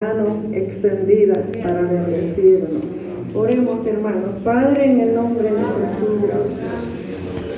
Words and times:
mano 0.00 0.44
extendida 0.52 1.34
para 1.60 1.82
bendecirnos. 1.82 2.84
Oremos, 3.34 3.84
hermanos. 3.84 4.36
Padre, 4.44 4.92
en 4.92 5.00
el 5.00 5.14
nombre 5.16 5.50
de 5.50 5.58
Jesús, 5.58 6.30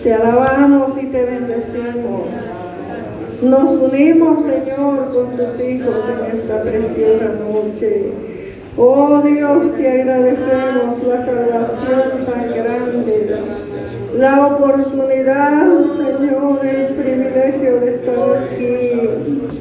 te 0.03 0.15
alabamos 0.15 0.93
y 1.03 1.07
te 1.09 1.23
bendecimos. 1.23 2.23
Nos 3.43 3.73
unimos, 3.73 4.45
Señor, 4.47 5.11
con 5.13 5.37
tus 5.37 5.61
hijos 5.63 5.97
en 6.09 6.39
esta 6.39 6.63
preciosa 6.63 7.45
noche. 7.53 8.11
Oh 8.79 9.21
Dios, 9.21 9.77
te 9.77 10.01
agradecemos 10.01 11.03
la 11.07 11.27
salvación 11.27 12.25
tan 12.25 12.55
grande, 12.55 13.37
la 14.17 14.47
oportunidad, 14.47 15.69
Señor, 15.95 16.65
el 16.65 16.95
privilegio 16.95 17.81
de 17.81 17.95
estar 17.97 18.49
aquí. 18.51 19.60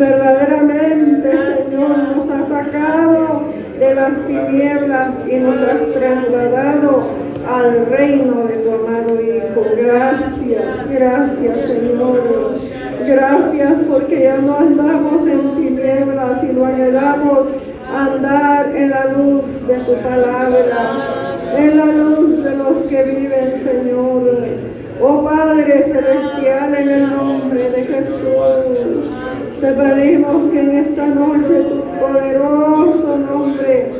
Verdaderamente, 0.00 1.30
Señor, 1.68 1.98
nos 1.98 2.30
ha 2.30 2.48
sacado 2.48 3.44
de 3.78 3.94
las 3.94 4.26
tinieblas 4.26 5.10
y 5.30 5.34
nos 5.36 5.56
has 5.56 5.92
trasladado 5.92 7.02
al 7.46 7.86
reino 7.86 8.46
de 8.46 8.54
tu 8.54 8.70
amado 8.70 9.20
Hijo. 9.20 9.62
Gracias, 9.76 10.88
gracias, 10.90 11.60
Señor. 11.66 12.54
Gracias 13.06 13.72
porque 13.90 14.22
ya 14.22 14.38
no 14.38 14.56
andamos 14.56 15.28
en 15.28 15.54
tinieblas, 15.56 16.40
sino 16.40 16.64
anhelamos 16.64 17.48
andar 17.94 18.74
en 18.74 18.88
la 18.88 19.04
luz 19.04 19.44
de 19.68 19.74
tu 19.80 19.94
palabra, 19.96 20.78
en 21.58 21.76
la 21.76 21.84
luz 21.84 22.42
de 22.42 22.56
los 22.56 22.78
que 22.88 23.02
viven, 23.02 23.62
Señor. 23.62 24.30
Oh 25.02 25.24
Padre 25.24 25.82
Celestial, 25.82 26.74
en 26.74 26.88
el 26.88 27.10
nombre 27.10 27.70
de 27.70 27.82
Jesús, 27.84 29.10
te 29.60 29.72
pedimos 29.72 30.50
que 30.50 30.58
en 30.58 30.70
esta 30.70 31.06
noche 31.06 31.64
tu 31.64 31.82
poderoso 32.00 33.18
nombre 33.18 33.90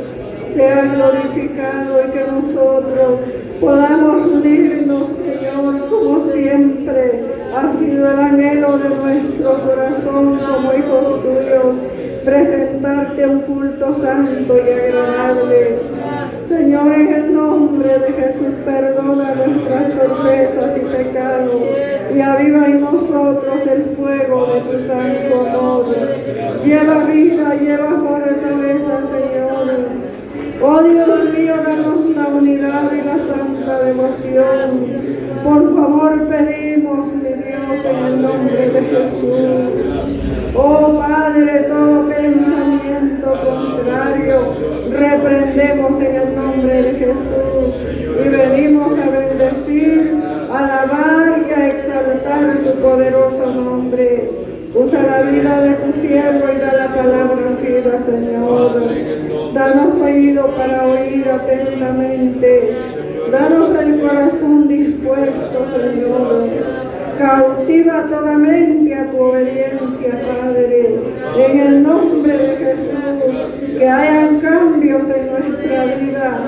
sea 0.55 0.85
glorificado 0.95 2.01
y 2.03 2.11
que 2.13 2.25
nosotros 2.25 3.21
podamos 3.61 4.27
unirnos, 4.33 5.11
Señor, 5.19 5.89
como 5.91 6.33
siempre 6.33 7.25
ha 7.55 7.73
sido 7.79 8.11
el 8.11 8.19
anhelo 8.19 8.79
de 8.79 8.89
nuestro 8.89 9.61
corazón 9.67 10.39
como 10.39 10.73
hijos 10.73 11.23
tuyos, 11.23 11.77
presentarte 12.25 13.27
un 13.27 13.41
culto 13.41 13.95
santo 14.01 14.57
y 14.57 14.71
agradable. 14.71 15.79
Señor, 16.51 16.93
en 16.93 17.15
el 17.15 17.33
nombre 17.33 17.97
de 17.97 18.13
Jesús, 18.13 18.55
perdona 18.65 19.35
nuestras 19.37 19.97
torpezas 19.97 20.77
y 20.77 20.81
pecados 20.81 21.63
y 22.13 22.21
aviva 22.21 22.67
en 22.67 22.81
nosotros 22.81 23.55
el 23.71 23.85
fuego 23.85 24.47
de 24.53 24.61
tu 24.63 24.89
santo 24.89 25.47
amor. 25.49 26.09
Lleva 26.65 27.05
vida, 27.05 27.55
lleva 27.55 27.91
fortaleza, 27.91 28.99
Señor. 29.13 29.71
Oh 30.61 30.83
Dios 30.83 31.39
mío, 31.39 31.55
danos 31.65 32.11
la 32.17 32.27
unidad 32.27 32.93
y 32.95 33.03
la 33.07 33.19
santa 33.33 33.79
devoción. 33.85 34.71
Por 35.45 35.77
favor 35.77 36.29
pedimos, 36.29 37.15
mi 37.15 37.29
Dios, 37.29 37.85
en 37.85 38.05
el 38.07 38.23
nombre 38.23 38.71
de 38.71 38.81
Jesús. 38.81 40.30
Oh 40.55 40.99
Padre, 40.99 41.67
todo 41.69 42.09
pensamiento 42.09 43.29
contrario, 43.45 44.41
reprendemos 44.91 46.03
en 46.03 46.17
el 46.17 46.35
nombre 46.35 46.83
de 46.83 46.91
Jesús 46.95 47.85
y 48.25 48.29
venimos 48.29 48.99
a 48.99 49.11
bendecir, 49.11 50.19
alabar 50.51 51.47
y 51.49 51.53
a 51.53 51.69
exaltar 51.69 52.59
tu 52.65 52.83
poderoso 52.83 53.47
nombre. 53.53 54.31
Usa 54.75 55.03
la 55.03 55.31
vida 55.31 55.61
de 55.61 55.75
tu 55.75 56.01
siervo 56.01 56.45
y 56.53 56.59
da 56.59 56.73
la 56.73 56.95
palabra 56.95 57.37
ungida, 57.49 58.05
Señor. 58.07 59.53
Danos 59.55 59.95
oído 59.97 60.47
para 60.57 60.87
oír 60.87 61.29
atentamente. 61.29 62.77
Danos 63.31 63.79
el 63.81 64.01
corazón 64.01 64.69
dispuesto, 64.69 65.67
Señor. 65.93 66.90
Cautiva 67.21 68.07
toda 68.09 68.33
mente 68.39 68.95
a 68.95 69.11
tu 69.11 69.19
obediencia, 69.19 70.23
Padre. 70.27 71.01
En 71.37 71.61
el 71.61 71.83
nombre 71.83 72.33
de 72.33 72.57
Jesús, 72.57 73.61
que 73.79 73.87
hayan 73.87 74.41
cambios 74.41 75.03
en 75.03 75.27
nuestra 75.27 75.85
vida. 75.97 76.39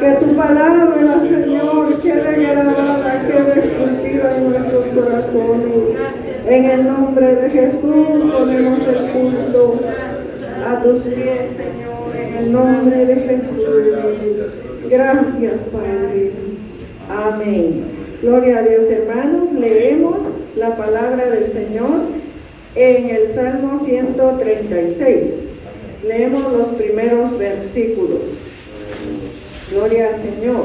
Que 0.00 0.12
tu 0.24 0.34
palabra, 0.34 1.20
Señor, 1.20 2.00
quede 2.00 2.46
grabada, 2.46 3.22
quede 3.26 3.60
esculpida 3.60 4.36
en 4.38 4.50
nuestros 4.50 4.86
corazones. 4.86 5.98
En 6.46 6.64
el 6.64 6.86
nombre 6.86 7.36
de 7.36 7.50
Jesús 7.50 8.32
ponemos 8.32 8.80
el 8.88 9.10
culto 9.10 9.80
a 10.66 10.82
tus 10.82 11.02
pies, 11.02 11.40
Señor, 11.58 12.16
en 12.16 12.36
el 12.36 12.52
nombre 12.52 13.04
de 13.04 13.16
Jesús. 13.16 14.58
Gracias, 14.88 15.60
Padre. 15.70 16.32
Amén. 17.10 17.91
Gloria 18.22 18.58
a 18.58 18.62
Dios, 18.62 18.84
hermanos. 18.88 19.52
Leemos 19.52 20.16
la 20.56 20.76
palabra 20.76 21.28
del 21.28 21.52
Señor 21.52 22.02
en 22.76 23.10
el 23.10 23.34
Salmo 23.34 23.84
136. 23.84 25.18
Leemos 26.06 26.52
los 26.52 26.68
primeros 26.68 27.36
versículos. 27.36 28.20
Gloria 29.72 30.10
al 30.10 30.22
Señor. 30.22 30.62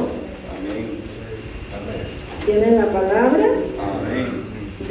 ¿Tienen 2.46 2.78
la 2.78 2.86
palabra? 2.92 3.48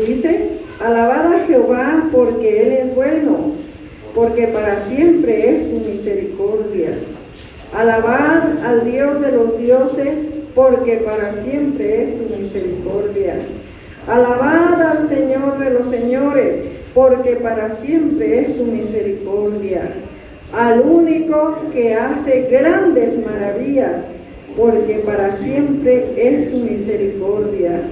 Dice, 0.04 0.48
alabad 0.84 1.34
a 1.34 1.46
Jehová 1.46 2.08
porque 2.10 2.62
Él 2.62 2.72
es 2.72 2.94
bueno, 2.96 3.52
porque 4.12 4.48
para 4.48 4.88
siempre 4.88 5.56
es 5.56 5.68
su 5.70 5.88
misericordia. 5.88 6.98
Alabad 7.72 8.58
al 8.64 8.90
Dios 8.90 9.20
de 9.20 9.30
los 9.30 9.56
dioses, 9.56 10.35
porque 10.56 10.96
para 11.04 11.34
siempre 11.44 12.02
es 12.02 12.08
su 12.16 12.42
misericordia. 12.42 13.34
Alabad 14.08 14.80
al 14.80 15.08
Señor 15.08 15.58
de 15.58 15.70
los 15.70 15.90
señores, 15.90 16.54
porque 16.94 17.36
para 17.36 17.76
siempre 17.76 18.40
es 18.40 18.56
su 18.56 18.64
misericordia. 18.64 19.82
Al 20.54 20.80
único 20.80 21.58
que 21.72 21.92
hace 21.92 22.48
grandes 22.50 23.22
maravillas, 23.22 23.96
porque 24.56 24.94
para 25.00 25.36
siempre 25.36 26.06
es 26.16 26.50
su 26.50 26.56
misericordia. 26.56 27.82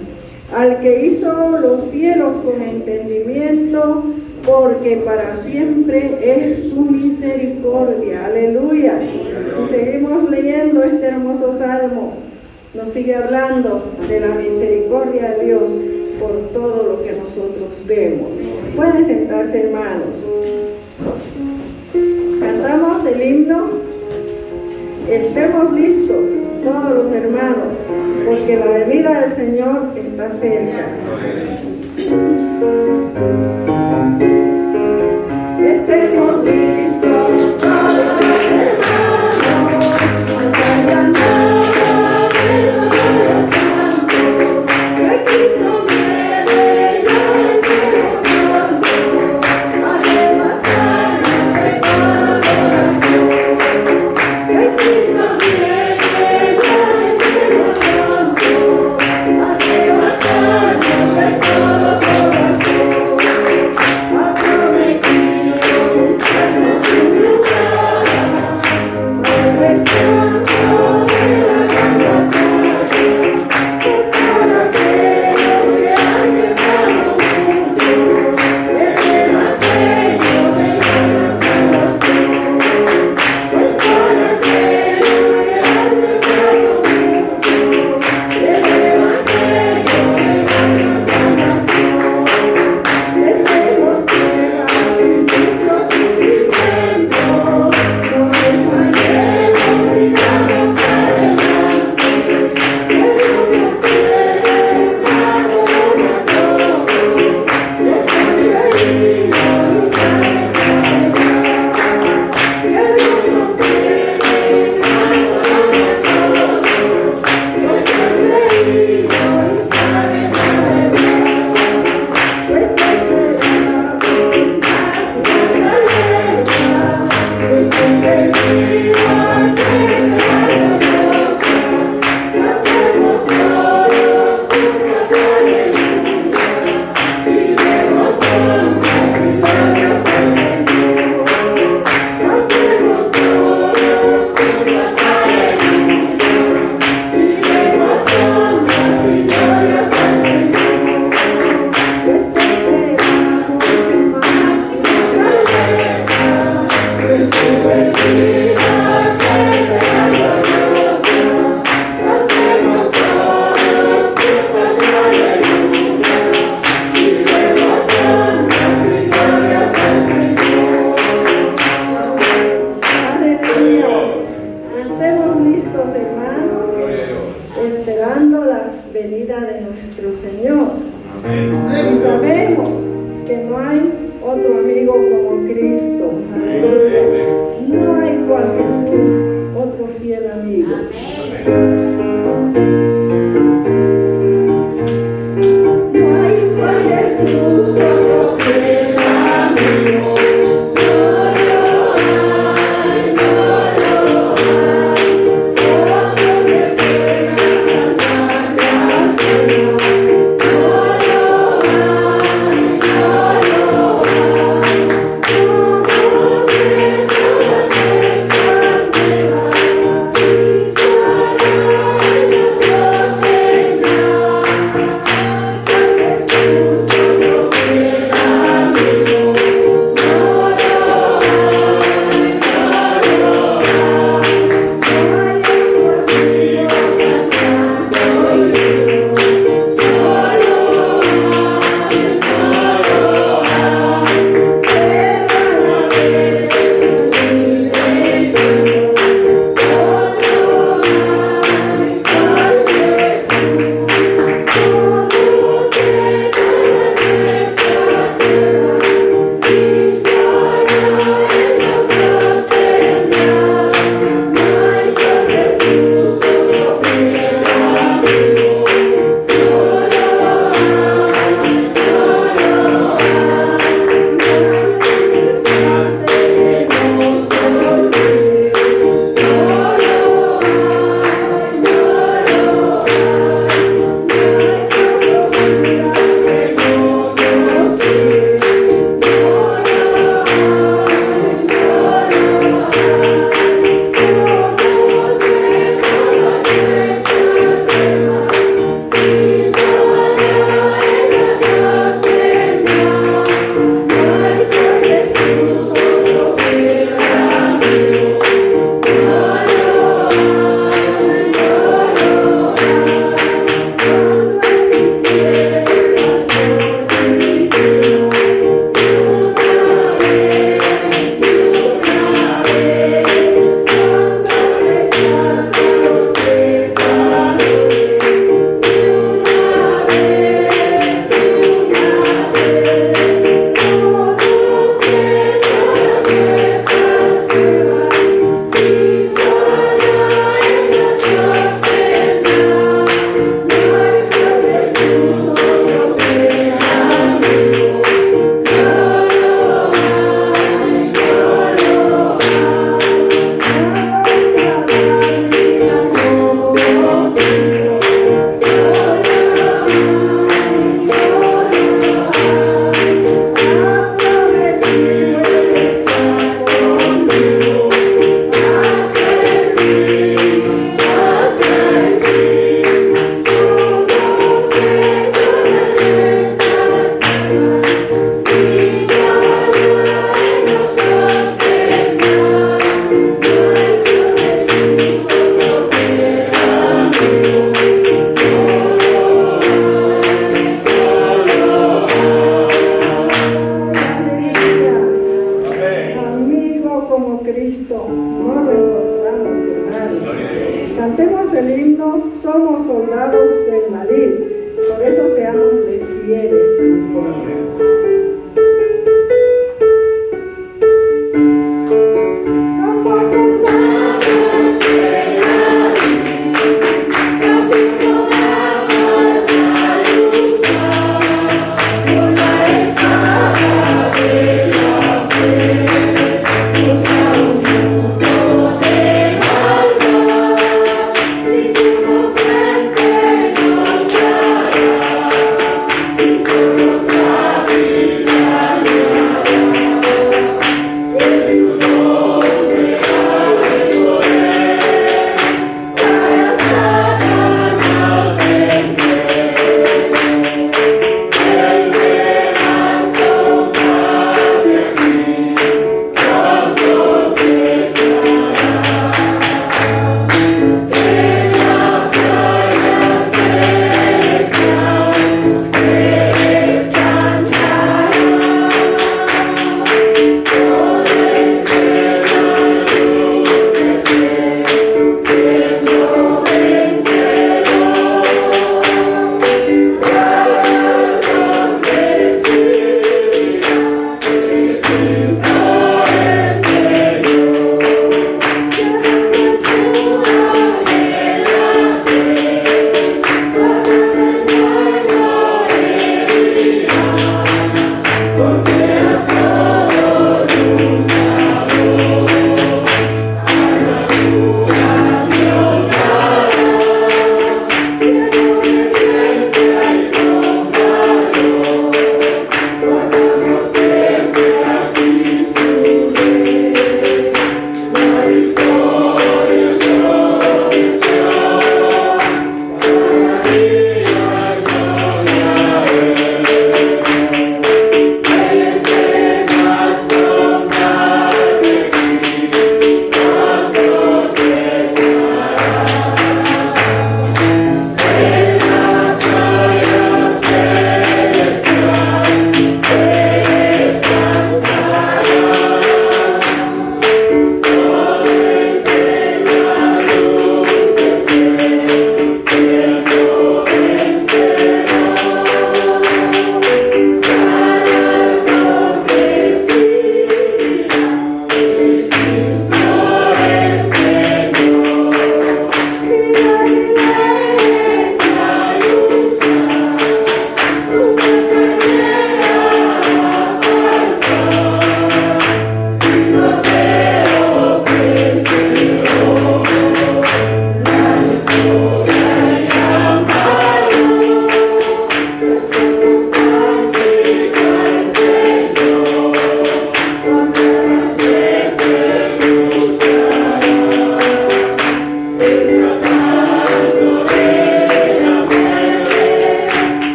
Al 0.57 0.81
que 0.81 1.05
hizo 1.05 1.51
los 1.61 1.91
cielos 1.91 2.39
con 2.39 2.63
entendimiento, 2.63 4.05
porque 4.47 4.97
para 5.05 5.37
siempre 5.43 6.19
es 6.23 6.71
su 6.71 6.81
misericordia. 6.81 8.25
Aleluya. 8.25 9.03
Y 9.03 9.75
seguimos 9.75 10.31
leyendo 10.31 10.83
este 10.83 11.07
hermoso 11.09 11.59
salmo. 11.59 12.24
Nos 12.75 12.93
sigue 12.93 13.15
hablando 13.15 13.85
de 14.09 14.19
la 14.19 14.35
misericordia 14.35 15.31
de 15.31 15.45
Dios 15.45 15.73
por 16.19 16.49
todo 16.53 16.83
lo 16.83 17.03
que 17.05 17.13
nosotros 17.13 17.69
vemos. 17.87 18.31
Pueden 18.75 19.07
sentarse, 19.07 19.61
hermanos. 19.61 20.09
Cantamos 22.41 23.07
el 23.07 23.23
himno. 23.23 23.69
Estemos 25.09 25.73
listos, 25.73 26.31
todos 26.65 26.95
los 26.95 27.13
hermanos, 27.13 27.75
porque 28.27 28.57
la 28.57 28.67
venida 28.67 29.21
del 29.21 29.37
Señor 29.37 29.91
está 29.95 30.31
cerca. 30.41 30.89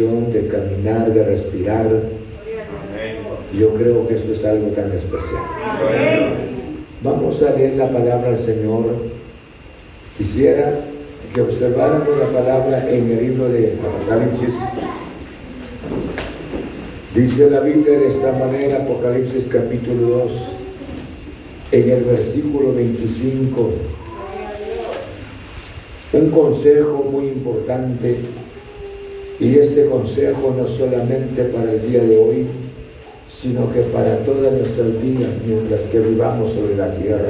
De 0.00 0.46
caminar, 0.46 1.12
de 1.12 1.22
respirar. 1.22 1.86
Yo 3.58 3.74
creo 3.74 4.08
que 4.08 4.14
esto 4.14 4.32
es 4.32 4.42
algo 4.46 4.68
tan 4.68 4.90
especial. 4.92 5.42
Vamos 7.02 7.42
a 7.42 7.50
leer 7.50 7.76
la 7.76 7.88
palabra 7.88 8.30
del 8.30 8.38
Señor. 8.38 8.84
Quisiera 10.16 10.80
que 11.34 11.40
observáramos 11.42 12.16
la 12.18 12.26
palabra 12.26 12.90
en 12.90 13.10
el 13.10 13.28
libro 13.28 13.48
de 13.50 13.74
Apocalipsis. 13.78 14.54
Dice 17.14 17.50
la 17.50 17.60
Biblia 17.60 17.98
de 17.98 18.08
esta 18.08 18.32
manera, 18.32 18.78
Apocalipsis 18.78 19.48
capítulo 19.52 20.08
2, 20.24 20.32
en 21.72 21.90
el 21.90 22.04
versículo 22.04 22.72
25, 22.72 23.70
un 26.12 26.30
consejo 26.30 27.04
muy 27.10 27.28
importante 27.28 28.16
y 29.40 29.58
este 29.58 29.86
consejo 29.86 30.54
no 30.56 30.68
solamente 30.68 31.44
para 31.44 31.72
el 31.72 31.90
día 31.90 32.02
de 32.02 32.18
hoy, 32.18 32.46
sino 33.30 33.72
que 33.72 33.80
para 33.80 34.18
todas 34.18 34.52
nuestras 34.52 35.02
vidas 35.02 35.30
mientras 35.46 35.80
que 35.82 35.98
vivamos 35.98 36.52
sobre 36.52 36.76
la 36.76 36.94
tierra. 36.94 37.28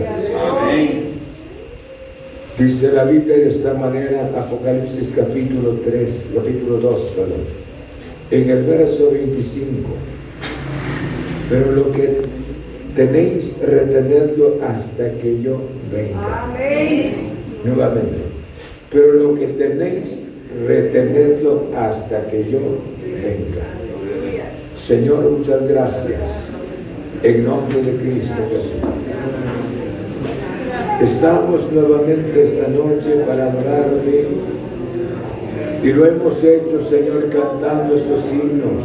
Dice 2.59 2.93
la 2.93 3.05
Biblia 3.05 3.37
de 3.37 3.49
esta 3.49 3.75
manera, 3.75 4.29
Apocalipsis 4.37 5.13
capítulo 5.15 5.79
3, 5.85 6.31
capítulo 6.35 6.79
2, 6.79 7.01
perdón, 7.15 7.41
en 8.33 8.51
el 8.51 8.65
verso 8.65 9.13
25. 9.13 9.89
Pero 11.49 11.73
lo 11.73 11.93
que 11.93 12.23
tenéis 12.97 13.57
retenerlo 13.61 14.59
hasta 14.67 15.13
que 15.13 15.41
yo 15.41 15.61
venga. 15.93 16.49
Nuevamente. 17.65 18.19
Pero 18.91 19.13
lo 19.13 19.35
que 19.37 19.47
tenéis 19.47 20.30
retenerlo 20.67 21.65
hasta 21.77 22.27
que 22.27 22.45
yo 22.51 22.59
venga. 23.03 23.67
Señor, 24.77 25.31
muchas 25.31 25.69
gracias. 25.69 26.21
En 27.23 27.45
nombre 27.45 27.83
de 27.83 27.97
Cristo 27.97 28.35
Jesús. 28.49 28.73
Estamos 31.03 31.73
nuevamente 31.73 32.43
esta 32.43 32.69
noche 32.69 33.25
para 33.27 33.51
adorarte 33.51 34.27
y 35.83 35.93
lo 35.93 36.07
hemos 36.07 36.45
hecho, 36.45 36.81
Señor, 36.83 37.31
cantando 37.31 37.95
estos 37.95 38.21
himnos. 38.31 38.85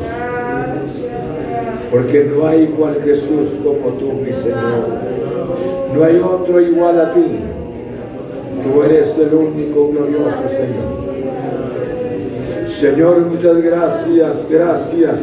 Porque 1.92 2.24
no 2.26 2.48
hay 2.48 2.64
igual 2.64 3.02
Jesús 3.04 3.50
como 3.64 3.98
tú, 3.98 4.14
mi 4.14 4.32
Señor. 4.34 4.88
No 5.94 6.04
hay 6.04 6.18
otro 6.18 6.62
igual 6.62 7.00
a 7.00 7.14
ti. 7.14 7.26
Tú 8.64 8.84
eres 8.84 9.18
el 9.18 9.34
único 9.34 9.90
glorioso, 9.90 10.50
Señor. 10.50 11.05
Señor, 12.86 13.18
muchas 13.22 13.64
gracias, 13.64 14.46
gracias 14.48 15.16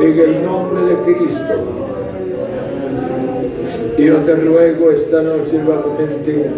en 0.00 0.18
el 0.18 0.44
nombre 0.44 0.86
de 0.86 0.96
Cristo. 1.04 1.54
Y 3.96 4.06
yo 4.06 4.16
te 4.16 4.34
ruego 4.34 4.90
esta 4.90 5.22
noche 5.22 5.52
nuevamente 5.52 6.50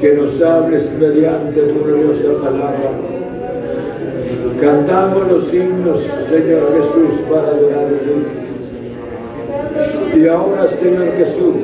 que 0.00 0.12
nos 0.14 0.40
hables 0.40 0.90
mediante 0.98 1.60
tu 1.60 1.84
gloriosa 1.84 2.42
palabra. 2.42 2.90
Cantamos 4.62 5.28
los 5.30 5.52
himnos, 5.52 6.00
Señor 6.30 6.72
Jesús, 6.76 7.20
para 7.30 7.48
adorarte. 7.48 8.28
Y 10.16 10.26
ahora, 10.26 10.68
Señor 10.68 11.12
Jesús, 11.18 11.54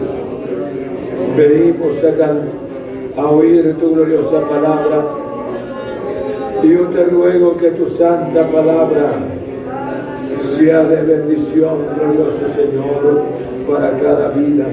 venimos 1.35 1.95
a, 2.05 3.23
a 3.23 3.27
oír 3.31 3.75
tu 3.81 3.95
gloriosa 3.95 4.47
palabra 4.51 5.24
yo 6.63 6.87
te 6.89 7.05
ruego 7.05 7.57
que 7.57 7.71
tu 7.71 7.87
santa 7.87 8.43
palabra 8.49 9.19
sea 10.57 10.85
de 10.85 11.03
bendición, 11.03 11.79
glorioso 11.97 12.47
Señor, 12.55 13.23
para 13.69 13.97
cada 13.97 14.29
vida. 14.29 14.67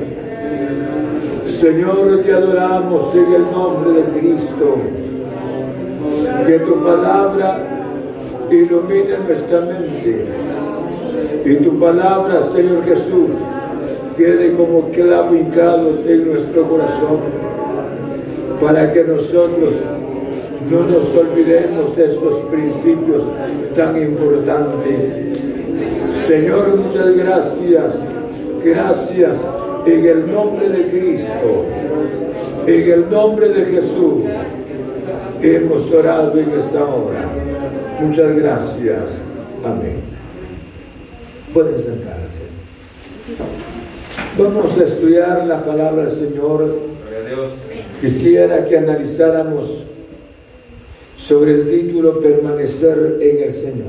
Señor, 1.46 2.22
te 2.24 2.34
adoramos 2.34 3.14
en 3.16 3.34
el 3.34 3.52
nombre 3.52 3.94
de 3.94 4.20
Cristo. 4.20 4.78
Que 6.46 6.60
tu 6.60 6.84
palabra 6.84 7.60
ilumine 8.50 9.18
nuestra 9.28 9.62
mente. 9.62 10.26
Y 11.46 11.56
tu 11.56 11.80
palabra, 11.80 12.42
Señor 12.54 12.84
Jesús, 12.84 13.30
quede 14.18 14.54
como 14.54 14.90
clavo 14.90 15.36
hincado 15.36 16.00
en 16.06 16.32
nuestro 16.32 16.64
corazón 16.64 17.20
para 18.62 18.92
que 18.94 19.04
nosotros 19.04 19.76
no 20.72 20.88
nos 20.88 21.14
olvidemos 21.14 21.96
de 21.98 22.06
esos 22.06 22.36
principios 22.50 23.24
tan 23.76 24.02
importantes. 24.02 25.38
Señor, 26.26 26.78
muchas 26.78 27.14
gracias. 27.18 27.96
Gracias 28.64 29.38
en 29.86 30.06
el 30.06 30.32
nombre 30.32 30.70
de 30.70 30.88
Cristo. 30.88 31.66
En 32.66 32.92
el 32.92 33.10
nombre 33.10 33.50
de 33.50 33.66
Jesús. 33.66 34.24
Hemos 35.42 35.92
orado 35.92 36.40
en 36.40 36.52
esta 36.52 36.86
hora. 36.86 37.28
Muchas 38.00 38.36
gracias. 38.38 39.12
Amén. 39.66 39.98
Pueden 41.54 41.78
sentarse. 41.80 42.44
Vamos 44.38 44.78
a 44.78 44.84
estudiar 44.84 45.46
la 45.46 45.66
palabra 45.66 46.06
del 46.06 46.12
Señor. 46.12 46.76
Quisiera 48.00 48.66
que 48.66 48.78
analizáramos 48.78 49.84
sobre 51.32 51.54
el 51.54 51.70
título 51.70 52.20
Permanecer 52.20 53.18
en 53.22 53.44
el 53.44 53.54
Señor. 53.54 53.88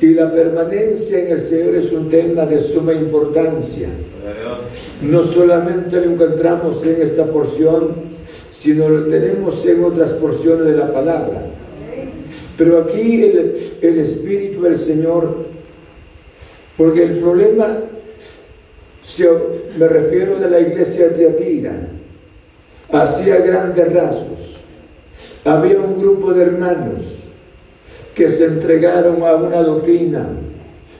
Y 0.00 0.12
la 0.12 0.32
permanencia 0.32 1.20
en 1.20 1.28
el 1.34 1.40
Señor 1.40 1.76
es 1.76 1.92
un 1.92 2.08
tema 2.10 2.44
de 2.46 2.58
suma 2.58 2.92
importancia. 2.92 3.88
No 5.02 5.22
solamente 5.22 6.00
lo 6.00 6.14
encontramos 6.14 6.84
en 6.84 7.00
esta 7.00 7.26
porción, 7.26 7.92
sino 8.52 8.88
lo 8.88 9.06
tenemos 9.06 9.64
en 9.64 9.84
otras 9.84 10.10
porciones 10.14 10.66
de 10.66 10.76
la 10.76 10.92
palabra. 10.92 11.44
Pero 12.58 12.78
aquí 12.78 13.22
el, 13.22 13.54
el 13.82 13.98
Espíritu 14.00 14.62
del 14.62 14.76
Señor, 14.76 15.46
porque 16.76 17.04
el 17.04 17.18
problema, 17.18 17.78
si 19.04 19.22
me 19.78 19.86
refiero 19.86 20.40
de 20.40 20.50
la 20.50 20.58
iglesia 20.58 21.10
de 21.10 21.10
Teatira, 21.10 21.88
hacía 22.90 23.36
grandes 23.36 23.92
rasgos 23.92 24.61
había 25.44 25.78
un 25.78 26.00
grupo 26.00 26.32
de 26.32 26.42
hermanos 26.42 27.00
que 28.14 28.28
se 28.28 28.44
entregaron 28.44 29.22
a 29.22 29.34
una 29.34 29.62
doctrina 29.62 30.26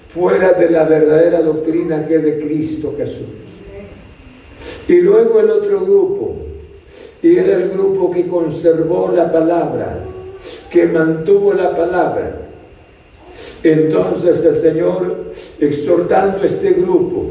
fuera 0.08 0.52
de 0.52 0.70
la 0.70 0.84
verdadera 0.84 1.42
doctrina 1.42 2.06
que 2.06 2.16
es 2.16 2.22
de 2.22 2.38
Cristo 2.38 2.94
Jesús. 2.96 3.26
Y 4.88 5.00
luego 5.00 5.40
el 5.40 5.50
otro 5.50 5.80
grupo, 5.80 6.36
y 7.22 7.36
era 7.36 7.56
el 7.56 7.70
grupo 7.70 8.10
que 8.10 8.26
conservó 8.26 9.12
la 9.14 9.30
palabra, 9.30 10.00
que 10.70 10.86
mantuvo 10.86 11.54
la 11.54 11.76
palabra. 11.76 12.38
Entonces 13.62 14.44
el 14.44 14.56
Señor, 14.56 15.32
exhortando 15.60 16.42
a 16.42 16.44
este 16.44 16.72
grupo, 16.72 17.26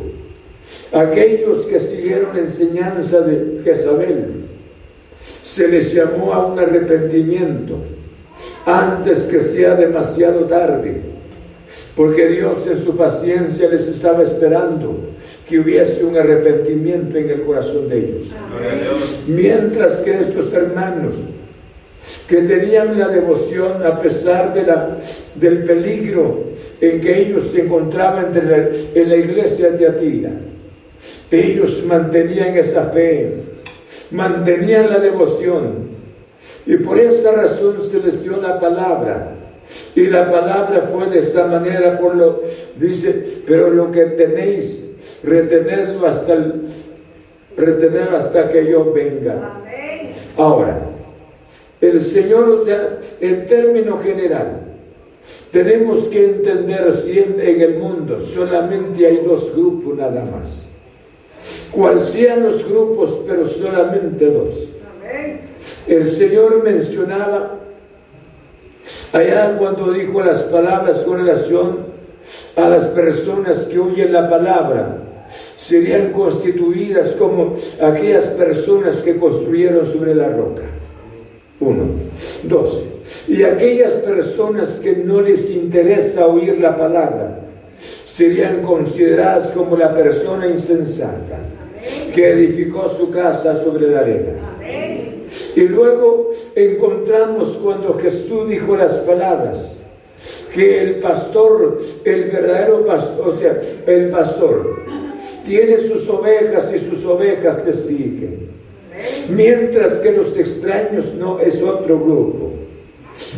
aquellos 0.94 1.66
que 1.66 1.80
siguieron 1.80 2.36
la 2.36 2.42
enseñanza 2.42 3.22
de 3.22 3.62
Jezabel, 3.64 4.41
se 5.54 5.68
les 5.68 5.94
llamó 5.94 6.34
a 6.34 6.46
un 6.46 6.58
arrepentimiento 6.58 7.76
antes 8.66 9.24
que 9.24 9.42
sea 9.42 9.76
demasiado 9.76 10.46
tarde, 10.46 11.02
porque 11.96 12.28
Dios 12.28 12.66
en 12.68 12.78
su 12.78 12.96
paciencia 12.96 13.70
les 13.70 13.86
estaba 13.88 14.24
esperando 14.24 14.96
que 15.48 15.60
hubiese 15.60 16.06
un 16.06 16.18
arrepentimiento 16.18 17.18
en 17.18 17.30
el 17.30 17.42
corazón 17.42 17.90
de 17.90 17.98
ellos. 17.98 18.28
Mientras 19.28 19.98
que 19.98 20.22
estos 20.22 20.54
hermanos 20.54 21.16
que 22.28 22.38
tenían 22.38 22.98
la 22.98 23.10
devoción 23.10 23.86
a 23.86 24.02
pesar 24.02 24.54
de 24.54 24.64
la, 24.64 24.98
del 25.36 25.64
peligro 25.64 26.46
en 26.80 27.02
que 27.02 27.22
ellos 27.24 27.52
se 27.52 27.62
encontraban 27.62 28.32
en 28.34 29.10
la 29.10 29.16
iglesia 29.18 29.70
de 29.72 29.88
Atila, 29.88 30.32
ellos 31.30 31.84
mantenían 31.86 32.58
esa 32.58 32.86
fe, 32.86 33.51
mantenían 34.12 34.90
la 34.90 35.00
devoción. 35.00 35.92
Y 36.66 36.78
por 36.78 37.00
esa 37.00 37.32
razón 37.32 37.82
se 37.82 38.00
les 38.00 38.24
dio 38.24 38.38
la 38.38 38.60
palabra. 38.60 39.36
Y 39.96 40.08
la 40.08 40.30
palabra 40.30 40.90
fue 40.92 41.08
de 41.08 41.20
esa 41.20 41.48
manera, 41.48 42.00
por 42.00 42.16
lo 42.16 42.42
dice, 42.78 43.42
pero 43.46 43.70
lo 43.70 43.92
que 43.92 44.06
tenéis, 44.06 44.84
retenerlo 45.24 46.08
hasta 46.08 46.34
el, 46.34 46.62
retenerlo 47.56 48.18
hasta 48.18 48.50
que 48.50 48.70
yo 48.70 48.92
venga. 48.92 49.62
Ahora, 50.38 50.80
el 51.80 52.02
Señor, 52.02 52.64
en 53.20 53.46
término 53.46 54.00
general, 54.00 54.72
Tenemos 55.52 56.08
que 56.08 56.26
entender 56.26 56.92
siempre 56.94 57.52
en 57.52 57.62
el 57.62 57.80
mundo, 57.80 58.20
solamente 58.22 59.06
hay 59.06 59.18
dos 59.18 59.54
grupos 59.54 59.98
nada 59.98 60.24
más. 60.24 60.66
Cual 61.72 62.02
sean 62.02 62.44
los 62.44 62.68
grupos, 62.68 63.20
pero 63.26 63.48
solamente 63.48 64.26
dos. 64.26 64.70
El 65.88 66.10
Señor 66.10 66.64
mencionaba 66.64 67.58
allá 69.14 69.58
cuando 69.58 69.92
dijo 69.92 70.22
las 70.22 70.44
palabras 70.44 71.04
con 71.04 71.18
relación 71.20 71.92
a 72.56 72.70
las 72.70 72.88
personas 72.88 73.60
que 73.66 73.80
oyen 73.80 74.14
la 74.14 74.30
palabra, 74.30 74.98
serían 75.58 76.12
constituidas 76.12 77.12
como 77.12 77.56
aquellas 77.82 78.28
personas 78.28 78.98
que 78.98 79.18
construyeron 79.18 79.86
sobre 79.86 80.14
la 80.16 80.30
roca. 80.30 80.64
Uno. 81.60 81.84
Dos. 82.44 82.84
Y 83.28 83.44
aquellas 83.44 83.94
personas 83.94 84.80
que 84.80 84.98
no 84.98 85.22
les 85.22 85.50
interesa 85.52 86.28
oír 86.28 86.60
la 86.60 86.76
palabra 86.76 87.40
serían 88.08 88.62
consideradas 88.62 89.52
como 89.52 89.78
la 89.78 89.94
persona 89.94 90.48
insensata 90.48 91.40
que 92.14 92.30
edificó 92.30 92.90
su 92.90 93.10
casa 93.10 93.64
sobre 93.64 93.88
la 93.88 94.00
arena. 94.00 94.58
Y 95.56 95.62
luego 95.62 96.32
encontramos 96.56 97.58
cuando 97.64 97.98
Jesús 98.00 98.50
dijo 98.50 98.76
las 98.76 98.98
palabras, 99.00 99.78
que 100.54 100.82
el 100.82 100.96
pastor, 100.96 101.80
el 102.04 102.24
verdadero 102.26 102.86
pastor, 102.86 103.30
o 103.30 103.36
sea, 103.36 103.60
el 103.88 104.10
pastor, 104.10 104.82
tiene 105.46 105.80
sus 105.80 106.08
ovejas 106.10 106.72
y 106.76 106.80
sus 106.80 107.06
ovejas 107.06 107.66
le 107.66 107.74
siguen. 107.74 108.52
Mientras 109.30 109.94
que 109.96 110.12
los 110.12 110.38
extraños 110.38 111.14
no 111.16 111.40
es 111.40 111.62
otro 111.62 112.00
grupo. 112.00 112.52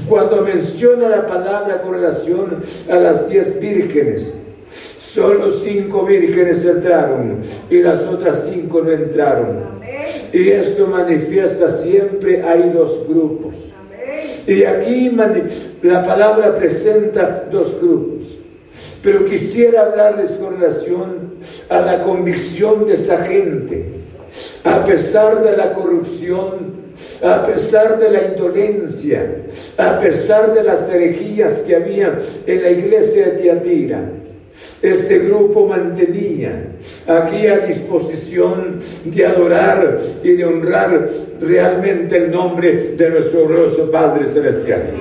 Cuando 0.10 0.42
menciona 0.42 1.10
la 1.10 1.28
palabra 1.28 1.82
con 1.82 1.94
relación 1.94 2.60
a 2.90 2.96
las 2.96 3.30
diez 3.30 3.60
vírgenes, 3.60 4.34
solo 5.14 5.52
cinco 5.52 6.06
vírgenes 6.06 6.66
entraron 6.66 7.42
y 7.70 7.82
las 7.82 8.02
otras 8.02 8.48
cinco 8.52 8.82
no 8.82 8.92
entraron. 8.92 9.80
Y 10.32 10.50
esto 10.50 10.88
manifiesta 10.88 11.70
siempre 11.70 12.42
hay 12.42 12.72
dos 12.72 13.06
grupos. 13.08 13.54
Y 14.48 14.64
aquí 14.64 15.16
la 15.84 16.04
palabra 16.04 16.56
presenta 16.56 17.46
dos 17.52 17.80
grupos. 17.80 18.24
Pero 19.04 19.26
quisiera 19.26 19.84
hablarles 19.84 20.32
con 20.32 20.60
relación 20.60 21.34
a 21.70 21.80
la 21.80 22.02
convicción 22.02 22.88
de 22.88 22.94
esta 22.94 23.18
gente. 23.26 23.86
A 24.64 24.84
pesar 24.84 25.44
de 25.44 25.56
la 25.56 25.74
corrupción, 25.74 26.74
a 27.24 27.46
pesar 27.46 28.00
de 28.00 28.10
la 28.10 28.24
indolencia, 28.26 29.44
a 29.78 30.00
pesar 30.00 30.54
de 30.54 30.64
las 30.64 30.90
herejías 30.90 31.60
que 31.60 31.76
había 31.76 32.18
en 32.48 32.64
la 32.64 32.70
iglesia 32.72 33.26
de 33.26 33.32
Tiatira, 33.32 34.10
este 34.82 35.20
grupo 35.20 35.66
mantenía 35.66 36.66
aquí 37.08 37.48
a 37.48 37.60
disposición 37.60 38.80
de 39.06 39.26
adorar 39.26 40.00
y 40.22 40.34
de 40.34 40.46
honrar 40.46 41.10
realmente 41.42 42.18
el 42.18 42.32
nombre 42.32 42.94
de 42.98 43.10
nuestro 43.10 43.48
glorioso 43.48 43.90
Padre 43.90 44.26
Celestial. 44.26 44.94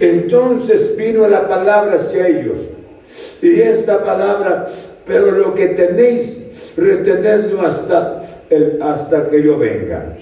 Entonces 0.00 0.96
vino 0.96 1.28
la 1.28 1.48
palabra 1.48 1.94
hacia 1.94 2.26
ellos. 2.26 2.58
Y 3.40 3.60
esta 3.60 4.04
palabra, 4.04 4.68
pero 5.06 5.30
lo 5.30 5.54
que 5.54 5.68
tenéis, 5.68 6.40
retenedlo 6.76 7.62
hasta, 7.62 8.22
el, 8.50 8.78
hasta 8.82 9.28
que 9.28 9.42
yo 9.42 9.56
venga. 9.56 10.16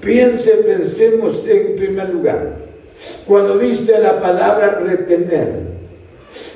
Piense, 0.00 0.52
pensemos 0.52 1.46
en 1.46 1.76
primer 1.76 2.08
lugar. 2.10 2.66
Cuando 3.26 3.58
dice 3.58 3.98
la 3.98 4.20
palabra 4.20 4.80
retener, 4.82 5.75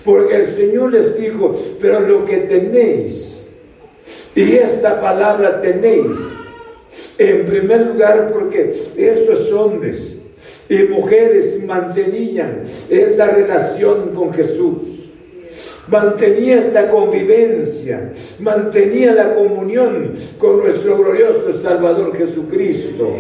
porque 0.04 0.36
el 0.36 0.46
Señor 0.46 0.92
les 0.92 1.18
dijo, 1.18 1.58
pero 1.80 2.00
lo 2.00 2.24
que 2.24 2.38
tenéis, 2.38 3.42
y 4.34 4.56
esta 4.56 5.00
palabra 5.00 5.60
tenéis, 5.60 6.16
en 7.18 7.46
primer 7.46 7.86
lugar 7.86 8.30
porque 8.32 8.74
estos 8.96 9.52
hombres 9.52 10.16
y 10.68 10.78
mujeres 10.84 11.62
mantenían 11.64 12.62
esta 12.88 13.26
relación 13.26 14.10
con 14.14 14.32
Jesús 14.32 14.99
mantenía 15.90 16.58
esta 16.58 16.88
convivencia, 16.88 18.12
mantenía 18.38 19.12
la 19.12 19.34
comunión 19.34 20.12
con 20.38 20.58
nuestro 20.58 20.98
glorioso 20.98 21.52
Salvador 21.60 22.16
Jesucristo. 22.16 23.10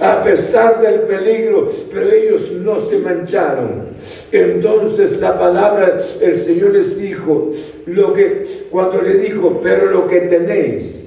A 0.00 0.22
pesar 0.22 0.80
del 0.80 1.00
peligro, 1.00 1.68
pero 1.92 2.12
ellos 2.12 2.52
no 2.52 2.78
se 2.80 2.98
mancharon. 2.98 3.84
Entonces 4.30 5.18
la 5.20 5.38
palabra, 5.38 5.98
el 6.20 6.36
Señor 6.36 6.72
les 6.72 6.98
dijo, 6.98 7.50
lo 7.86 8.12
que, 8.12 8.44
cuando 8.70 9.00
le 9.00 9.14
dijo, 9.18 9.60
pero 9.62 9.86
lo 9.86 10.06
que 10.06 10.20
tenéis, 10.22 11.00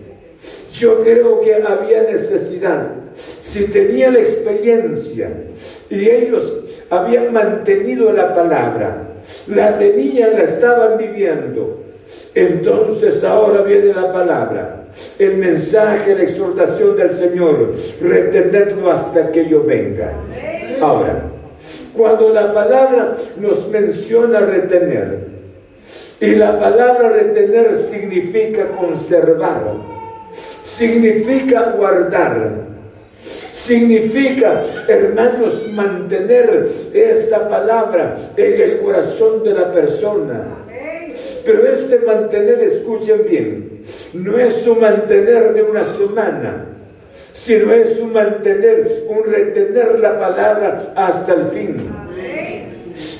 yo 0.74 1.02
creo 1.04 1.42
que 1.42 1.56
había 1.56 2.04
necesidad. 2.04 2.94
Si 3.42 3.66
tenía 3.66 4.12
la 4.12 4.20
experiencia 4.20 5.32
y 5.90 6.10
ellos 6.10 6.86
habían 6.90 7.34
mantenido 7.34 8.12
la 8.12 8.36
palabra, 8.36 9.07
la 9.48 9.78
tenían, 9.78 10.34
la 10.34 10.44
estaban 10.44 10.98
viviendo. 10.98 11.84
Entonces 12.34 13.24
ahora 13.24 13.62
viene 13.62 13.94
la 13.94 14.12
palabra, 14.12 14.88
el 15.20 15.38
mensaje, 15.38 16.16
la 16.16 16.24
exhortación 16.24 16.96
del 16.96 17.12
Señor, 17.12 17.74
retenerlo 18.02 18.92
hasta 18.92 19.32
que 19.32 19.48
yo 19.48 19.64
venga. 19.64 20.14
Ahora, 20.80 21.24
cuando 21.96 22.30
la 22.30 22.54
palabra 22.54 23.16
nos 23.40 23.68
menciona 23.70 24.40
retener, 24.40 25.38
y 26.20 26.36
la 26.36 26.60
palabra 26.60 27.10
retener 27.10 27.76
significa 27.76 28.70
conservar, 28.70 29.64
significa 30.64 31.74
guardar, 31.78 32.52
Significa, 33.68 34.64
hermanos, 34.88 35.68
mantener 35.74 36.70
esta 36.94 37.50
palabra 37.50 38.16
en 38.38 38.62
el 38.62 38.78
corazón 38.78 39.44
de 39.44 39.54
la 39.54 39.74
persona. 39.74 40.42
Pero 41.44 41.68
este 41.74 42.00
mantener, 42.00 42.62
escuchen 42.62 43.26
bien, 43.30 43.82
no 44.14 44.40
es 44.40 44.66
un 44.66 44.80
mantener 44.80 45.54
de 45.54 45.64
una 45.64 45.84
semana, 45.84 46.66
sino 47.34 47.74
es 47.74 48.00
un 48.00 48.14
mantener, 48.14 48.88
un 49.10 49.26
retener 49.30 50.00
la 50.00 50.18
palabra 50.18 50.94
hasta 50.96 51.34
el 51.34 51.48
fin. 51.48 51.76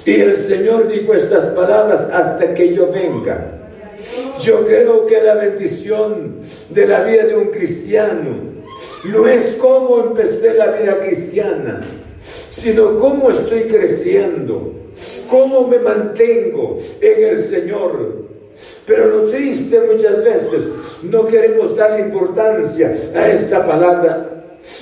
Y 0.06 0.22
el 0.22 0.38
Señor 0.38 0.88
dijo 0.88 1.14
estas 1.14 1.48
palabras 1.48 2.10
hasta 2.14 2.54
que 2.54 2.74
yo 2.74 2.90
venga. 2.90 3.52
Yo 4.42 4.66
creo 4.66 5.06
que 5.08 5.22
la 5.22 5.34
bendición 5.34 6.38
de 6.70 6.88
la 6.88 7.02
vida 7.02 7.26
de 7.26 7.36
un 7.36 7.48
cristiano 7.48 8.57
no 9.12 9.28
es 9.28 9.56
cómo 9.56 10.00
empecé 10.00 10.54
la 10.54 10.68
vida 10.68 11.00
cristiana, 11.00 11.82
sino 12.50 12.98
cómo 12.98 13.32
estoy 13.32 13.64
creciendo, 13.64 14.74
cómo 15.30 15.68
me 15.68 15.80
mantengo 15.80 16.78
en 17.02 17.24
el 17.24 17.44
Señor. 17.44 18.28
Pero 18.86 19.08
lo 19.08 19.30
triste 19.30 19.80
muchas 19.82 20.24
veces, 20.24 20.72
no 21.04 21.28
queremos 21.28 21.76
dar 21.76 22.00
importancia 22.00 22.94
a 23.16 23.30
esta 23.30 23.66
palabra. 23.66 24.30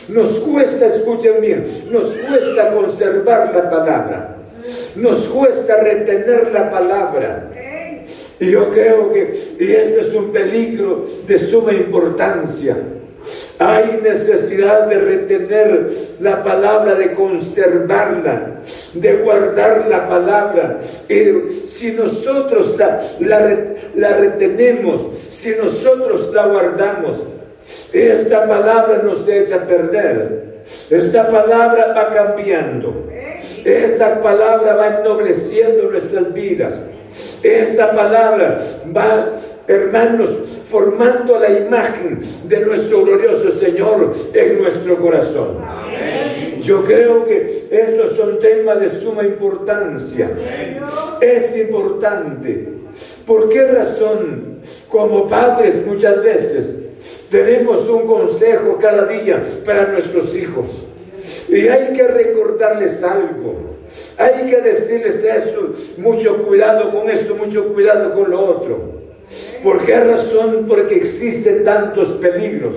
Nos 0.07 0.39
cuesta, 0.39 0.87
escuchen 0.87 1.41
bien, 1.41 1.65
nos 1.91 2.05
cuesta 2.15 2.73
conservar 2.73 3.53
la 3.53 3.69
palabra. 3.69 4.37
Nos 4.95 5.27
cuesta 5.27 5.77
retener 5.77 6.51
la 6.51 6.69
palabra. 6.71 7.51
Y 8.39 8.51
yo 8.51 8.69
creo 8.69 9.11
que 9.13 9.55
y 9.59 9.71
esto 9.71 10.01
es 10.01 10.13
un 10.13 10.31
peligro 10.31 11.05
de 11.27 11.37
suma 11.37 11.73
importancia. 11.73 12.77
Hay 13.57 14.01
necesidad 14.03 14.87
de 14.87 14.95
retener 14.95 15.89
la 16.19 16.43
palabra, 16.43 16.95
de 16.95 17.13
conservarla, 17.13 18.61
de 18.93 19.13
guardar 19.17 19.85
la 19.89 20.07
palabra. 20.09 20.79
Y 21.07 21.67
si 21.67 21.91
nosotros 21.91 22.77
la, 22.77 23.01
la, 23.95 24.17
retenemos, 24.17 25.01
si 25.29 25.51
nosotros 25.51 26.33
la 26.33 26.47
guardamos, 26.47 27.17
esta 27.93 28.45
palabra 28.45 29.01
no 29.03 29.15
se 29.15 29.43
echa 29.43 29.55
a 29.55 29.67
perder. 29.67 30.55
Esta 30.89 31.29
palabra 31.29 31.93
va 31.95 32.09
cambiando. 32.09 33.07
Esta 33.63 34.21
palabra 34.21 34.75
va 34.75 34.99
ennobleciendo 34.99 35.91
nuestras 35.91 36.33
vidas. 36.33 36.73
Esta 37.41 37.91
palabra 37.91 38.59
va, 38.95 39.33
hermanos, 39.67 40.29
formando 40.69 41.39
la 41.39 41.49
imagen 41.49 42.19
de 42.45 42.59
nuestro 42.59 43.03
glorioso 43.03 43.51
Señor 43.51 44.13
en 44.33 44.61
nuestro 44.61 44.97
corazón. 44.97 45.57
Yo 46.61 46.83
creo 46.83 47.25
que 47.25 47.67
estos 47.69 48.15
son 48.15 48.39
temas 48.39 48.79
de 48.79 48.89
suma 48.89 49.23
importancia. 49.23 50.29
Es 51.21 51.55
importante. 51.57 52.69
¿Por 53.25 53.49
qué 53.49 53.67
razón? 53.67 54.59
Como 54.89 55.27
padres 55.27 55.85
muchas 55.85 56.23
veces 56.23 56.75
tenemos 57.29 57.87
un 57.87 58.07
consejo 58.07 58.77
cada 58.79 59.05
día 59.05 59.43
para 59.65 59.87
nuestros 59.91 60.35
hijos. 60.35 60.85
Y 61.49 61.67
hay 61.67 61.93
que 61.93 62.07
recordarles 62.07 63.03
algo. 63.03 63.75
Hay 64.17 64.49
que 64.49 64.61
decirles 64.61 65.23
esto, 65.23 65.71
mucho 65.97 66.37
cuidado 66.43 66.91
con 66.91 67.09
esto, 67.09 67.35
mucho 67.35 67.67
cuidado 67.73 68.13
con 68.13 68.31
lo 68.31 68.39
otro. 68.39 69.04
¿Por 69.65 69.83
qué 69.83 69.99
razón? 69.99 70.65
Porque 70.67 70.97
existen 70.97 71.63
tantos 71.63 72.09
peligros. 72.21 72.75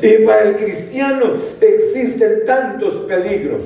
Y 0.00 0.24
para 0.24 0.50
el 0.50 0.56
cristiano 0.56 1.34
existen 1.60 2.44
tantos 2.46 2.94
peligros. 3.08 3.62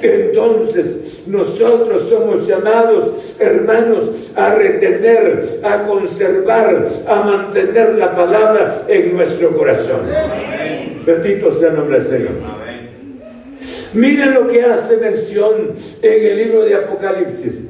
Entonces 0.00 1.24
nosotros 1.26 2.08
somos 2.08 2.46
llamados, 2.46 3.34
hermanos, 3.40 4.30
a 4.36 4.54
retener, 4.54 5.42
a 5.64 5.82
conservar, 5.82 6.86
a 7.04 7.22
mantener 7.22 7.94
la 7.94 8.14
palabra 8.14 8.82
en 8.86 9.16
nuestro 9.16 9.50
corazón. 9.50 10.02
Bendito 11.04 11.50
sea 11.50 11.70
el 11.70 11.76
nombre 11.78 11.98
del 11.98 12.06
Señor. 12.06 12.32
Miren 13.92 14.34
lo 14.34 14.46
que 14.46 14.62
hace 14.62 14.98
mención 14.98 15.72
en 16.00 16.26
el 16.26 16.36
libro 16.36 16.64
de 16.64 16.76
Apocalipsis. 16.76 17.65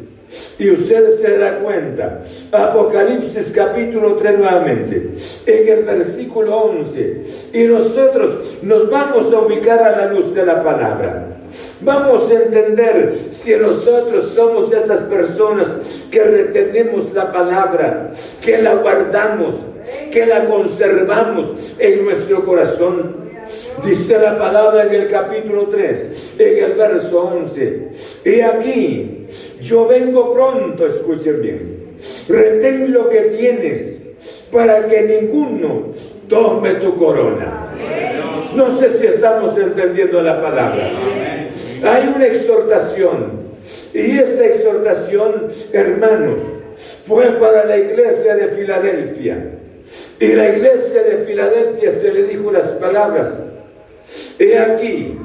Y 0.59 0.71
usted 0.71 1.19
se 1.21 1.39
da 1.39 1.59
cuenta. 1.59 2.23
Apocalipsis 2.53 3.53
capítulo 3.55 4.15
3 4.17 4.39
nuevamente, 4.39 5.11
en 5.47 5.69
el 5.69 5.85
versículo 5.85 6.57
11. 6.57 7.23
Y 7.53 7.65
nosotros 7.65 8.59
nos 8.62 8.91
vamos 8.91 9.33
a 9.33 9.41
ubicar 9.41 9.83
a 9.83 9.97
la 9.97 10.12
luz 10.12 10.35
de 10.35 10.45
la 10.45 10.62
palabra. 10.62 11.37
Vamos 11.81 12.31
a 12.31 12.35
entender 12.35 13.15
si 13.31 13.55
nosotros 13.55 14.33
somos 14.35 14.73
estas 14.73 15.03
personas 15.03 15.69
que 16.11 16.23
retenemos 16.23 17.12
la 17.12 17.33
palabra, 17.33 18.11
que 18.43 18.59
la 18.59 18.75
guardamos, 18.75 19.55
que 20.11 20.27
la 20.27 20.47
conservamos 20.47 21.53
en 21.79 22.05
nuestro 22.05 22.45
corazón. 22.45 23.26
Dice 23.85 24.19
la 24.19 24.39
palabra 24.39 24.87
en 24.87 24.95
el 24.95 25.09
capítulo 25.09 25.69
3, 25.69 26.37
en 26.39 26.65
el 26.65 26.73
verso 26.75 27.21
11. 27.21 27.89
Y 28.25 28.41
aquí, 28.41 29.27
yo 29.61 29.87
vengo 29.87 30.33
pronto, 30.33 30.87
escuchen 30.87 31.43
bien. 31.43 31.77
Retén 32.29 32.93
lo 32.93 33.09
que 33.09 33.21
tienes 33.23 34.01
para 34.51 34.87
que 34.87 35.03
ninguno 35.03 35.93
tome 36.29 36.75
tu 36.75 36.95
corona. 36.95 37.73
No 38.55 38.71
sé 38.73 38.89
si 38.91 39.07
estamos 39.07 39.57
entendiendo 39.59 40.23
la 40.23 40.41
palabra. 40.41 40.91
Hay 41.85 42.12
una 42.15 42.27
exhortación. 42.27 43.47
Y 43.93 44.19
esta 44.19 44.47
exhortación, 44.47 45.49
hermanos, 45.73 46.39
fue 47.07 47.33
para 47.33 47.65
la 47.65 47.77
iglesia 47.77 48.37
de 48.37 48.49
Filadelfia. 48.49 49.59
Y 50.19 50.33
la 50.33 50.49
iglesia 50.49 51.03
de 51.03 51.19
Filadelfia 51.25 51.91
se 51.91 52.12
le 52.12 52.25
dijo 52.25 52.51
las 52.51 52.71
palabras. 52.73 53.39
He 54.38 54.59
aquí, 54.59 55.16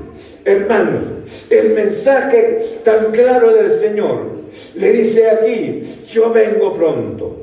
hermanos, 0.46 1.04
el 1.50 1.70
mensaje 1.72 2.60
tan 2.84 3.12
claro 3.12 3.54
del 3.54 3.72
Señor. 3.72 4.42
Le 4.76 4.92
dice 4.92 5.30
aquí, 5.30 5.84
yo 6.08 6.32
vengo 6.32 6.74
pronto. 6.74 7.38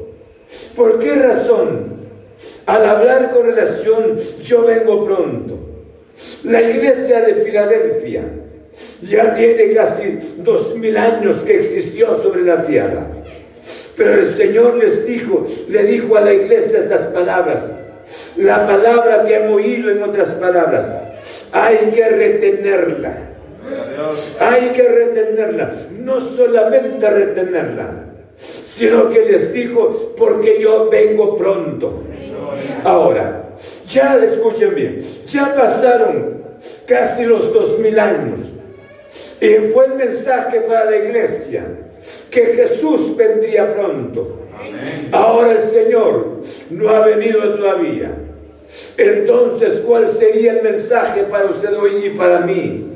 ¿Por 0.76 0.98
qué 0.98 1.14
razón? 1.14 1.98
Al 2.66 2.86
hablar 2.86 3.30
con 3.32 3.46
relación, 3.46 4.14
yo 4.42 4.64
vengo 4.64 5.04
pronto. 5.04 5.58
La 6.44 6.62
iglesia 6.62 7.22
de 7.22 7.34
Filadelfia 7.36 8.22
ya 9.02 9.34
tiene 9.34 9.74
casi 9.74 10.18
dos 10.38 10.74
mil 10.76 10.96
años 10.96 11.42
que 11.44 11.60
existió 11.60 12.14
sobre 12.22 12.42
la 12.42 12.66
tierra. 12.66 13.06
Pero 13.96 14.20
el 14.20 14.28
Señor 14.28 14.76
les 14.76 15.06
dijo, 15.06 15.46
le 15.68 15.82
dijo 15.84 16.16
a 16.16 16.20
la 16.20 16.32
iglesia 16.32 16.78
esas 16.78 17.02
palabras. 17.06 17.64
La 18.36 18.66
palabra 18.66 19.24
que 19.24 19.34
hemos 19.34 19.56
oído 19.56 19.90
en 19.90 20.02
otras 20.02 20.30
palabras, 20.32 20.86
hay 21.52 21.90
que 21.90 22.08
retenerla. 22.08 23.16
Hay 24.40 24.70
que 24.70 24.82
retenerla. 24.82 25.72
No 25.98 26.20
solamente 26.20 27.08
retenerla, 27.08 28.04
sino 28.38 29.08
que 29.10 29.24
les 29.26 29.52
dijo, 29.52 30.14
porque 30.16 30.60
yo 30.60 30.88
vengo 30.88 31.36
pronto. 31.36 32.04
Ahora, 32.84 33.50
ya 33.88 34.16
escuchen 34.16 34.74
bien, 34.74 35.02
ya 35.26 35.54
pasaron 35.54 36.42
casi 36.86 37.24
los 37.24 37.52
dos 37.52 37.78
mil 37.78 37.98
años. 37.98 38.40
Y 39.40 39.72
fue 39.72 39.86
el 39.86 39.94
mensaje 39.94 40.60
para 40.62 40.90
la 40.90 40.96
iglesia 40.96 41.64
que 42.30 42.46
Jesús 42.46 43.16
vendría 43.16 43.72
pronto. 43.74 44.46
Ahora 45.12 45.52
el 45.52 45.62
Señor 45.62 46.40
no 46.70 46.88
ha 46.88 47.06
venido 47.06 47.54
todavía. 47.54 48.10
Entonces, 48.96 49.80
¿cuál 49.86 50.10
sería 50.12 50.52
el 50.52 50.62
mensaje 50.62 51.24
para 51.24 51.46
usted 51.46 51.76
hoy 51.76 52.06
y 52.06 52.10
para 52.10 52.40
mí? 52.40 52.92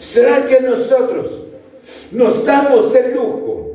¿Será 0.00 0.46
que 0.46 0.60
nosotros 0.60 1.46
nos 2.12 2.44
damos 2.44 2.94
el 2.94 3.14
lujo, 3.14 3.70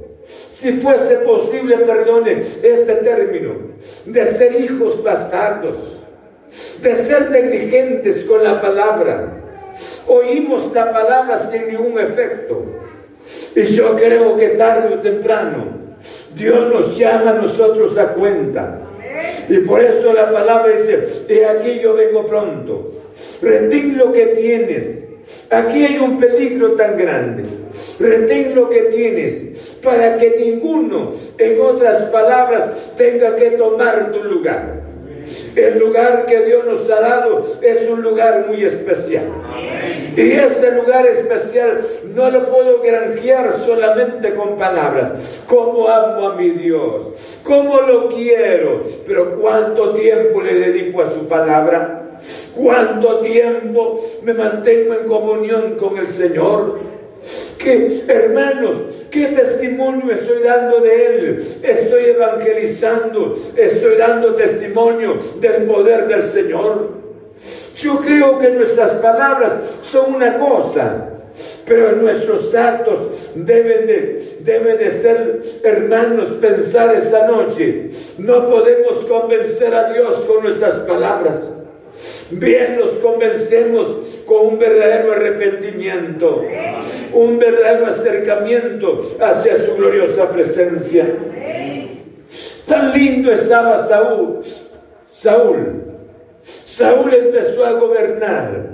si 0.52 0.74
fuese 0.74 1.16
posible, 1.18 1.78
perdone 1.80 2.40
este 2.40 2.96
término, 2.96 3.54
de 4.06 4.26
ser 4.26 4.62
hijos 4.62 5.04
bastardos, 5.04 5.76
de 6.82 6.96
ser 6.96 7.30
negligentes 7.32 8.24
con 8.26 8.44
la 8.44 8.62
palabra? 8.62 9.42
Oímos 10.08 10.74
la 10.74 10.92
palabra 10.92 11.38
sin 11.38 11.68
ningún 11.68 12.00
efecto. 12.00 12.64
Y 13.56 13.64
yo 13.74 13.96
creo 13.96 14.38
que 14.38 14.50
tarde 14.50 14.94
o 14.94 15.00
temprano 15.00 15.86
Dios 16.36 16.70
nos 16.72 16.98
llama 16.98 17.32
a 17.32 17.34
nosotros 17.34 17.98
a 17.98 18.10
cuenta. 18.10 18.80
Y 19.50 19.58
por 19.60 19.82
eso 19.82 20.14
la 20.14 20.32
palabra 20.32 20.74
dice, 20.74 20.98
de 21.28 21.46
aquí 21.46 21.80
yo 21.82 21.94
vengo 21.94 22.26
pronto. 22.26 22.92
Retén 23.42 23.98
lo 23.98 24.12
que 24.12 24.28
tienes. 24.28 25.00
Aquí 25.50 25.84
hay 25.84 25.98
un 25.98 26.18
peligro 26.18 26.74
tan 26.74 26.98
grande. 26.98 27.44
Retén 28.00 28.56
lo 28.56 28.70
que 28.70 28.82
tienes 28.84 29.78
para 29.84 30.18
que 30.18 30.36
ninguno, 30.38 31.14
en 31.38 31.62
otras 31.62 32.04
palabras, 32.06 32.94
tenga 32.98 33.36
que 33.36 33.52
tomar 33.52 34.12
tu 34.12 34.24
lugar. 34.24 34.86
El 35.56 35.80
lugar 35.80 36.26
que 36.26 36.46
Dios 36.46 36.66
nos 36.66 36.90
ha 36.90 37.00
dado 37.00 37.44
es 37.62 37.90
un 37.90 38.02
lugar 38.02 38.46
muy 38.48 38.64
especial. 38.64 39.26
Y 40.16 40.32
este 40.32 40.72
lugar 40.72 41.06
especial 41.08 41.80
no 42.14 42.30
lo 42.30 42.46
puedo 42.46 42.82
granjear 42.82 43.54
solamente 43.54 44.34
con 44.34 44.58
palabras. 44.58 45.44
Como 45.48 45.90
amo 45.90 46.30
a 46.30 46.36
mi 46.36 46.52
Dios, 46.52 47.04
cómo 47.44 47.82
lo 47.82 48.08
quiero, 48.08 48.84
pero 49.06 49.32
cuánto 49.40 49.94
tiempo 49.94 50.42
le 50.42 50.54
dedico 50.54 51.02
a 51.02 51.12
su 51.12 51.28
palabra. 51.28 52.02
¿Cuánto 52.56 53.20
tiempo 53.20 54.02
me 54.24 54.34
mantengo 54.34 54.94
en 54.94 55.06
comunión 55.06 55.76
con 55.78 55.98
el 55.98 56.08
Señor? 56.08 56.80
Que, 57.60 58.02
hermanos, 58.08 59.06
¿qué 59.12 59.28
testimonio 59.28 60.14
estoy 60.14 60.44
dando 60.44 60.80
de 60.80 61.06
Él? 61.06 61.38
Estoy 61.62 62.04
evangelizando, 62.06 63.36
estoy 63.56 63.98
dando 63.98 64.36
testimonio 64.36 65.18
del 65.42 65.64
poder 65.64 66.08
del 66.08 66.24
Señor. 66.24 67.05
Yo 67.76 68.00
creo 68.00 68.38
que 68.38 68.50
nuestras 68.50 68.92
palabras 68.92 69.54
son 69.84 70.16
una 70.16 70.38
cosa, 70.38 71.10
pero 71.68 71.92
nuestros 71.94 72.56
actos 72.56 72.98
deben 73.36 73.88
de, 73.88 74.38
deben 74.40 74.78
de 74.78 74.92
ser, 74.92 75.42
hermanos, 75.64 76.28
pensar 76.40 76.96
esta 76.96 77.28
noche. 77.28 77.90
No 78.18 78.46
podemos 78.46 79.04
convencer 79.06 79.74
a 79.76 79.92
Dios 79.92 80.16
con 80.26 80.44
nuestras 80.44 80.76
palabras. 80.80 81.52
Bien 82.32 82.78
nos 82.78 82.92
convencemos 82.92 83.90
con 84.26 84.48
un 84.48 84.60
verdadero 84.60 85.14
arrepentimiento, 85.14 86.44
un 87.14 87.40
verdadero 87.40 87.88
acercamiento 87.88 89.02
hacia 89.20 89.58
su 89.58 89.76
gloriosa 89.76 90.30
presencia. 90.30 91.08
Tan 92.68 92.94
lindo 92.94 93.32
estaba 93.32 93.86
Saúl. 93.86 94.42
Saúl. 95.14 95.95
Saúl 96.76 97.14
empezó 97.14 97.64
a 97.64 97.72
gobernar. 97.72 98.66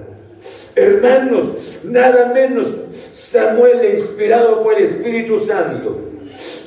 Hermanos, 0.76 1.80
nada 1.84 2.32
menos 2.34 2.76
Samuel 3.14 3.94
inspirado 3.94 4.64
por 4.64 4.76
el 4.76 4.86
Espíritu 4.86 5.40
Santo. 5.40 6.00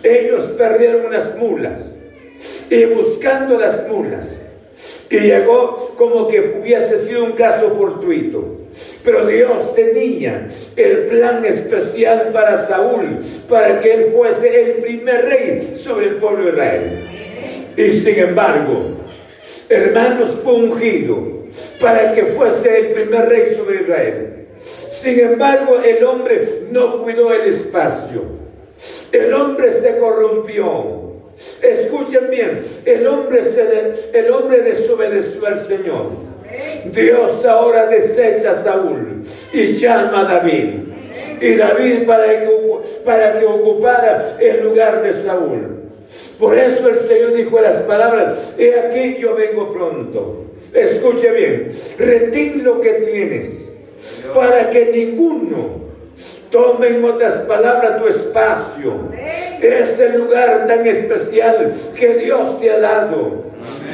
Ellos 0.05 0.45
perdieron 0.57 1.07
unas 1.07 1.37
mulas 1.37 1.91
y 2.71 2.85
buscando 2.85 3.59
las 3.59 3.89
mulas 3.89 4.27
y 5.11 5.19
llegó 5.19 5.95
como 5.97 6.29
que 6.29 6.61
hubiese 6.61 6.99
sido 6.99 7.25
un 7.25 7.33
caso 7.33 7.69
fortuito. 7.71 8.61
Pero 9.05 9.27
Dios 9.27 9.75
tenía 9.75 10.47
el 10.77 10.99
plan 11.07 11.45
especial 11.45 12.31
para 12.33 12.65
Saúl, 12.65 13.19
para 13.49 13.81
que 13.81 13.93
él 13.93 14.13
fuese 14.13 14.71
el 14.71 14.73
primer 14.75 15.25
rey 15.25 15.75
sobre 15.79 16.11
el 16.11 16.17
pueblo 16.17 16.45
de 16.45 16.51
Israel. 16.53 17.75
Y 17.77 17.91
sin 18.01 18.19
embargo, 18.21 19.04
hermanos, 19.69 20.39
fue 20.43 20.55
ungido 20.55 21.45
para 21.81 22.13
que 22.13 22.25
fuese 22.27 22.79
el 22.79 22.87
primer 22.91 23.29
rey 23.29 23.55
sobre 23.55 23.83
Israel. 23.83 24.47
Sin 24.61 25.21
embargo, 25.21 25.79
el 25.85 26.03
hombre 26.05 26.49
no 26.71 27.03
cuidó 27.03 27.33
el 27.33 27.49
espacio. 27.49 28.23
El 29.13 29.33
hombre 29.35 29.71
se 29.71 29.99
corrompió. 29.99 31.05
Escuchen 31.63 32.31
bien, 32.31 32.61
el 32.85 33.07
hombre, 33.07 33.43
se 33.45 33.93
el 34.13 34.31
hombre 34.31 34.63
desobedeció 34.63 35.47
al 35.47 35.61
Señor. 35.61 36.11
Dios 36.87 37.45
ahora 37.45 37.87
desecha 37.87 38.53
a 38.53 38.63
Saúl 38.63 39.25
y 39.53 39.67
llama 39.73 40.21
a 40.21 40.25
David. 40.25 40.75
y 41.41 41.55
David 41.57 42.07
para 42.07 42.27
que, 42.27 42.51
para 43.05 43.39
que 43.39 43.47
ocupara 43.47 44.37
el 44.41 44.63
lugar 44.63 45.03
de 45.03 45.13
Saúl. 45.23 45.74
Por 46.39 46.59
eso 46.59 46.89
el 46.89 46.99
Señor 46.99 47.35
dijo 47.35 47.61
las 47.61 47.77
palabras, 47.81 48.55
he 48.59 48.79
aquí 48.79 49.17
yo 49.21 49.35
vengo 49.35 49.73
pronto. 49.73 50.45
Escuche 50.73 51.31
bien, 51.31 51.69
retén 51.99 52.65
lo 52.65 52.81
que 52.81 52.93
tienes 52.95 53.71
para 54.35 54.71
que 54.71 54.87
ninguno 54.87 55.85
tome 56.51 56.89
en 56.89 57.05
otras 57.05 57.35
palabras 57.49 58.01
tu 58.01 58.07
espacio, 58.07 58.93
ese 59.61 60.11
lugar 60.11 60.67
tan 60.69 60.87
especial 60.87 61.73
que 61.97 62.15
Dios 62.19 62.61
te 62.61 62.71
ha 62.71 62.79
dado. 62.79 63.45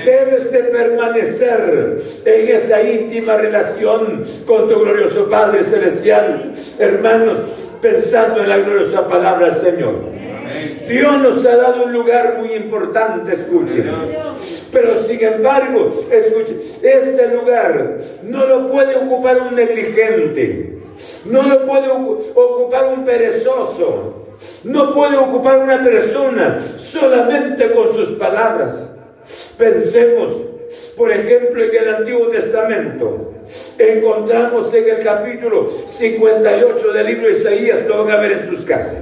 Debes 0.05 0.51
de 0.53 0.65
permanecer 0.65 1.99
en 2.25 2.49
esa 2.57 2.83
íntima 2.83 3.37
relación 3.37 4.25
con 4.47 4.69
tu 4.69 4.81
glorioso 4.81 5.29
Padre 5.31 5.65
Celestial, 5.65 6.53
hermanos, 6.79 7.39
pensando 7.81 8.43
en 8.43 8.49
la 8.49 8.59
gloriosa 8.59 9.07
palabra 9.07 9.51
del 9.51 9.61
Señor. 9.63 10.20
Dios 10.89 11.19
nos 11.19 11.45
ha 11.47 11.57
dado 11.57 11.85
un 11.85 11.93
lugar 11.93 12.39
muy 12.39 12.55
importante, 12.55 13.33
escuchen. 13.33 13.91
Pero 14.73 15.03
sin 15.05 15.23
embargo, 15.23 15.89
escuchen, 16.11 16.59
este 16.83 17.29
lugar 17.29 17.99
no 18.25 18.47
lo 18.47 18.67
puede 18.67 18.97
ocupar 18.97 19.41
un 19.41 19.55
negligente, 19.55 20.79
no 21.27 21.43
lo 21.43 21.65
puede 21.65 21.89
ocupar 21.89 22.87
un 22.87 23.05
perezoso, 23.05 24.27
no 24.65 24.95
puede 24.95 25.17
ocupar 25.17 25.59
una 25.59 25.83
persona 25.83 26.61
solamente 26.79 27.71
con 27.71 27.89
sus 27.93 28.11
palabras. 28.13 28.87
Pensemos, 29.57 30.31
por 30.97 31.13
ejemplo, 31.13 31.63
en 31.63 31.71
el 31.77 31.95
Antiguo 31.95 32.29
Testamento. 32.29 33.35
Encontramos 33.79 34.73
en 34.75 34.89
el 34.89 35.05
capítulo 35.05 35.69
58 35.69 36.93
del 36.93 37.07
libro 37.07 37.27
de 37.27 37.33
Isaías, 37.33 37.87
lo 37.87 38.05
van 38.05 38.17
a 38.17 38.21
ver 38.21 38.33
en 38.33 38.49
sus 38.49 38.65
casas. 38.65 38.97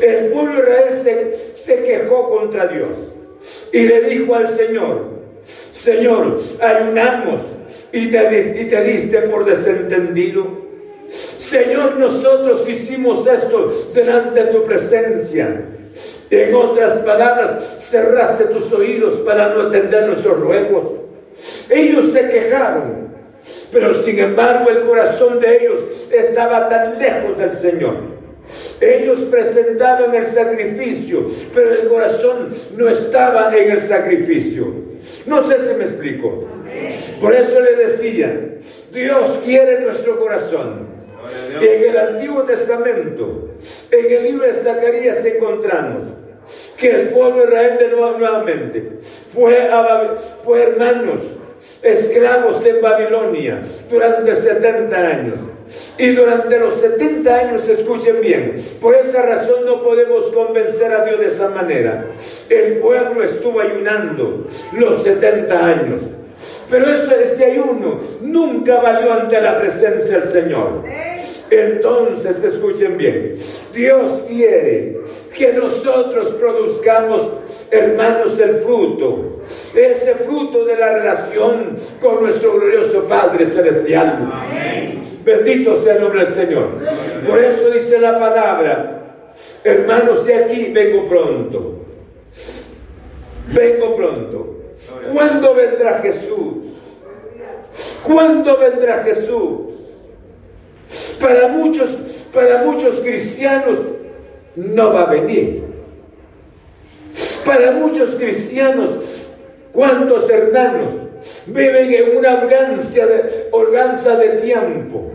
El 0.00 0.26
pueblo 0.28 0.62
de 0.62 0.96
Israel 0.96 1.34
se, 1.52 1.82
quejó 1.82 2.28
contra 2.28 2.66
Dios 2.66 2.96
y 3.72 3.82
le 3.82 4.00
dijo 4.02 4.34
al 4.34 4.48
Señor, 4.48 5.18
Señor, 5.72 6.38
ayunamos 6.60 7.40
y 7.92 8.08
te, 8.08 8.60
y 8.62 8.64
te 8.66 8.82
diste 8.84 9.18
por 9.22 9.44
desentendido. 9.44 10.68
Señor, 11.10 11.96
nosotros 11.96 12.68
hicimos 12.68 13.26
esto 13.26 13.72
delante 13.94 14.44
de 14.44 14.52
tu 14.52 14.64
presencia. 14.64 15.64
En 16.30 16.54
otras 16.54 16.92
palabras, 16.98 17.88
cerraste 17.90 18.44
tus 18.46 18.72
oídos 18.72 19.14
para 19.16 19.48
no 19.48 19.62
atender 19.62 20.06
nuestros 20.06 20.38
ruegos. 20.38 20.84
Ellos 21.70 22.12
se 22.12 22.28
quejaron, 22.28 23.08
pero 23.72 24.02
sin 24.02 24.18
embargo 24.18 24.70
el 24.70 24.80
corazón 24.80 25.40
de 25.40 25.58
ellos 25.58 26.10
estaba 26.10 26.68
tan 26.68 26.98
lejos 26.98 27.38
del 27.38 27.52
Señor 27.52 28.18
ellos 28.80 29.18
presentaban 29.30 30.14
el 30.14 30.26
sacrificio, 30.26 31.24
pero 31.54 31.72
el 31.72 31.88
corazón 31.88 32.48
no 32.76 32.88
estaba 32.88 33.54
en 33.56 33.72
el 33.72 33.80
sacrificio. 33.82 34.72
No 35.26 35.42
sé 35.48 35.58
si 35.60 35.74
me 35.74 35.84
explico. 35.84 36.46
Por 37.20 37.34
eso 37.34 37.60
le 37.60 37.76
decía, 37.76 38.58
Dios 38.92 39.38
quiere 39.44 39.80
nuestro 39.80 40.18
corazón. 40.18 40.86
Y 41.60 41.64
en 41.64 41.90
el 41.90 41.98
Antiguo 41.98 42.42
Testamento, 42.44 43.50
en 43.90 44.12
el 44.12 44.22
libro 44.22 44.46
de 44.46 44.54
Zacarías 44.54 45.24
encontramos 45.24 46.02
que 46.76 46.90
el 46.90 47.08
pueblo 47.08 47.40
de 47.40 47.48
Israel 47.48 47.78
de 47.78 47.88
nuevo 47.88 48.18
nuevamente 48.18 48.92
fue, 49.34 49.68
fue 50.44 50.62
hermanos, 50.62 51.20
esclavos 51.82 52.64
en 52.64 52.80
Babilonia 52.80 53.60
durante 53.90 54.34
70 54.34 54.96
años. 54.96 55.38
Y 55.98 56.12
durante 56.12 56.58
los 56.58 56.74
70 56.80 57.34
años, 57.34 57.68
escuchen 57.68 58.20
bien, 58.22 58.54
por 58.80 58.94
esa 58.94 59.20
razón 59.22 59.66
no 59.66 59.82
podemos 59.82 60.30
convencer 60.30 60.92
a 60.92 61.04
Dios 61.04 61.20
de 61.20 61.26
esa 61.26 61.48
manera. 61.50 62.06
El 62.48 62.78
pueblo 62.78 63.22
estuvo 63.22 63.60
ayunando 63.60 64.46
los 64.72 65.02
70 65.02 65.66
años. 65.66 66.00
Pero 66.70 66.86
eso, 66.88 67.14
este 67.16 67.44
ayuno 67.46 67.98
nunca 68.20 68.80
valió 68.80 69.12
ante 69.12 69.40
la 69.40 69.58
presencia 69.58 70.20
del 70.20 70.30
Señor. 70.30 70.84
Entonces, 71.50 72.44
escuchen 72.44 72.98
bien, 72.98 73.34
Dios 73.72 74.22
quiere 74.28 75.00
que 75.34 75.52
nosotros 75.52 76.28
produzcamos, 76.38 77.22
hermanos, 77.70 78.38
el 78.38 78.56
fruto, 78.56 79.40
ese 79.74 80.14
fruto 80.16 80.64
de 80.64 80.76
la 80.76 80.92
relación 80.94 81.74
con 82.00 82.22
nuestro 82.22 82.52
glorioso 82.54 83.04
Padre 83.04 83.46
Celestial. 83.46 84.30
Bendito 85.24 85.80
sea 85.82 85.94
el 85.94 86.02
nombre 86.02 86.24
del 86.24 86.34
Señor. 86.34 86.68
Por 87.26 87.38
eso 87.42 87.70
dice 87.70 87.98
la 87.98 88.18
palabra, 88.18 89.02
hermanos, 89.64 90.26
de 90.26 90.34
aquí 90.34 90.70
vengo 90.72 91.06
pronto. 91.06 91.74
Vengo 93.54 93.96
pronto. 93.96 94.54
¿Cuándo 95.12 95.54
vendrá 95.54 96.00
Jesús? 96.00 96.66
¿Cuándo 98.02 98.56
vendrá 98.58 99.02
Jesús? 99.02 99.67
Para 101.20 101.48
muchos, 101.48 101.90
para 102.32 102.62
muchos 102.62 103.00
cristianos 103.00 103.78
no 104.56 104.92
va 104.92 105.02
a 105.02 105.10
venir. 105.10 105.62
Para 107.44 107.72
muchos 107.72 108.14
cristianos, 108.16 109.22
¿cuántos 109.72 110.28
hermanos 110.30 110.90
viven 111.46 111.92
en 111.92 112.16
una 112.16 112.42
holganza 113.52 114.16
de, 114.16 114.28
de 114.28 114.40
tiempo? 114.42 115.12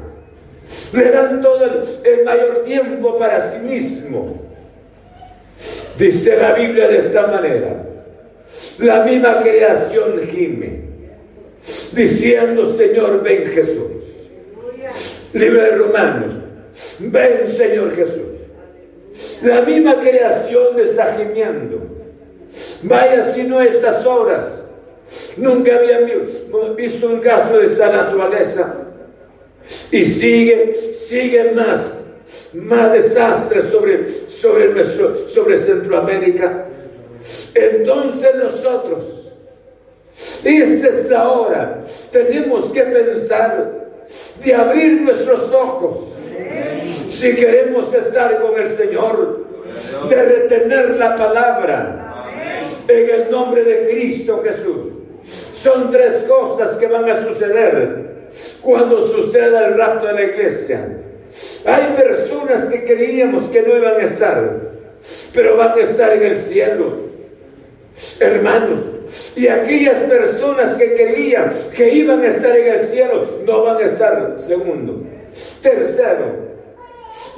Le 0.93 1.11
dan 1.11 1.41
todo 1.41 1.63
el, 2.03 2.23
mayor 2.23 2.63
tiempo 2.63 3.17
para 3.17 3.51
sí 3.51 3.59
mismo. 3.59 4.41
Dice 5.97 6.35
la 6.37 6.53
Biblia 6.53 6.87
de 6.87 6.97
esta 6.97 7.27
manera. 7.27 7.85
La 8.79 9.03
misma 9.03 9.41
creación 9.41 10.21
gime, 10.29 10.81
diciendo, 11.93 12.65
Señor, 12.75 13.21
ven 13.21 13.45
Jesús. 13.47 14.12
Libro 15.33 15.61
de 15.63 15.71
Romanos, 15.71 16.31
ven 16.99 17.49
Señor 17.57 17.95
Jesús. 17.95 18.21
La 19.43 19.61
misma 19.61 19.99
creación 19.99 20.79
está 20.79 21.15
gimiendo. 21.17 21.81
Vaya 22.83 23.23
si 23.23 23.43
no 23.43 23.61
estas 23.61 24.05
horas. 24.05 24.63
Nunca 25.37 25.75
había 25.75 25.99
visto 26.75 27.09
un 27.09 27.19
caso 27.19 27.57
de 27.57 27.65
esta 27.65 27.91
naturaleza 27.91 28.75
y 29.91 30.05
sigue, 30.05 30.73
sigue 30.73 31.51
más, 31.51 31.99
más 32.53 32.93
desastres 32.93 33.65
sobre, 33.65 34.07
sobre, 34.29 34.83
sobre 35.27 35.57
Centroamérica. 35.57 36.65
Entonces 37.53 38.35
nosotros, 38.35 39.33
esta 40.43 40.87
es 40.87 41.09
la 41.09 41.29
hora, 41.29 41.83
tenemos 42.11 42.71
que 42.71 42.81
pensar 42.81 43.83
de 44.43 44.53
abrir 44.53 45.01
nuestros 45.01 45.51
ojos 45.53 46.13
si 47.09 47.35
queremos 47.35 47.93
estar 47.93 48.39
con 48.41 48.59
el 48.59 48.69
Señor, 48.69 49.45
de 50.09 50.23
retener 50.23 50.91
la 50.91 51.15
palabra 51.15 52.25
en 52.87 53.09
el 53.09 53.31
nombre 53.31 53.63
de 53.63 53.89
Cristo 53.89 54.41
Jesús. 54.43 54.93
Son 55.55 55.89
tres 55.89 56.23
cosas 56.23 56.75
que 56.77 56.87
van 56.87 57.09
a 57.09 57.23
suceder 57.23 58.29
cuando 58.61 59.07
suceda 59.07 59.67
el 59.67 59.77
rapto 59.77 60.07
de 60.07 60.13
la 60.13 60.23
iglesia. 60.23 60.85
Hay 61.65 61.95
personas 61.95 62.65
que 62.65 62.83
creíamos 62.83 63.45
que 63.45 63.61
no 63.61 63.75
iban 63.77 63.95
a 63.95 64.03
estar, 64.03 64.59
pero 65.33 65.57
van 65.57 65.71
a 65.71 65.81
estar 65.81 66.11
en 66.11 66.23
el 66.23 66.37
cielo. 66.37 67.12
Hermanos, 68.19 68.79
y 69.35 69.47
aquellas 69.47 69.99
personas 69.99 70.75
que 70.75 70.93
creían 70.95 71.51
que 71.75 71.93
iban 71.93 72.21
a 72.21 72.27
estar 72.27 72.55
en 72.55 72.73
el 72.73 72.79
cielo, 72.87 73.25
no 73.45 73.63
van 73.63 73.77
a 73.77 73.81
estar. 73.81 74.35
Segundo. 74.37 75.01
Tercero, 75.61 76.25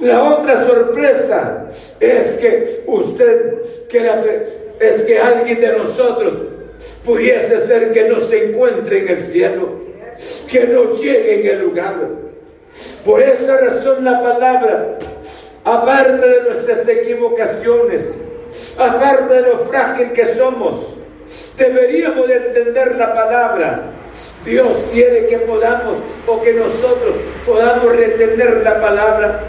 la 0.02 0.24
otra 0.24 0.66
sorpresa 0.66 1.68
es 2.00 2.32
que 2.34 2.84
usted, 2.88 3.54
que 3.90 4.46
es 4.80 5.04
que 5.04 5.20
alguien 5.20 5.62
de 5.62 5.78
nosotros 5.78 6.34
pudiese 7.06 7.60
ser 7.62 7.92
que 7.92 8.10
no 8.10 8.20
se 8.22 8.46
encuentre 8.46 9.00
en 9.00 9.10
el 9.10 9.22
cielo 9.22 9.86
que 10.50 10.66
no 10.66 10.94
llegue 10.94 11.42
en 11.42 11.48
el 11.48 11.66
lugar. 11.66 11.96
Por 13.06 13.22
esa 13.22 13.58
razón 13.58 14.04
la 14.04 14.22
palabra, 14.22 14.98
aparte 15.64 16.28
de 16.28 16.42
nuestras 16.42 16.88
equivocaciones, 16.88 18.18
aparte 18.78 19.34
de 19.34 19.42
lo 19.42 19.58
frágil 19.60 20.12
que 20.12 20.26
somos, 20.26 20.96
deberíamos 21.58 22.28
de 22.28 22.36
entender 22.36 22.96
la 22.96 23.14
palabra. 23.14 23.82
Dios 24.46 24.86
quiere 24.92 25.26
que 25.26 25.40
podamos 25.40 25.98
o 26.28 26.42
que 26.42 26.54
nosotros 26.54 27.16
podamos 27.46 27.96
retener 27.96 28.62
la 28.64 28.80
palabra, 28.80 29.42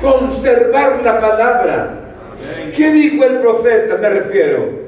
conservar 0.00 1.00
la 1.02 1.20
palabra. 1.20 1.90
¿Qué 2.76 2.90
dijo 2.90 3.24
el 3.24 3.38
profeta? 3.38 3.96
Me 3.96 4.10
refiero 4.10 4.85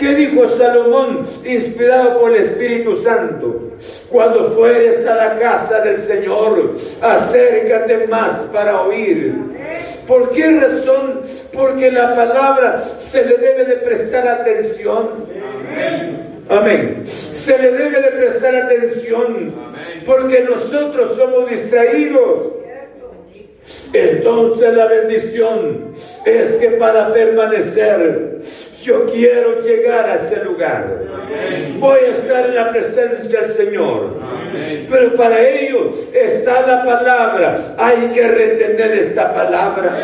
¿Qué 0.00 0.14
dijo 0.14 0.46
Salomón, 0.46 1.26
inspirado 1.44 2.20
por 2.20 2.34
el 2.34 2.40
Espíritu 2.40 2.96
Santo? 2.96 3.74
Cuando 4.08 4.50
fueres 4.52 5.06
a 5.06 5.14
la 5.14 5.38
casa 5.38 5.82
del 5.82 5.98
Señor, 5.98 6.74
acércate 7.02 8.06
más 8.06 8.34
para 8.50 8.80
oír. 8.80 9.34
¿Por 10.08 10.30
qué 10.30 10.58
razón? 10.58 11.20
Porque 11.52 11.90
la 11.92 12.16
palabra 12.16 12.78
se 12.78 13.26
le 13.26 13.36
debe 13.36 13.66
de 13.66 13.76
prestar 13.76 14.26
atención. 14.26 15.10
Amén. 16.48 17.02
Se 17.04 17.58
le 17.58 17.70
debe 17.70 18.00
de 18.00 18.10
prestar 18.12 18.56
atención 18.56 19.52
porque 20.06 20.40
nosotros 20.40 21.14
somos 21.14 21.50
distraídos. 21.50 22.52
Entonces 23.92 24.74
la 24.74 24.86
bendición 24.86 25.92
es 26.24 26.56
que 26.56 26.70
para 26.70 27.12
permanecer 27.12 28.38
yo 28.82 29.06
quiero 29.06 29.60
llegar 29.60 30.08
a 30.08 30.14
ese 30.14 30.44
lugar. 30.44 30.86
Voy 31.78 31.98
a 32.00 32.08
estar 32.08 32.46
en 32.46 32.54
la 32.54 32.70
presencia 32.70 33.40
del 33.40 33.52
Señor. 33.52 34.16
Pero 34.90 35.14
para 35.14 35.40
ello 35.40 35.90
está 36.12 36.66
la 36.66 36.84
palabra. 36.84 37.58
Hay 37.78 38.10
que 38.12 38.26
retener 38.26 38.92
esta 38.92 39.34
palabra. 39.34 39.96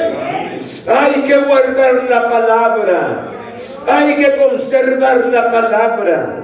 Hay 0.88 1.22
que 1.22 1.36
guardar 1.38 2.04
la 2.08 2.30
palabra. 2.30 3.32
Hay 3.88 4.16
que 4.16 4.36
conservar 4.36 5.26
la 5.26 5.50
palabra. 5.50 6.42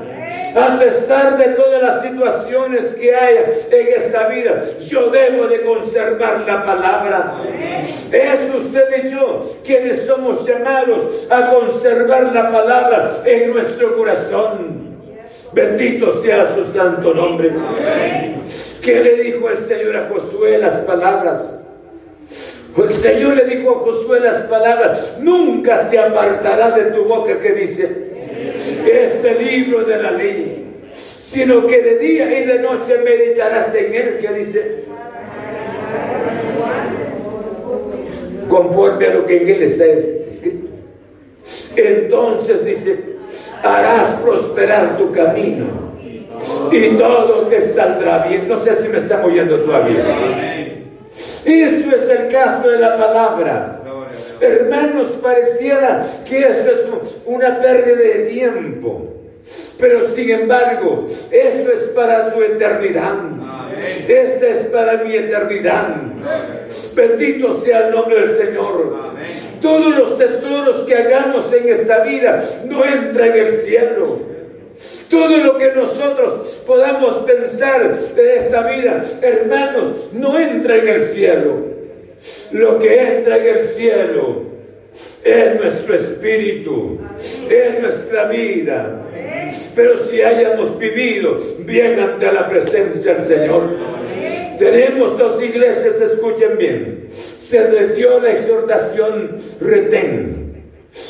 A 0.55 0.79
pesar 0.79 1.39
de 1.39 1.55
todas 1.55 1.83
las 1.83 2.03
situaciones 2.03 2.95
que 2.95 3.15
hay 3.15 3.37
en 3.71 3.89
esta 3.97 4.29
vida, 4.29 4.63
yo 4.87 5.11
debo 5.11 5.47
de 5.47 5.63
conservar 5.63 6.41
la 6.47 6.65
palabra. 6.65 7.43
Es 8.13 8.55
usted 8.55 9.05
y 9.05 9.11
yo 9.11 9.57
quienes 9.65 10.03
somos 10.07 10.47
llamados 10.47 11.27
a 11.31 11.51
conservar 11.51 12.33
la 12.35 12.51
palabra 12.51 13.11
en 13.25 13.53
nuestro 13.53 13.97
corazón. 13.97 14.93
Bendito 15.53 16.23
sea 16.23 16.55
su 16.55 16.65
santo 16.67 17.15
nombre. 17.15 17.51
¿Qué 18.83 19.01
le 19.01 19.23
dijo 19.23 19.49
el 19.49 19.59
Señor 19.59 19.97
a 19.97 20.09
Josué 20.09 20.59
las 20.59 20.77
palabras? 20.79 21.59
El 22.77 22.91
Señor 22.91 23.37
le 23.37 23.45
dijo 23.45 23.71
a 23.71 23.81
Josué 23.81 24.21
las 24.21 24.43
palabras, 24.43 25.19
nunca 25.21 25.89
se 25.89 25.99
apartará 25.99 26.71
de 26.71 26.85
tu 26.91 27.05
boca 27.05 27.39
que 27.39 27.53
dice, 27.53 28.12
este 28.87 29.35
libro 29.35 29.85
de 29.85 30.03
la 30.03 30.11
ley, 30.11 30.67
sino 30.95 31.67
que 31.67 31.81
de 31.81 31.99
día 31.99 32.41
y 32.41 32.45
de 32.45 32.59
noche 32.59 32.99
meditarás 32.99 33.75
en 33.75 33.95
él, 33.95 34.19
que 34.21 34.33
dice, 34.35 34.85
conforme 38.49 39.07
a 39.07 39.15
lo 39.15 39.27
que 39.27 39.43
en 39.43 39.49
él 39.49 39.63
está 39.63 39.87
escrito. 39.87 40.69
Entonces 41.77 42.65
dice, 42.65 42.99
harás 43.63 44.15
prosperar 44.17 44.97
tu 44.99 45.11
camino 45.11 45.93
y 46.71 46.89
todo 46.97 47.47
te 47.49 47.61
saldrá 47.61 48.27
bien. 48.27 48.49
No 48.49 48.59
sé 48.59 48.75
si 48.75 48.89
me 48.89 48.99
están 48.99 49.25
oyendo 49.25 49.61
todavía. 49.61 50.05
Esto 51.45 51.97
es 51.97 52.09
el 52.09 52.29
caso 52.29 52.69
de 52.69 52.79
la 52.79 52.97
palabra. 52.97 53.82
Hermanos, 54.41 55.19
pareciera 55.23 56.05
que 56.29 56.39
esto 56.39 56.71
es 56.71 57.19
una 57.27 57.61
pérdida 57.61 57.97
de 57.97 58.31
tiempo. 58.31 59.09
Pero 59.79 60.09
sin 60.09 60.31
embargo, 60.31 61.07
esto 61.31 61.73
es 61.73 61.81
para 61.95 62.33
tu 62.33 62.43
eternidad. 62.43 63.17
Esta 64.09 64.47
es 64.47 64.59
para 64.67 65.03
mi 65.03 65.15
eternidad. 65.15 65.97
Bendito 66.95 67.61
sea 67.61 67.89
el 67.89 67.95
nombre 67.95 68.21
del 68.21 68.37
Señor. 68.37 68.97
Todos 69.61 69.97
los 69.97 70.19
tesoros 70.19 70.85
que 70.87 70.95
hagamos 70.95 71.53
en 71.53 71.69
esta 71.69 72.05
vida 72.05 72.43
no 72.67 72.85
entran 72.85 73.31
en 73.31 73.47
el 73.47 73.53
cielo. 73.53 74.19
Todo 75.11 75.37
lo 75.37 75.59
que 75.59 75.73
nosotros 75.73 76.59
podamos 76.67 77.19
pensar 77.19 77.97
de 77.97 78.37
esta 78.37 78.63
vida, 78.69 79.05
hermanos, 79.21 80.11
no 80.13 80.39
entra 80.39 80.77
en 80.77 80.89
el 80.89 81.03
cielo. 81.05 81.82
Lo 82.53 82.79
que 82.79 83.17
entra 83.17 83.37
en 83.39 83.59
el 83.59 83.65
cielo 83.65 84.43
es 85.25 85.61
nuestro 85.61 85.95
espíritu, 85.95 86.99
es 87.49 87.81
nuestra 87.81 88.27
vida. 88.27 89.01
Pero 89.75 89.99
si 89.99 90.23
hayamos 90.23 90.79
vivido 90.79 91.37
bien 91.61 91.99
ante 91.99 92.31
la 92.33 92.49
presencia 92.49 93.15
del 93.15 93.27
Señor, 93.27 93.63
tenemos 94.59 95.19
dos 95.19 95.43
iglesias, 95.43 96.01
escuchen 96.01 96.57
bien, 96.59 97.09
se 97.11 97.71
les 97.71 97.97
dio 97.97 98.21
la 98.21 98.33
exhortación 98.33 99.37
retén, 99.61 100.63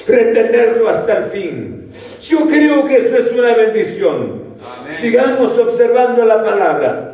retenerlo 0.09 0.89
hasta 0.89 1.19
el 1.19 1.25
fin. 1.25 1.89
Yo 2.23 2.47
creo 2.47 2.85
que 2.85 2.97
esto 2.97 3.17
es 3.19 3.33
una 3.33 3.55
bendición. 3.55 4.43
Sigamos 5.01 5.59
observando 5.59 6.25
la 6.25 6.43
palabra. 6.43 7.09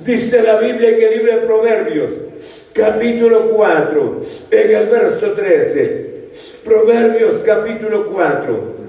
Dice 0.00 0.42
la 0.42 0.56
Biblia 0.56 0.90
libro 0.90 1.32
de 1.32 1.46
Proverbios, 1.46 2.10
capítulo 2.72 3.50
4, 3.50 4.20
en 4.50 4.76
el 4.76 4.86
verso 4.88 5.32
13. 5.32 6.10
Proverbios 6.64 7.42
capítulo 7.44 8.06
4. 8.06 8.80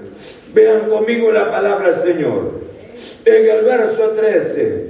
Vean 0.54 0.88
conmigo 0.88 1.32
la 1.32 1.50
palabra 1.50 1.90
del 1.90 2.14
Señor. 2.14 2.50
En 3.24 3.50
el 3.50 3.64
verso 3.64 4.10
13. 4.10 4.86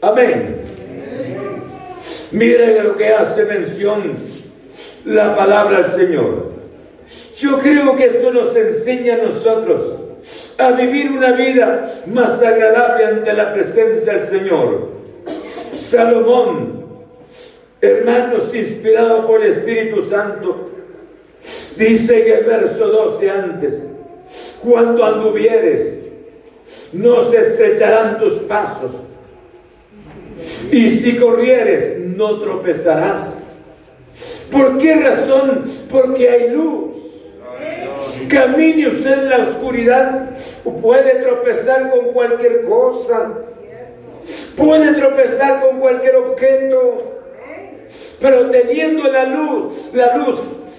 Amén. 0.00 0.56
Miren 2.32 2.84
lo 2.84 2.96
que 2.96 3.08
hace 3.08 3.44
mención 3.44 4.14
la 5.04 5.36
palabra 5.36 5.82
del 5.82 5.90
Señor. 5.92 6.52
Yo 7.36 7.58
creo 7.58 7.96
que 7.96 8.06
esto 8.06 8.30
nos 8.30 8.54
enseña 8.56 9.14
a 9.14 9.18
nosotros 9.18 9.96
a 10.58 10.70
vivir 10.72 11.10
una 11.10 11.32
vida 11.32 11.84
más 12.06 12.42
agradable 12.42 13.04
ante 13.04 13.32
la 13.32 13.52
presencia 13.52 14.14
del 14.14 14.22
Señor. 14.22 14.88
Salomón, 15.78 16.81
hermanos, 17.82 18.54
inspirado 18.54 19.26
por 19.26 19.42
el 19.42 19.50
Espíritu 19.50 20.02
Santo, 20.02 20.70
dice 21.76 22.22
en 22.22 22.38
el 22.38 22.44
verso 22.44 22.86
12 22.86 23.30
antes, 23.30 23.82
cuando 24.62 25.04
anduvieres, 25.04 25.98
no 26.92 27.28
se 27.28 27.40
estrecharán 27.40 28.18
tus 28.18 28.34
pasos, 28.44 28.92
y 30.70 30.90
si 30.90 31.16
corrieres, 31.16 31.98
no 31.98 32.38
tropezarás. 32.40 33.42
¿Por 34.50 34.78
qué 34.78 34.94
razón? 34.96 35.64
Porque 35.90 36.28
hay 36.28 36.50
luz. 36.50 36.94
Camine 38.28 38.88
usted 38.88 39.24
en 39.24 39.28
la 39.28 39.38
oscuridad, 39.38 40.30
puede 40.80 41.16
tropezar 41.16 41.90
con 41.90 42.12
cualquier 42.12 42.62
cosa, 42.62 43.32
puede 44.56 44.92
tropezar 44.94 45.60
con 45.60 45.80
cualquier 45.80 46.16
objeto, 46.16 47.11
pero 48.22 48.48
teniendo 48.50 49.02
la 49.10 49.24
luz, 49.24 49.90
la 49.94 50.16
luz 50.16 50.38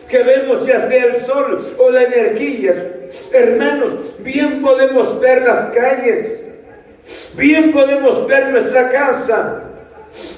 que 0.09 0.23
vemos 0.23 0.65
ya 0.65 0.79
sea 0.87 1.05
el 1.05 1.17
sol 1.17 1.61
o 1.77 1.91
la 1.91 2.03
energía, 2.03 2.73
hermanos, 3.33 4.15
bien 4.19 4.61
podemos 4.61 5.19
ver 5.19 5.41
las 5.41 5.65
calles, 5.71 6.47
bien 7.35 7.71
podemos 7.71 8.25
ver 8.27 8.49
nuestra 8.49 8.89
casa, 8.89 9.63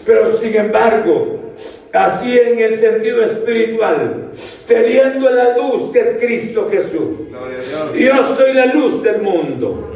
pero 0.05 0.35
sin 0.37 0.55
embargo, 0.55 1.53
así 1.93 2.37
en 2.37 2.59
el 2.59 2.79
sentido 2.79 3.21
espiritual, 3.23 4.31
teniendo 4.67 5.29
la 5.29 5.57
luz 5.57 5.91
que 5.91 5.99
es 5.99 6.17
Cristo 6.19 6.67
Jesús. 6.71 7.27
Yo 7.95 8.35
soy 8.35 8.53
la 8.53 8.65
luz 8.67 9.01
del 9.03 9.21
mundo. 9.21 9.93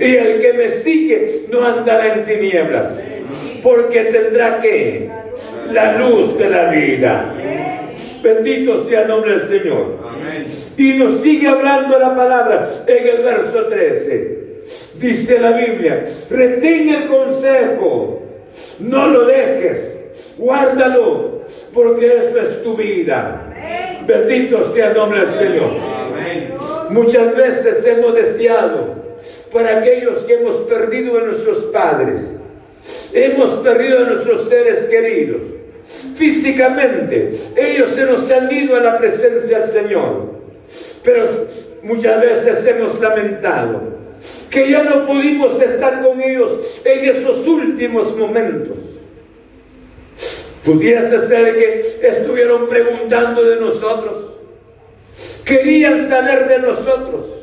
Y 0.00 0.16
el 0.16 0.40
que 0.40 0.52
me 0.52 0.68
sigue 0.68 1.46
no 1.50 1.64
andará 1.64 2.14
en 2.14 2.24
tinieblas, 2.24 2.94
porque 3.62 4.04
tendrá 4.04 4.60
que 4.60 5.10
la 5.70 5.98
luz 5.98 6.38
de 6.38 6.48
la 6.48 6.70
vida. 6.70 7.34
Bendito 8.22 8.84
sea 8.84 9.02
el 9.02 9.08
nombre 9.08 9.38
del 9.38 9.48
Señor. 9.48 10.02
Y 10.76 10.92
nos 10.94 11.20
sigue 11.20 11.48
hablando 11.48 11.98
la 11.98 12.14
palabra 12.14 12.68
en 12.86 13.08
el 13.08 13.22
verso 13.22 13.66
13. 13.66 14.42
Dice 14.98 15.40
la 15.40 15.52
Biblia, 15.52 16.04
retén 16.30 16.88
el 16.88 17.06
consejo, 17.06 18.22
no 18.80 19.08
lo 19.08 19.24
dejes, 19.24 20.36
guárdalo, 20.38 21.42
porque 21.74 22.06
eso 22.06 22.38
es 22.40 22.62
tu 22.62 22.76
vida. 22.76 23.52
Bendito 24.06 24.72
sea 24.72 24.90
el 24.90 24.96
nombre 24.96 25.20
del 25.20 25.30
Señor. 25.30 25.70
Muchas 26.90 27.34
veces 27.36 27.84
hemos 27.86 28.14
deseado 28.14 28.94
para 29.52 29.78
aquellos 29.78 30.24
que 30.24 30.34
hemos 30.34 30.56
perdido 30.56 31.18
a 31.18 31.22
nuestros 31.22 31.58
padres, 31.64 32.36
hemos 33.12 33.50
perdido 33.62 33.98
a 33.98 34.10
nuestros 34.10 34.48
seres 34.48 34.84
queridos. 34.84 35.42
Físicamente, 36.16 37.30
ellos 37.56 37.90
se 37.94 38.04
nos 38.04 38.30
han 38.30 38.50
ido 38.52 38.76
a 38.76 38.80
la 38.80 38.96
presencia 38.96 39.60
del 39.60 39.68
Señor. 39.68 40.32
Pero 41.02 41.28
muchas 41.82 42.20
veces 42.20 42.66
hemos 42.66 42.98
lamentado 43.00 43.92
que 44.50 44.70
ya 44.70 44.84
no 44.84 45.06
pudimos 45.06 45.60
estar 45.60 46.02
con 46.02 46.20
ellos 46.20 46.80
en 46.84 47.04
esos 47.08 47.46
últimos 47.46 48.16
momentos. 48.16 48.78
Pudiese 50.64 51.18
ser 51.26 51.56
que 51.56 52.06
estuvieron 52.06 52.68
preguntando 52.68 53.42
de 53.42 53.56
nosotros, 53.56 54.14
querían 55.44 56.06
saber 56.06 56.48
de 56.48 56.58
nosotros, 56.58 57.42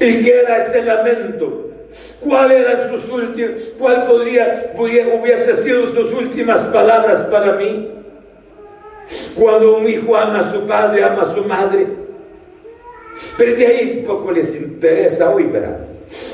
Y 0.00 0.24
queda 0.24 0.58
ese 0.58 0.82
lamento. 0.82 1.67
¿Cuál 2.20 2.52
eran 2.52 2.90
sus 2.90 3.08
últimos, 3.10 3.62
cuál 3.78 4.06
podría, 4.06 4.72
hubiese 4.76 5.56
sido 5.56 5.86
sus 5.86 6.12
últimas 6.12 6.60
palabras 6.66 7.20
para 7.30 7.52
mí? 7.52 7.88
Cuando 9.38 9.76
un 9.78 9.88
hijo 9.88 10.14
ama 10.14 10.40
a 10.40 10.52
su 10.52 10.66
padre, 10.66 11.02
ama 11.02 11.22
a 11.22 11.34
su 11.34 11.44
madre. 11.44 11.86
Pero 13.36 13.56
de 13.56 13.66
ahí 13.66 14.04
poco 14.06 14.30
les 14.32 14.54
interesa 14.54 15.30
hoy. 15.30 15.50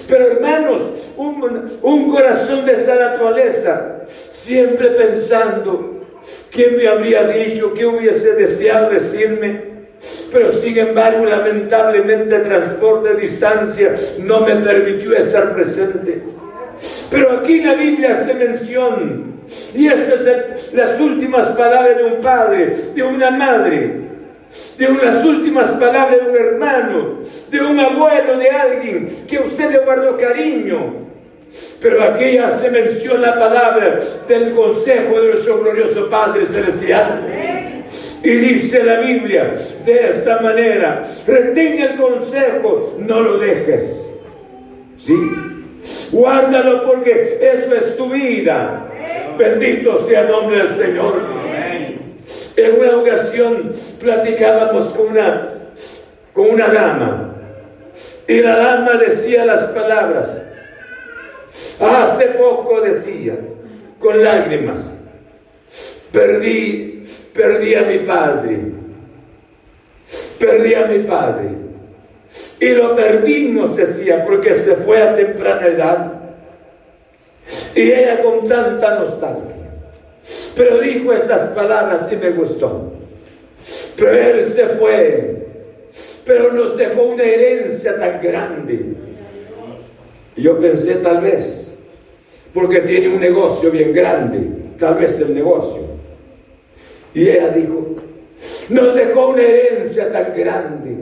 Pero 0.09 0.27
hermanos, 0.27 0.83
un, 1.17 1.79
un 1.83 2.11
corazón 2.11 2.65
de 2.65 2.73
esta 2.73 2.97
naturaleza, 2.97 4.03
siempre 4.07 4.89
pensando, 4.91 6.01
¿quién 6.51 6.77
me 6.77 6.89
habría 6.89 7.25
dicho? 7.29 7.73
¿Qué 7.75 7.87
hubiese 7.87 8.33
deseado 8.33 8.91
decirme? 8.91 9.74
Pero 10.35 10.51
sin 10.51 10.76
embargo, 10.76 11.24
lamentablemente, 11.24 12.41
transporte 12.41 13.14
distancia 13.14 13.93
no 14.18 14.41
me 14.41 14.57
permitió 14.57 15.14
estar 15.14 15.55
presente. 15.55 16.20
Pero 17.09 17.39
aquí 17.39 17.61
la 17.61 17.74
Biblia 17.74 18.18
hace 18.18 18.35
mención, 18.35 19.35
y 19.72 19.87
estas 19.87 20.22
son 20.24 20.76
las 20.76 21.01
últimas 21.01 21.47
palabras 21.51 21.99
de 21.99 22.05
un 22.05 22.20
padre, 22.20 22.76
de 22.97 23.03
una 23.05 23.30
madre, 23.30 23.95
de 24.76 24.87
unas 24.89 25.24
últimas 25.24 25.68
palabras 25.68 26.20
de 26.20 26.28
un 26.28 26.37
hermano, 26.37 27.20
de 27.49 27.61
un 27.61 27.78
abuelo, 27.78 28.37
de 28.37 28.51
alguien 28.51 29.09
que 29.28 29.39
usted 29.39 29.70
le 29.70 29.78
guardó 29.78 30.16
cariño. 30.16 30.95
Pero 31.80 32.03
aquí 32.03 32.39
hace 32.39 32.72
mención 32.72 33.22
la 33.22 33.39
palabra 33.39 34.01
del 34.26 34.53
consejo 34.53 35.20
de 35.20 35.28
nuestro 35.28 35.61
glorioso 35.61 36.11
Padre 36.11 36.45
Celestial. 36.47 37.54
Y 38.25 38.31
dice 38.31 38.83
la 38.83 39.01
Biblia 39.01 39.53
de 39.85 40.09
esta 40.09 40.41
manera, 40.41 41.05
retén 41.27 41.79
el 41.79 41.97
consejo, 41.97 42.97
no 42.99 43.20
lo 43.20 43.37
dejes. 43.37 43.83
¿Sí? 44.99 45.14
Guárdalo 46.11 46.87
porque 46.87 47.39
eso 47.39 47.75
es 47.75 47.97
tu 47.99 48.11
vida. 48.11 48.87
Bendito 49.37 50.07
sea 50.07 50.22
el 50.22 50.29
nombre 50.29 50.57
del 50.57 50.68
Señor. 50.68 51.22
En 52.57 52.81
una 52.81 52.97
ocasión 52.97 53.72
platicábamos 54.01 54.87
con 54.95 55.09
una, 55.09 55.49
con 56.33 56.49
una 56.49 56.68
dama 56.68 57.35
y 58.27 58.41
la 58.41 58.57
dama 58.57 58.93
decía 58.95 59.45
las 59.45 59.64
palabras. 59.64 60.41
Hace 61.79 62.27
poco 62.29 62.81
decía, 62.81 63.35
con 63.99 64.25
lágrimas, 64.25 64.79
perdí 66.11 67.05
perdí 67.35 67.74
a 67.74 67.82
mi 67.82 67.99
padre. 67.99 68.59
Perdí 70.39 70.74
a 70.74 70.87
mi 70.87 70.99
padre. 71.01 71.49
Y 72.61 72.68
lo 72.70 72.95
perdimos, 72.95 73.76
decía, 73.76 74.24
porque 74.24 74.55
se 74.55 74.76
fue 74.76 75.03
a 75.03 75.14
temprana 75.14 75.66
edad. 75.66 76.12
Y 77.74 77.93
ella 77.93 78.22
con 78.22 78.49
tanta 78.49 79.01
nostalgia. 79.01 79.57
Pero 80.57 80.78
dijo 80.78 81.12
estas 81.12 81.51
palabras 81.51 82.09
y 82.11 82.16
me 82.16 82.30
gustó. 82.30 82.93
Pero 83.97 84.12
él 84.12 84.47
se 84.47 84.66
fue. 84.66 85.47
Pero 86.24 86.53
nos 86.53 86.76
dejó 86.76 87.03
una 87.03 87.24
herencia 87.24 87.99
tan 87.99 88.22
grande. 88.22 88.95
Y 90.37 90.43
yo 90.43 90.59
pensé 90.59 90.95
tal 90.97 91.20
vez, 91.20 91.72
porque 92.53 92.80
tiene 92.80 93.09
un 93.09 93.20
negocio 93.20 93.70
bien 93.70 93.93
grande, 93.93 94.41
tal 94.78 94.95
vez 94.97 95.20
el 95.20 95.35
negocio 95.35 95.93
y 97.15 97.29
ella 97.29 97.49
dijo, 97.51 97.95
nos 98.71 98.95
dejó 98.95 99.29
una 99.29 99.43
herencia 99.43 100.12
tan 100.12 100.35
grande. 100.37 100.97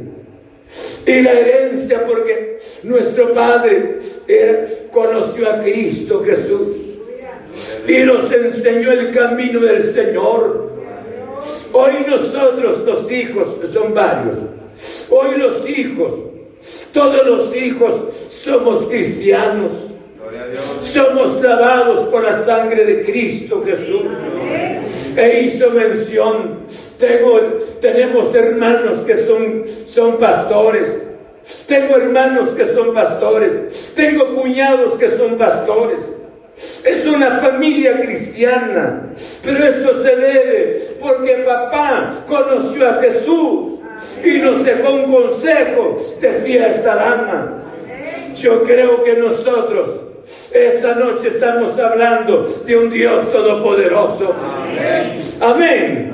Y 1.06 1.20
la 1.22 1.32
herencia 1.32 2.06
porque 2.06 2.58
nuestro 2.84 3.32
Padre 3.32 3.96
conoció 4.92 5.50
a 5.50 5.58
Cristo 5.58 6.22
Jesús 6.22 6.76
y 7.88 7.98
nos 8.04 8.30
enseñó 8.30 8.92
el 8.92 9.10
camino 9.10 9.60
del 9.60 9.92
Señor. 9.92 10.70
Hoy 11.72 11.92
nosotros, 12.06 12.78
los 12.84 13.10
hijos, 13.10 13.48
son 13.72 13.94
varios, 13.94 14.36
hoy 15.10 15.36
los 15.36 15.68
hijos, 15.68 16.12
todos 16.92 17.26
los 17.26 17.56
hijos 17.56 17.94
somos 18.30 18.86
cristianos. 18.86 19.72
Somos 20.82 21.42
lavados 21.42 22.08
por 22.08 22.22
la 22.22 22.38
sangre 22.44 22.84
de 22.84 23.04
Cristo 23.04 23.62
Jesús 23.64 24.02
e 25.16 25.42
hizo 25.42 25.70
mención. 25.70 26.60
Tengo, 26.98 27.38
tenemos 27.80 28.34
hermanos 28.34 29.00
que 29.00 29.18
son, 29.18 29.64
son 29.88 30.18
pastores. 30.18 31.10
Tengo 31.66 31.96
hermanos 31.96 32.50
que 32.50 32.66
son 32.66 32.94
pastores. 32.94 33.92
Tengo 33.94 34.34
cuñados 34.34 34.96
que 34.98 35.10
son 35.10 35.36
pastores. 35.36 36.18
Es 36.84 37.06
una 37.06 37.38
familia 37.38 38.00
cristiana. 38.00 39.10
Pero 39.44 39.64
esto 39.64 40.02
se 40.02 40.16
debe 40.16 40.80
porque 41.00 41.44
papá 41.44 42.24
conoció 42.26 42.88
a 42.88 42.94
Jesús 42.94 43.80
y 44.24 44.38
nos 44.38 44.64
dejó 44.64 44.94
un 44.94 45.12
consejo, 45.12 46.00
decía 46.20 46.68
esta 46.68 46.94
dama. 46.94 47.62
Yo 48.36 48.62
creo 48.62 49.02
que 49.02 49.14
nosotros 49.14 50.11
esta 50.52 50.94
noche 50.94 51.28
estamos 51.28 51.78
hablando 51.78 52.42
de 52.42 52.76
un 52.76 52.90
Dios 52.90 53.30
todopoderoso. 53.32 54.34
Amén. 55.40 56.12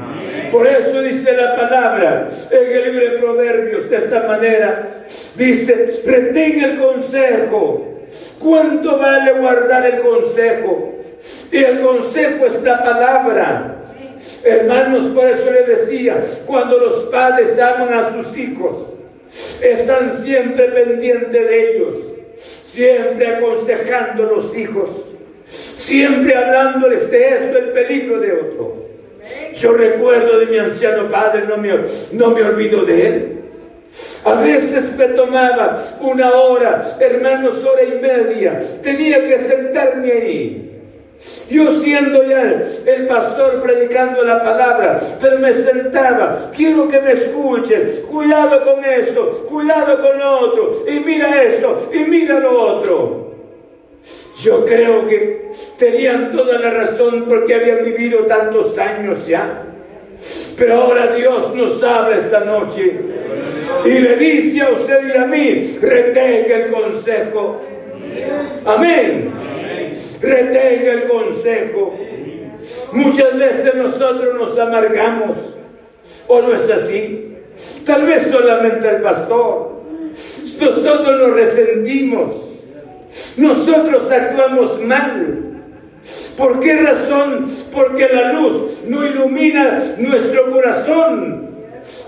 Por 0.51 0.67
eso 0.67 1.03
dice 1.03 1.33
la 1.33 1.57
palabra 1.57 2.29
en 2.51 2.73
el 2.73 2.93
libro 2.93 3.11
de 3.11 3.19
Proverbios 3.19 3.91
de 3.91 3.97
esta 3.97 4.27
manera. 4.27 5.05
Dice, 5.37 6.03
retén 6.07 6.65
el 6.65 6.79
consejo. 6.79 8.07
¿Cuánto 8.39 8.99
vale 8.99 9.33
guardar 9.33 9.87
el 9.87 9.99
consejo? 10.01 10.95
Y 11.53 11.57
el 11.59 11.81
consejo 11.81 12.47
es 12.47 12.63
la 12.63 12.83
palabra. 12.83 13.75
Hermanos, 14.45 15.05
por 15.15 15.27
eso 15.27 15.51
le 15.51 15.63
decía, 15.63 16.21
cuando 16.47 16.79
los 16.79 17.05
padres 17.05 17.59
aman 17.61 17.93
a 17.93 18.13
sus 18.13 18.37
hijos, 18.37 18.89
están 19.63 20.13
siempre 20.23 20.69
pendientes 20.69 21.33
de 21.33 21.71
ellos 21.71 21.95
siempre 22.79 23.27
aconsejando 23.27 24.23
a 24.23 24.27
los 24.27 24.57
hijos, 24.57 24.89
siempre 25.49 26.37
hablándoles 26.37 27.11
de 27.11 27.29
esto, 27.29 27.59
el 27.59 27.71
peligro 27.71 28.21
de 28.21 28.33
otro. 28.33 28.89
Yo 29.57 29.73
recuerdo 29.73 30.39
de 30.39 30.47
mi 30.47 30.59
anciano 30.59 31.11
padre, 31.11 31.43
no 31.49 31.57
me, 31.57 31.71
no 32.13 32.31
me 32.31 32.43
olvido 32.45 32.85
de 32.85 33.07
él. 33.07 33.39
A 34.25 34.35
veces 34.35 34.97
me 34.97 35.07
tomaba 35.09 35.83
una 36.01 36.33
hora, 36.35 36.87
hermanos, 37.01 37.65
hora 37.65 37.83
y 37.83 38.01
media. 38.01 38.63
Tenía 38.81 39.25
que 39.25 39.39
sentarme 39.39 40.13
ahí 40.13 40.78
yo 41.51 41.73
siendo 41.81 42.25
ya 42.29 42.63
el 42.87 43.07
pastor 43.09 43.61
predicando 43.61 44.23
la 44.23 44.41
palabra, 44.43 45.01
pero 45.21 45.39
me 45.41 45.53
sentaba, 45.53 46.51
quiero 46.55 46.87
que 46.87 47.01
me 47.01 47.13
escuchen, 47.13 47.91
cuidado 48.09 48.63
con 48.63 48.85
esto, 48.85 49.31
cuidado 49.49 50.01
con 50.01 50.17
lo 50.17 50.39
otro, 50.39 50.85
y 50.87 51.01
mira 51.01 51.43
esto, 51.43 51.91
y 51.93 51.99
mira 52.01 52.39
lo 52.39 52.63
otro. 52.63 53.29
Yo 54.41 54.65
creo 54.65 55.09
que 55.09 55.51
tenían 55.77 56.31
toda 56.31 56.57
la 56.61 56.71
razón 56.71 57.25
porque 57.29 57.57
habían 57.57 57.85
vivido 57.85 58.21
tantos 58.21 58.79
años 58.79 59.27
ya. 59.27 59.65
Pero 60.57 60.83
ahora 60.83 61.15
Dios 61.15 61.53
nos 61.55 61.83
habla 61.83 62.17
esta 62.17 62.41
noche 62.41 63.01
y 63.85 63.89
le 63.89 64.17
dice 64.17 64.63
a 64.63 64.71
usted 64.71 65.13
y 65.13 65.19
a 65.19 65.25
mí, 65.27 65.79
retenga 65.83 66.57
el 66.57 66.73
consejo. 66.73 67.61
Amén 68.65 69.58
retenga 70.21 70.93
el 70.93 71.09
consejo. 71.09 71.95
Muchas 72.93 73.39
veces 73.39 73.75
nosotros 73.75 74.35
nos 74.35 74.59
amargamos, 74.59 75.37
o 76.27 76.43
no 76.43 76.55
es 76.55 76.69
así. 76.71 77.37
Tal 77.85 78.07
vez 78.07 78.29
solamente 78.31 78.89
el 78.89 79.03
pastor. 79.03 79.79
Nosotros 80.61 81.19
nos 81.19 81.33
resentimos. 81.33 82.37
Nosotros 83.37 84.11
actuamos 84.11 84.81
mal. 84.83 85.45
¿Por 86.37 86.61
qué 86.61 86.81
razón? 86.81 87.47
Porque 87.73 88.09
la 88.09 88.33
luz 88.33 88.81
no 88.87 89.07
ilumina 89.07 89.83
nuestro 89.99 90.51
corazón. 90.51 91.48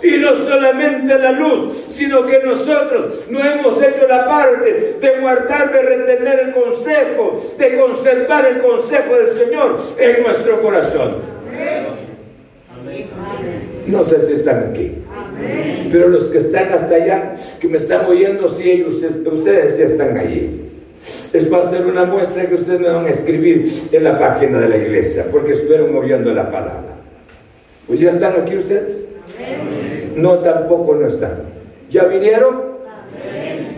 Y 0.02 0.18
no 0.18 0.34
solamente 0.34 1.18
la 1.18 1.32
luz, 1.32 1.86
sino 1.90 2.26
que 2.26 2.38
nosotros 2.40 3.24
no 3.30 3.38
hemos 3.44 3.82
hecho 3.82 4.06
la 4.08 4.26
parte 4.26 4.96
de 5.00 5.20
guardar, 5.20 5.72
de 5.72 5.82
retener 5.82 6.40
el 6.40 6.52
consejo, 6.52 7.40
de 7.58 7.78
conservar 7.78 8.46
el 8.46 8.62
consejo 8.62 9.14
del 9.14 9.30
Señor 9.30 9.78
en 9.98 10.22
nuestro 10.22 10.62
corazón. 10.62 11.16
No 13.86 14.04
sé 14.04 14.20
si 14.26 14.32
están 14.34 14.70
aquí. 14.70 14.92
Pero 15.90 16.08
los 16.08 16.30
que 16.30 16.38
están 16.38 16.72
hasta 16.72 16.94
allá, 16.94 17.34
que 17.60 17.68
me 17.68 17.78
están 17.78 18.06
oyendo, 18.06 18.48
si 18.48 18.70
ellos, 18.70 18.94
ustedes 18.94 19.78
ya 19.78 19.84
están 19.84 20.16
allí. 20.16 20.60
Les 21.32 21.52
va 21.52 21.60
a 21.60 21.70
ser 21.70 21.86
una 21.86 22.04
muestra 22.04 22.46
que 22.46 22.54
ustedes 22.54 22.80
me 22.80 22.88
van 22.88 23.06
a 23.06 23.10
escribir 23.10 23.70
en 23.90 24.04
la 24.04 24.18
página 24.18 24.60
de 24.60 24.68
la 24.68 24.76
iglesia, 24.76 25.26
porque 25.30 25.52
estuvieron 25.52 25.92
moviendo 25.92 26.32
la 26.32 26.50
palabra. 26.50 26.96
Pues 27.86 28.00
ya 28.00 28.10
están 28.10 28.40
aquí 28.40 28.56
ustedes. 28.56 29.09
No, 30.16 30.38
tampoco 30.38 30.94
no 30.94 31.06
están. 31.06 31.42
¿Ya 31.90 32.04
vinieron? 32.04 32.70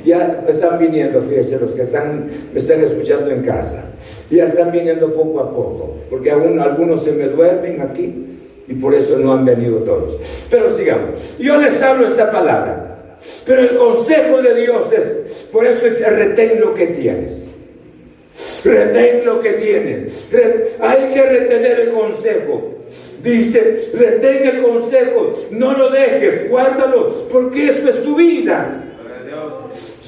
Ya 0.05 0.45
están 0.49 0.79
viniendo, 0.79 1.21
fíjense, 1.23 1.59
los 1.61 1.73
que 1.73 1.83
están, 1.83 2.29
me 2.53 2.59
están 2.59 2.81
escuchando 2.81 3.31
en 3.31 3.43
casa. 3.43 3.85
Ya 4.31 4.45
están 4.45 4.73
viniendo 4.73 5.13
poco 5.15 5.41
a 5.41 5.51
poco, 5.51 5.97
porque 6.11 6.31
aún 6.31 6.59
algunos 6.59 7.05
se 7.05 7.13
me 7.13 7.29
duermen 7.29 7.81
aquí 7.81 8.39
y 8.67 8.75
por 8.75 8.95
eso 8.95 9.19
no 9.19 9.33
han 9.33 9.45
venido 9.45 9.79
todos. 9.79 10.19
Pero 10.51 10.73
sigamos. 10.73 11.39
Yo 11.39 11.61
les 11.61 11.81
hablo 11.83 12.09
esta 12.09 12.31
palabra. 12.31 12.89
Pero 13.47 13.63
el 13.63 13.77
consejo 13.77 14.43
de 14.43 14.55
Dios 14.55 14.93
es, 14.93 15.49
por 15.53 15.67
eso 15.67 15.87
es 15.87 16.01
retén 16.01 16.61
lo 16.61 16.75
que 16.75 16.89
tienes. 16.89 17.45
Retén 18.65 19.25
lo 19.25 19.41
que 19.41 19.53
tienes. 19.53 20.29
hay 20.81 21.13
que 21.13 21.23
retener 21.23 21.81
el 21.81 21.89
consejo. 21.91 22.75
Dice, 23.23 23.91
retén 23.95 24.49
el 24.49 24.63
consejo, 24.63 25.31
no 25.53 25.73
lo 25.75 25.91
dejes, 25.91 26.49
guárdalo, 26.49 27.07
porque 27.31 27.69
eso 27.69 27.89
es 27.89 28.03
tu 28.03 28.17
vida. 28.17 28.83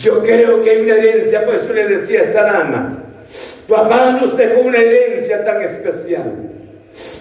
Yo 0.00 0.20
creo 0.22 0.60
que 0.62 0.70
hay 0.70 0.80
una 0.82 0.96
herencia, 0.96 1.44
por 1.46 1.54
eso 1.54 1.72
le 1.72 1.86
decía 1.86 2.20
a 2.20 2.22
esta 2.24 2.42
dama, 2.42 3.04
papá 3.68 4.18
nos 4.20 4.36
dejó 4.36 4.62
una 4.62 4.78
herencia 4.78 5.44
tan 5.44 5.62
especial. 5.62 6.32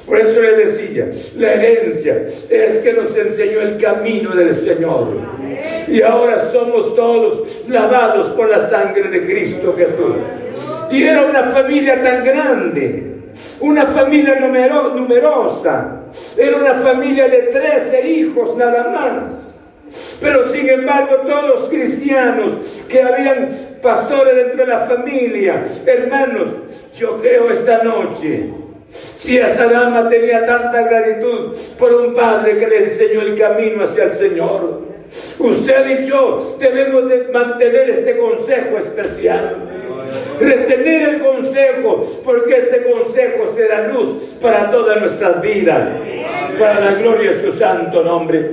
Por 0.06 0.20
eso 0.20 0.42
le 0.42 0.66
decía, 0.66 1.10
la 1.38 1.54
herencia 1.54 2.26
es 2.50 2.80
que 2.80 2.94
nos 2.94 3.16
enseñó 3.16 3.62
el 3.62 3.78
camino 3.78 4.36
del 4.36 4.54
Señor. 4.54 5.18
Y 5.88 6.02
ahora 6.02 6.40
somos 6.52 6.96
todos 6.96 7.64
lavados 7.70 8.28
por 8.30 8.50
la 8.50 8.68
sangre 8.68 9.10
de 9.10 9.22
Cristo 9.26 9.74
Jesús. 9.78 10.16
Y 10.92 11.04
era 11.04 11.26
una 11.26 11.44
familia 11.44 12.02
tan 12.04 12.24
grande, 12.24 13.13
una 13.60 13.86
familia 13.88 14.40
numerosa. 14.40 16.02
Era 16.38 16.58
una 16.58 16.74
familia 16.76 17.28
de 17.28 17.40
13 17.44 18.08
hijos 18.08 18.56
nada 18.56 18.90
más. 18.90 19.54
Pero 20.20 20.50
sin 20.50 20.70
embargo, 20.70 21.18
todos 21.28 21.60
los 21.60 21.70
cristianos 21.70 22.54
que 22.90 23.02
habían 23.02 23.50
pastores 23.82 24.36
dentro 24.36 24.66
de 24.66 24.68
la 24.68 24.80
familia, 24.86 25.64
hermanos, 25.86 26.48
yo 26.96 27.18
creo 27.18 27.52
esta 27.52 27.84
noche, 27.84 28.50
si 28.90 29.38
esa 29.38 29.68
dama 29.68 30.10
tenía 30.10 30.46
tanta 30.46 30.82
gratitud 30.84 31.56
por 31.78 31.94
un 31.94 32.14
padre 32.14 32.58
que 32.58 32.68
le 32.68 32.84
enseñó 32.84 33.22
el 33.22 33.36
camino 33.36 33.84
hacia 33.84 34.06
el 34.06 34.12
Señor, 34.14 34.82
usted 35.40 36.02
y 36.02 36.06
yo 36.08 36.58
debemos 36.60 37.10
de 37.10 37.28
mantener 37.32 37.90
este 37.92 38.18
consejo 38.18 38.78
especial. 38.78 39.83
Retener 40.44 41.10
el 41.10 41.20
consejo, 41.22 42.04
porque 42.26 42.58
ese 42.58 42.84
consejo 42.84 43.54
será 43.56 43.88
luz 43.88 44.36
para 44.42 44.70
toda 44.70 44.98
nuestra 44.98 45.34
vida, 45.34 45.98
para 46.60 46.80
la 46.80 46.94
gloria 46.96 47.32
de 47.32 47.42
su 47.42 47.58
santo 47.58 48.04
nombre. 48.04 48.50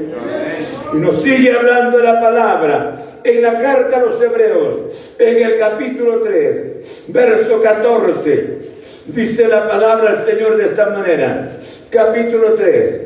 Y 0.93 0.97
nos 0.97 1.22
sigue 1.22 1.53
hablando 1.53 1.99
de 1.99 2.05
la 2.05 2.20
palabra 2.20 2.97
en 3.24 3.43
la 3.43 3.59
carta 3.59 3.97
a 3.99 4.01
los 4.01 4.20
Hebreos, 4.22 5.16
en 5.18 5.43
el 5.43 5.59
capítulo 5.59 6.20
3, 6.20 7.05
verso 7.09 7.61
14. 7.61 8.59
Dice 9.07 9.49
la 9.49 9.68
palabra 9.68 10.12
del 10.12 10.24
Señor 10.24 10.57
de 10.57 10.66
esta 10.66 10.91
manera. 10.91 11.51
Capítulo 11.91 12.55
3, 12.55 13.01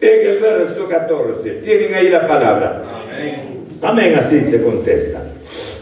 en 0.00 0.26
el 0.28 0.40
verso 0.40 0.88
14. 0.88 1.50
Tienen 1.64 1.94
ahí 1.94 2.08
la 2.08 2.26
palabra. 2.26 2.82
Amén. 3.12 3.54
Amén, 3.82 4.14
así 4.18 4.40
se 4.46 4.62
contesta. 4.62 5.20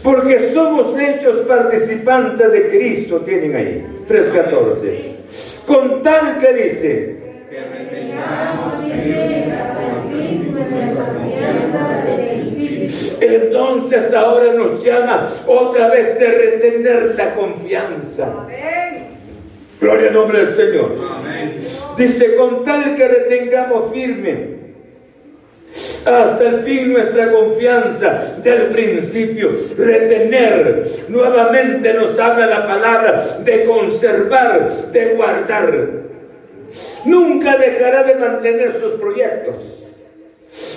Porque 0.03 0.51
somos 0.53 0.99
hechos 0.99 1.37
participantes 1.47 2.51
de 2.51 2.69
Cristo, 2.69 3.21
tienen 3.21 3.55
ahí. 3.55 3.85
3.14. 4.07 5.13
Con 5.65 6.03
tal 6.03 6.39
que 6.39 6.53
dice. 6.53 7.15
Entonces 13.21 14.13
ahora 14.13 14.53
nos 14.53 14.83
llama 14.83 15.29
otra 15.47 15.89
vez 15.89 16.19
de 16.19 16.27
retener 16.27 17.15
la 17.15 17.33
confianza. 17.33 18.47
Gloria 19.79 20.07
al 20.09 20.13
nombre 20.13 20.45
del 20.45 20.55
Señor. 20.55 20.95
Dice, 21.97 22.35
con 22.35 22.63
tal 22.63 22.95
que 22.95 23.07
retengamos 23.07 23.91
firme 23.93 24.62
hasta 26.05 26.49
el 26.49 26.59
fin 26.59 26.91
nuestra 26.91 27.31
confianza 27.31 28.35
del 28.43 28.67
principio, 28.67 29.51
retener. 29.77 30.85
Nuevamente 31.09 31.93
nos 31.93 32.17
habla 32.19 32.47
la 32.47 32.67
palabra 32.67 33.23
de 33.43 33.63
conservar, 33.63 34.69
de 34.91 35.13
guardar. 35.15 35.89
Nunca 37.05 37.57
dejará 37.57 38.03
de 38.03 38.15
mantener 38.15 38.79
sus 38.79 38.91
proyectos. 38.93 39.55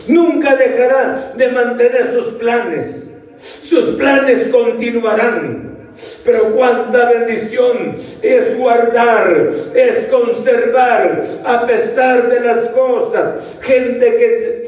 Nunca 0.08 0.54
dejará 0.54 1.32
de 1.36 1.48
mantener 1.48 2.12
sus 2.12 2.26
planes. 2.34 3.10
Sus 3.38 3.96
planes 3.96 4.48
continuarán. 4.48 5.76
Pero 6.24 6.50
cuánta 6.50 7.10
bendición 7.10 7.96
es 8.22 8.58
guardar, 8.58 9.50
es 9.74 10.06
conservar 10.06 11.22
a 11.44 11.66
pesar 11.66 12.28
de 12.28 12.40
las 12.40 12.68
cosas. 12.68 13.58
Gente 13.62 14.16
que, 14.16 14.66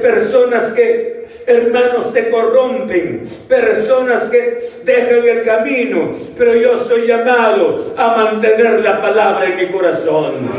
personas 0.00 0.72
que, 0.72 1.26
hermanos, 1.46 2.10
se 2.12 2.30
corrompen, 2.30 3.24
personas 3.48 4.30
que 4.30 4.60
dejan 4.84 5.28
el 5.28 5.42
camino. 5.42 6.10
Pero 6.38 6.54
yo 6.56 6.84
soy 6.84 7.06
llamado 7.06 7.92
a 7.96 8.16
mantener 8.16 8.80
la 8.80 9.02
palabra 9.02 9.46
en 9.46 9.56
mi 9.56 9.66
corazón. 9.66 10.50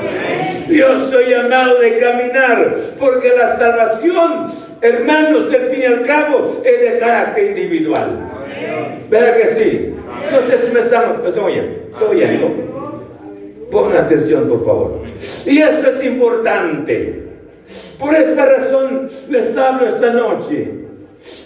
Yo 0.70 1.00
soy 1.10 1.32
llamado 1.32 1.80
de 1.80 1.98
caminar 1.98 2.76
porque 3.00 3.30
la 3.36 3.58
salvación, 3.58 4.46
hermanos, 4.82 5.52
al 5.52 5.62
fin 5.64 5.82
y 5.82 5.86
al 5.86 6.02
cabo, 6.04 6.62
es 6.64 6.82
de 6.82 7.00
carácter 7.00 7.46
individual. 7.46 8.33
¿Verdad 9.10 9.38
que 9.38 9.48
sí? 9.48 9.94
No 10.32 10.42
sé 10.42 10.58
si 10.58 10.72
me 10.72 10.80
están, 10.80 11.22
me 11.22 11.30
están 11.30 11.44
oyendo. 11.44 11.76
¿Estoy 11.92 12.18
oyendo? 12.18 12.52
Pongan 13.72 14.06
atención, 14.06 14.48
por 14.48 14.66
favor. 14.66 15.00
Y 15.46 15.62
esto 15.62 15.90
es 15.90 16.04
importante. 16.06 17.24
Por 18.00 18.14
esa 18.16 18.46
razón 18.46 19.10
les 19.30 19.56
hablo 19.58 19.88
esta 19.88 20.12
noche. 20.12 20.68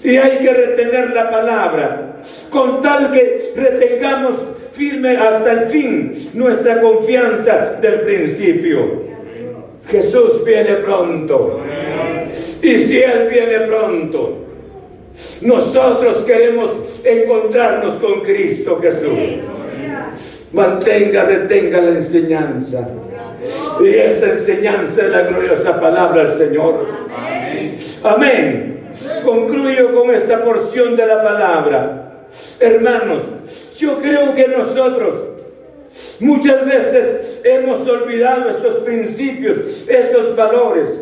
Y 0.04 0.18
hay 0.18 0.39
que 0.39 0.54
retener 0.54 1.12
la 1.12 1.30
palabra, 1.30 2.18
con 2.50 2.82
tal 2.82 3.12
que 3.12 3.52
retengamos 3.56 4.36
firme 4.72 5.16
hasta 5.18 5.52
el 5.52 5.60
fin 5.70 6.14
nuestra 6.34 6.82
confianza 6.82 7.78
del 7.80 8.02
principio. 8.02 9.08
Jesús 9.88 10.43
viene 10.43 10.76
pronto. 10.78 11.62
Y 12.62 12.78
si 12.80 13.02
Él 13.02 13.28
viene 13.30 13.60
pronto, 13.68 14.38
nosotros 15.41 16.24
queremos 16.26 16.72
encontrarnos 17.03 17.93
con 17.93 18.22
Cristo 18.22 18.80
Jesús. 18.82 19.09
Mantenga, 20.51 21.24
retenga 21.24 21.82
la 21.82 21.91
enseñanza. 21.91 22.88
Y 23.82 23.88
esa 23.89 24.32
enseñanza 24.32 25.01
es 25.01 25.09
la 25.09 25.24
gloriosa 25.24 25.80
palabra 25.80 26.26
del 26.26 26.38
Señor. 26.38 26.88
Amén. 28.03 28.78
Concluyo 29.24 29.93
con 29.93 30.13
esta 30.13 30.43
porción 30.43 30.95
de 30.95 31.05
la 31.05 31.24
palabra. 31.24 32.26
Hermanos, 32.59 33.22
yo 33.78 33.97
creo 33.99 34.34
que 34.34 34.47
nosotros 34.47 35.15
muchas 36.20 36.65
veces 36.65 37.41
hemos 37.43 37.88
olvidado 37.88 38.49
estos 38.49 38.76
principios, 38.76 39.88
estos 39.88 40.36
valores. 40.36 41.01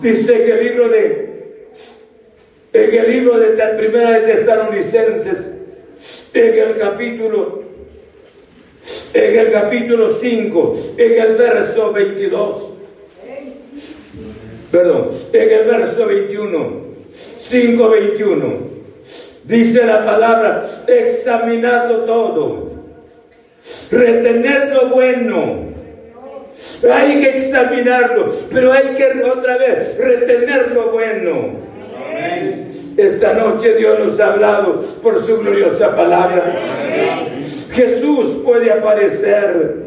Dice 0.00 0.32
que 0.32 0.52
el 0.52 0.64
libro 0.64 0.88
de 0.88 1.27
en 2.84 2.94
el 2.94 3.10
libro 3.10 3.38
de 3.38 3.48
Primera 3.76 4.20
de 4.20 4.34
Tesalonicenses, 4.34 5.50
en 6.32 6.58
el 6.58 6.78
capítulo, 6.78 7.62
en 9.12 9.38
el 9.38 9.52
capítulo 9.52 10.14
5, 10.14 10.76
en 10.96 11.20
el 11.20 11.34
verso 11.34 11.92
22, 11.92 12.68
perdón, 14.70 15.08
en 15.32 15.50
el 15.50 15.64
verso 15.66 16.06
21, 16.06 16.70
5, 17.40 17.88
21, 17.88 18.58
dice 19.44 19.84
la 19.84 20.04
palabra, 20.04 20.64
examinando 20.86 22.04
todo, 22.04 22.70
retener 23.90 24.68
lo 24.68 24.88
bueno, 24.90 25.68
hay 26.92 27.20
que 27.20 27.36
examinarlo, 27.38 28.32
pero 28.52 28.72
hay 28.72 28.94
que 28.94 29.24
otra 29.24 29.58
vez 29.58 29.98
retener 29.98 30.70
lo 30.70 30.92
bueno. 30.92 31.68
Esta 32.96 33.32
noche 33.32 33.74
Dios 33.76 33.98
nos 34.00 34.18
ha 34.18 34.32
hablado 34.32 34.80
por 35.02 35.24
su 35.24 35.38
gloriosa 35.38 35.94
palabra. 35.94 36.52
Jesús 37.72 38.42
puede 38.44 38.72
aparecer. 38.72 39.84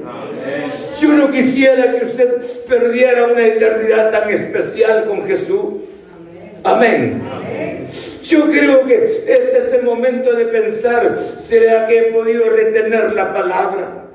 Yo 1.00 1.10
no 1.10 1.32
quisiera 1.32 1.92
que 1.92 2.06
usted 2.06 2.38
perdiera 2.70 3.26
una 3.26 3.46
eternidad 3.46 4.12
tan 4.12 4.30
especial 4.30 5.06
con 5.06 5.28
Jesús. 5.28 5.74
Amén. 6.64 7.22
Yo 8.24 8.46
creo 8.46 8.86
que 8.86 9.04
este 9.04 9.58
es 9.58 9.74
el 9.74 9.84
momento 9.84 10.32
de 10.34 10.46
pensar, 10.46 11.18
¿será 11.18 11.86
que 11.88 12.00
he 12.00 12.04
podido 12.14 12.46
retener 12.50 13.12
la 13.14 13.34
palabra? 13.34 14.06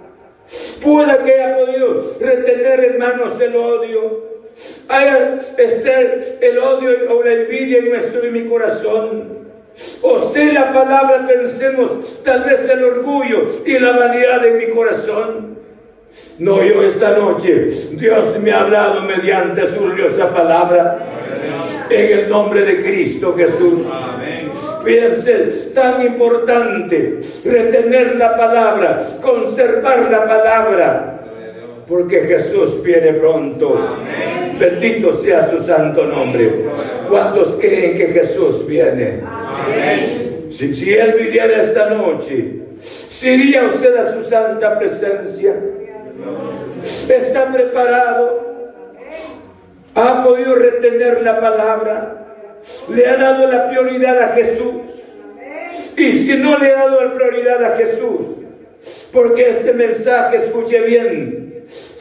Pueda 0.83 1.23
que 1.23 1.35
haya 1.35 1.57
podido 1.59 2.17
retener, 2.21 2.81
hermanos, 2.81 3.39
el 3.41 3.57
odio 3.57 4.36
haya 4.89 5.39
esté 5.57 6.39
el 6.41 6.59
odio 6.59 6.91
o 7.11 7.23
la 7.23 7.33
envidia 7.33 7.79
en 7.79 7.89
nuestro 7.91 8.27
y 8.27 8.31
mi 8.31 8.45
corazón. 8.45 9.37
O 10.03 10.33
si 10.33 10.53
la 10.53 10.73
palabra 10.73 11.27
pensemos 11.27 12.23
tal 12.25 12.45
vez 12.45 12.69
el 12.69 12.83
orgullo 12.83 13.47
y 13.65 13.79
la 13.79 13.93
vanidad 13.93 14.41
de 14.41 14.53
mi 14.53 14.75
corazón. 14.75 15.57
No, 16.39 16.63
yo 16.63 16.83
esta 16.83 17.11
noche, 17.11 17.67
Dios 17.93 18.39
me 18.41 18.53
ha 18.53 18.61
hablado 18.61 19.03
mediante 19.03 19.67
su 19.67 19.81
gloriosa 19.81 20.33
palabra. 20.33 21.13
En 21.91 22.19
el 22.19 22.29
nombre 22.31 22.63
de 22.63 22.83
Cristo 22.83 23.35
Jesús. 23.37 23.81
Es 24.87 25.75
tan 25.75 26.01
importante 26.07 27.19
retener 27.45 28.17
la 28.17 28.37
palabra, 28.37 29.05
conservar 29.21 30.09
la 30.11 30.27
palabra, 30.27 31.16
porque 31.89 32.21
Jesús 32.23 32.83
viene 32.83 33.13
pronto. 33.15 33.99
Bendito 34.59 35.13
sea 35.15 35.49
su 35.49 35.65
santo 35.65 36.05
nombre. 36.05 36.67
¿Cuántos 37.09 37.57
creen 37.57 37.97
que 37.97 38.07
Jesús 38.09 38.67
viene? 38.67 39.21
Si, 40.51 40.73
si 40.73 40.95
Él 40.95 41.15
viniera 41.19 41.63
esta 41.63 41.91
noche, 41.91 42.55
¿se 42.83 43.35
iría 43.35 43.65
usted 43.65 43.97
a 43.97 44.15
su 44.15 44.23
santa 44.29 44.79
presencia? 44.79 45.55
¿Está 47.09 47.53
preparado? 47.53 48.47
¿Ha 49.95 50.25
podido 50.25 50.55
retener 50.55 51.23
la 51.23 51.41
palabra? 51.41 52.27
¿Le 52.93 53.07
ha 53.07 53.17
dado 53.17 53.51
la 53.51 53.69
prioridad 53.69 54.19
a 54.21 54.29
Jesús? 54.29 54.75
Y 55.97 56.13
si 56.13 56.37
no 56.37 56.59
le 56.59 56.75
ha 56.75 56.79
dado 56.87 57.05
la 57.05 57.15
prioridad 57.15 57.65
a 57.65 57.77
Jesús, 57.77 58.37
porque 59.13 59.51
este 59.51 59.73
mensaje, 59.73 60.37
escuche 60.37 60.81
bien, 60.83 61.56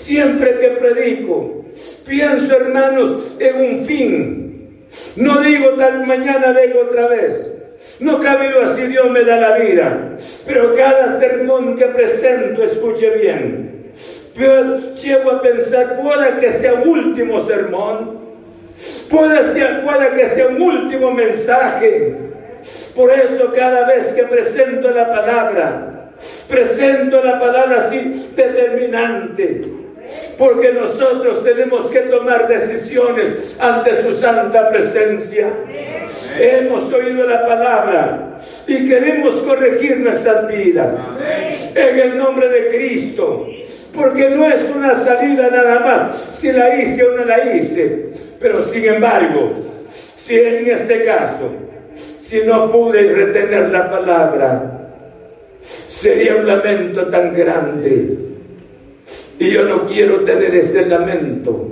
siempre 0.05 0.59
que 0.59 0.67
predico, 0.69 1.65
pienso 2.07 2.55
hermanos 2.55 3.35
en 3.39 3.55
un 3.55 3.85
fin. 3.85 4.85
No 5.15 5.41
digo 5.41 5.71
tal 5.71 6.05
mañana 6.05 6.51
vengo 6.51 6.81
otra 6.81 7.07
vez. 7.07 7.51
No 7.99 8.19
cabido 8.19 8.61
así 8.61 8.83
Dios 8.83 9.09
me 9.09 9.23
da 9.23 9.37
la 9.37 9.57
vida. 9.57 10.15
Pero 10.45 10.73
cada 10.75 11.19
sermón 11.19 11.75
que 11.75 11.85
presento, 11.87 12.63
escuche 12.63 13.09
bien. 13.17 13.91
Yo 14.35 14.75
llego 14.93 15.31
a 15.31 15.41
pensar, 15.41 15.99
pueda 15.99 16.37
que 16.37 16.51
sea 16.51 16.73
último 16.73 17.43
sermón. 17.45 18.25
Puede, 19.09 19.53
ser, 19.53 19.83
puede 19.83 20.09
que 20.15 20.27
sea 20.27 20.47
un 20.47 20.61
último 20.61 21.11
mensaje. 21.11 22.15
Por 22.95 23.11
eso 23.11 23.51
cada 23.55 23.87
vez 23.87 24.09
que 24.09 24.23
presento 24.23 24.91
la 24.91 25.09
palabra, 25.09 26.11
presento 26.47 27.23
la 27.23 27.39
palabra 27.39 27.87
así 27.87 28.29
determinante 28.35 29.84
porque 30.37 30.71
nosotros 30.73 31.43
tenemos 31.43 31.89
que 31.89 32.01
tomar 32.01 32.47
decisiones 32.47 33.55
ante 33.59 34.01
su 34.01 34.13
santa 34.13 34.69
presencia. 34.69 35.49
Hemos 36.39 36.91
oído 36.93 37.25
la 37.27 37.45
palabra 37.45 38.37
y 38.67 38.87
queremos 38.87 39.35
corregir 39.35 39.97
nuestras 39.97 40.47
vidas. 40.47 40.93
En 41.73 41.99
el 41.99 42.17
nombre 42.17 42.49
de 42.49 42.67
Cristo, 42.67 43.47
porque 43.93 44.29
no 44.29 44.47
es 44.47 44.61
una 44.75 44.93
salida 45.03 45.49
nada 45.49 45.79
más. 45.79 46.17
Si 46.17 46.51
la 46.51 46.75
hice 46.75 47.03
o 47.03 47.11
no 47.13 47.25
la 47.25 47.53
hice, 47.53 48.09
pero 48.39 48.63
sin 48.65 48.85
embargo, 48.85 49.85
si 49.89 50.35
en 50.35 50.69
este 50.69 51.03
caso, 51.03 51.51
si 52.19 52.41
no 52.41 52.69
pude 52.69 53.03
retener 53.13 53.69
la 53.69 53.89
palabra, 53.89 54.71
sería 55.61 56.35
un 56.35 56.47
lamento 56.47 57.07
tan 57.07 57.33
grande 57.33 58.34
y 59.39 59.51
yo 59.51 59.63
no 59.63 59.85
quiero 59.85 60.21
tener 60.21 60.55
ese 60.55 60.85
lamento. 60.85 61.71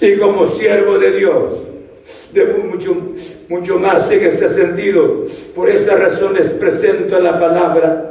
Y 0.00 0.16
como 0.16 0.46
siervo 0.46 0.98
de 0.98 1.12
Dios, 1.12 1.52
debo 2.32 2.64
mucho, 2.64 2.96
mucho 3.48 3.78
más 3.78 4.10
en 4.10 4.24
ese 4.24 4.48
sentido. 4.48 5.24
Por 5.54 5.70
esas 5.70 5.98
razones 5.98 6.50
presento 6.50 7.18
la 7.20 7.38
palabra. 7.38 8.08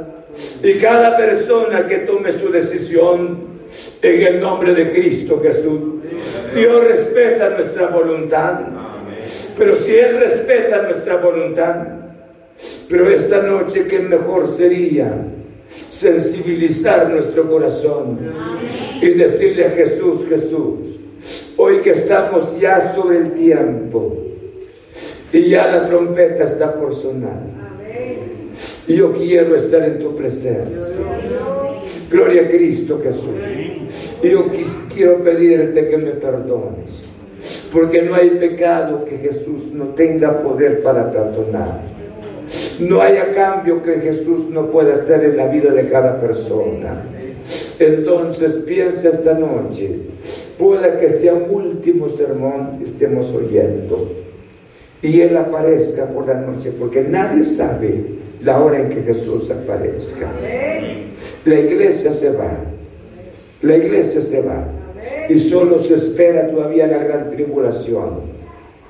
Y 0.62 0.74
cada 0.74 1.16
persona 1.16 1.86
que 1.86 1.98
tome 1.98 2.32
su 2.32 2.50
decisión 2.50 3.52
en 4.00 4.22
el 4.22 4.40
nombre 4.40 4.74
de 4.74 4.90
Cristo 4.90 5.40
Jesús, 5.42 5.80
Dios 6.54 6.84
respeta 6.84 7.50
nuestra 7.50 7.88
voluntad. 7.88 8.60
Pero 9.58 9.76
si 9.76 9.94
Él 9.94 10.18
respeta 10.18 10.82
nuestra 10.82 11.16
voluntad, 11.16 11.76
pero 12.88 13.08
esta 13.10 13.42
noche 13.42 13.86
que 13.86 13.98
mejor 14.00 14.50
sería 14.50 15.14
sensibilizar 15.90 17.10
nuestro 17.10 17.48
corazón 17.48 18.18
y 19.00 19.08
decirle 19.10 19.66
a 19.66 19.70
Jesús, 19.70 20.20
Jesús, 20.28 20.78
hoy 21.56 21.80
que 21.80 21.90
estamos 21.90 22.58
ya 22.58 22.94
sobre 22.94 23.18
el 23.18 23.32
tiempo 23.32 24.16
y 25.32 25.50
ya 25.50 25.66
la 25.66 25.86
trompeta 25.86 26.44
está 26.44 26.74
por 26.74 26.94
sonar. 26.94 27.40
Yo 28.86 29.12
quiero 29.12 29.56
estar 29.56 29.82
en 29.84 29.98
tu 29.98 30.14
presencia. 30.14 30.96
Gloria 32.10 32.42
a 32.42 32.48
Cristo 32.48 33.00
Jesús. 33.02 33.30
Yo 34.22 34.46
quiero 34.94 35.22
pedirte 35.22 35.88
que 35.88 35.96
me 35.96 36.10
perdones. 36.10 37.06
Porque 37.72 38.02
no 38.02 38.14
hay 38.14 38.30
pecado 38.30 39.04
que 39.04 39.16
Jesús 39.16 39.72
no 39.72 39.86
tenga 39.86 40.42
poder 40.42 40.82
para 40.82 41.10
perdonar. 41.10 41.80
No 42.80 43.00
haya 43.00 43.32
cambio 43.32 43.82
que 43.82 44.00
Jesús 44.00 44.48
no 44.50 44.66
pueda 44.70 44.94
hacer 44.94 45.24
en 45.24 45.36
la 45.36 45.46
vida 45.46 45.72
de 45.72 45.88
cada 45.88 46.20
persona. 46.20 47.02
Entonces 47.78 48.54
piensa 48.66 49.08
esta 49.08 49.34
noche, 49.34 49.90
pueda 50.58 50.98
que 51.00 51.10
sea 51.10 51.34
un 51.34 51.50
último 51.50 52.08
sermón 52.08 52.78
que 52.78 52.84
estemos 52.84 53.32
oyendo 53.32 54.22
y 55.02 55.20
Él 55.20 55.36
aparezca 55.36 56.06
por 56.06 56.26
la 56.26 56.34
noche, 56.34 56.72
porque 56.78 57.02
nadie 57.02 57.42
sabe 57.42 58.04
la 58.44 58.62
hora 58.62 58.80
en 58.80 58.88
que 58.88 59.02
Jesús 59.02 59.50
aparezca. 59.50 60.30
La 61.44 61.58
iglesia 61.58 62.12
se 62.12 62.30
va, 62.30 62.56
la 63.62 63.76
iglesia 63.76 64.22
se 64.22 64.42
va 64.42 64.64
y 65.28 65.40
solo 65.40 65.80
se 65.80 65.94
espera 65.94 66.48
todavía 66.48 66.86
la 66.86 66.98
gran 66.98 67.30
tribulación. 67.30 68.32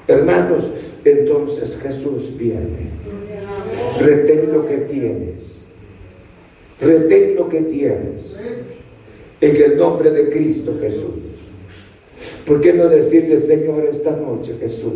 Hermanos, 0.07 0.71
entonces 1.05 1.79
Jesús 1.83 2.37
viene. 2.37 2.91
Retén 4.01 4.53
lo 4.53 4.67
que 4.67 4.79
tienes. 4.79 5.63
Retén 6.81 7.37
lo 7.37 7.49
que 7.49 7.61
tienes. 7.63 8.41
En 9.41 9.57
el 9.57 9.77
nombre 9.77 10.11
de 10.11 10.31
Cristo 10.31 10.77
Jesús. 10.81 11.33
¿Por 12.47 12.61
qué 12.61 12.73
no 12.73 12.89
decirle, 12.89 13.39
Señor, 13.39 13.85
esta 13.85 14.13
noche, 14.13 14.57
Jesús? 14.59 14.93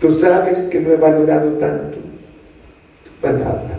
Tú 0.00 0.12
sabes 0.12 0.66
que 0.68 0.80
no 0.80 0.92
he 0.92 0.96
valorado 0.96 1.52
tanto 1.52 1.98
tu 1.98 3.10
palabra. 3.20 3.78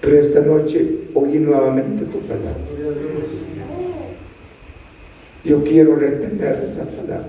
Pero 0.00 0.18
esta 0.18 0.40
noche 0.40 0.86
oí 1.14 1.38
nuevamente 1.38 2.04
tu 2.04 2.20
palabra. 2.20 2.54
Yo 5.44 5.64
quiero 5.64 5.96
retener 5.96 6.60
esta 6.62 6.84
palabra. 6.84 7.28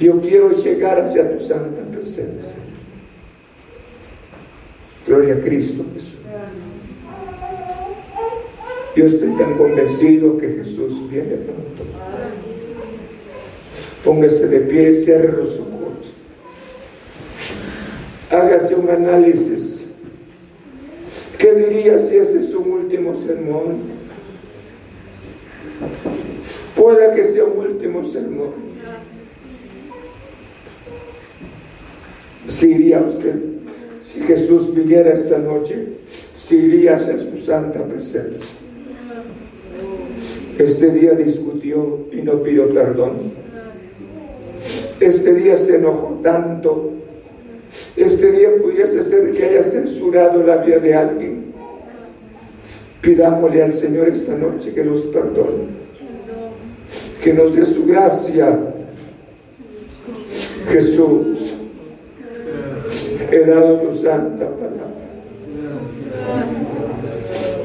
Yo 0.00 0.20
quiero 0.20 0.50
llegar 0.50 1.00
hacia 1.00 1.36
tu 1.36 1.44
santa 1.44 1.82
presencia. 1.82 2.54
Gloria 5.06 5.34
a 5.34 5.40
Cristo 5.40 5.84
Jesús. 5.94 6.14
Yo 8.94 9.06
estoy 9.06 9.30
tan 9.32 9.56
convencido 9.56 10.38
que 10.38 10.48
Jesús 10.48 11.10
viene 11.10 11.36
pronto. 11.36 11.84
Póngase 14.04 14.46
de 14.48 14.60
pie, 14.60 14.92
cierre 15.02 15.32
los 15.36 15.58
ojos. 15.58 16.12
Hágase 18.30 18.74
un 18.74 18.90
análisis. 18.90 19.84
¿Qué 21.38 21.54
diría 21.54 21.98
si 21.98 22.16
este 22.16 22.38
es 22.38 22.54
un 22.54 22.70
último 22.72 23.14
sermón? 23.20 23.78
Pueda 26.76 27.14
que 27.14 27.24
sea 27.32 27.44
un 27.44 27.58
último 27.58 28.04
sermón. 28.04 28.67
Si 32.48 32.70
iría 32.70 33.00
usted, 33.00 33.34
si 34.02 34.20
Jesús 34.20 34.74
viniera 34.74 35.12
esta 35.12 35.38
noche, 35.38 35.86
si 36.36 36.56
iría 36.56 36.96
a 36.96 36.98
su 36.98 37.38
santa 37.44 37.84
presencia. 37.84 38.56
Este 40.58 40.90
día 40.90 41.12
discutió 41.12 42.08
y 42.10 42.22
no 42.22 42.42
pidió 42.42 42.68
perdón. 42.70 43.12
Este 44.98 45.34
día 45.34 45.56
se 45.56 45.76
enojó 45.76 46.20
tanto. 46.22 46.92
Este 47.96 48.32
día 48.32 48.48
pudiese 48.60 49.04
ser 49.04 49.32
que 49.32 49.44
haya 49.44 49.62
censurado 49.62 50.42
la 50.42 50.56
vida 50.56 50.78
de 50.78 50.94
alguien. 50.94 51.52
Pidámosle 53.02 53.62
al 53.62 53.74
Señor 53.74 54.08
esta 54.08 54.34
noche 54.34 54.72
que 54.72 54.82
nos 54.82 55.02
perdone, 55.02 55.66
que 57.22 57.32
nos 57.32 57.54
dé 57.54 57.64
su 57.64 57.86
gracia. 57.86 58.58
Jesús, 60.68 61.57
he 63.30 63.44
dado 63.44 63.74
tu 63.76 63.96
santa 63.96 64.46
palabra. 64.46 64.88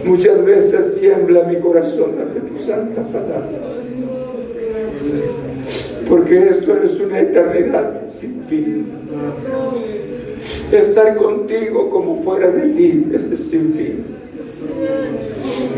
Muchas 0.03 0.43
veces 0.43 0.99
tiembla 0.99 1.43
mi 1.43 1.57
corazón 1.57 2.11
ante 2.19 2.39
tu 2.41 2.57
santa 2.57 3.01
palabra. 3.03 3.73
Porque 6.09 6.49
esto 6.49 6.77
es 6.83 6.99
una 6.99 7.19
eternidad 7.21 8.01
sin 8.11 8.43
fin. 8.43 8.85
Estar 10.71 11.15
contigo 11.15 11.89
como 11.89 12.21
fuera 12.23 12.49
de 12.49 12.69
ti 12.69 13.07
es 13.13 13.39
sin 13.49 13.73
fin. 13.73 14.05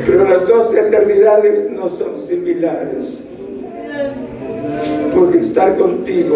Pero 0.06 0.28
las 0.28 0.48
dos 0.48 0.74
eternidades 0.74 1.70
no 1.72 1.90
son 1.90 2.20
similares. 2.20 3.20
Porque 5.14 5.40
estar 5.40 5.78
contigo 5.78 6.36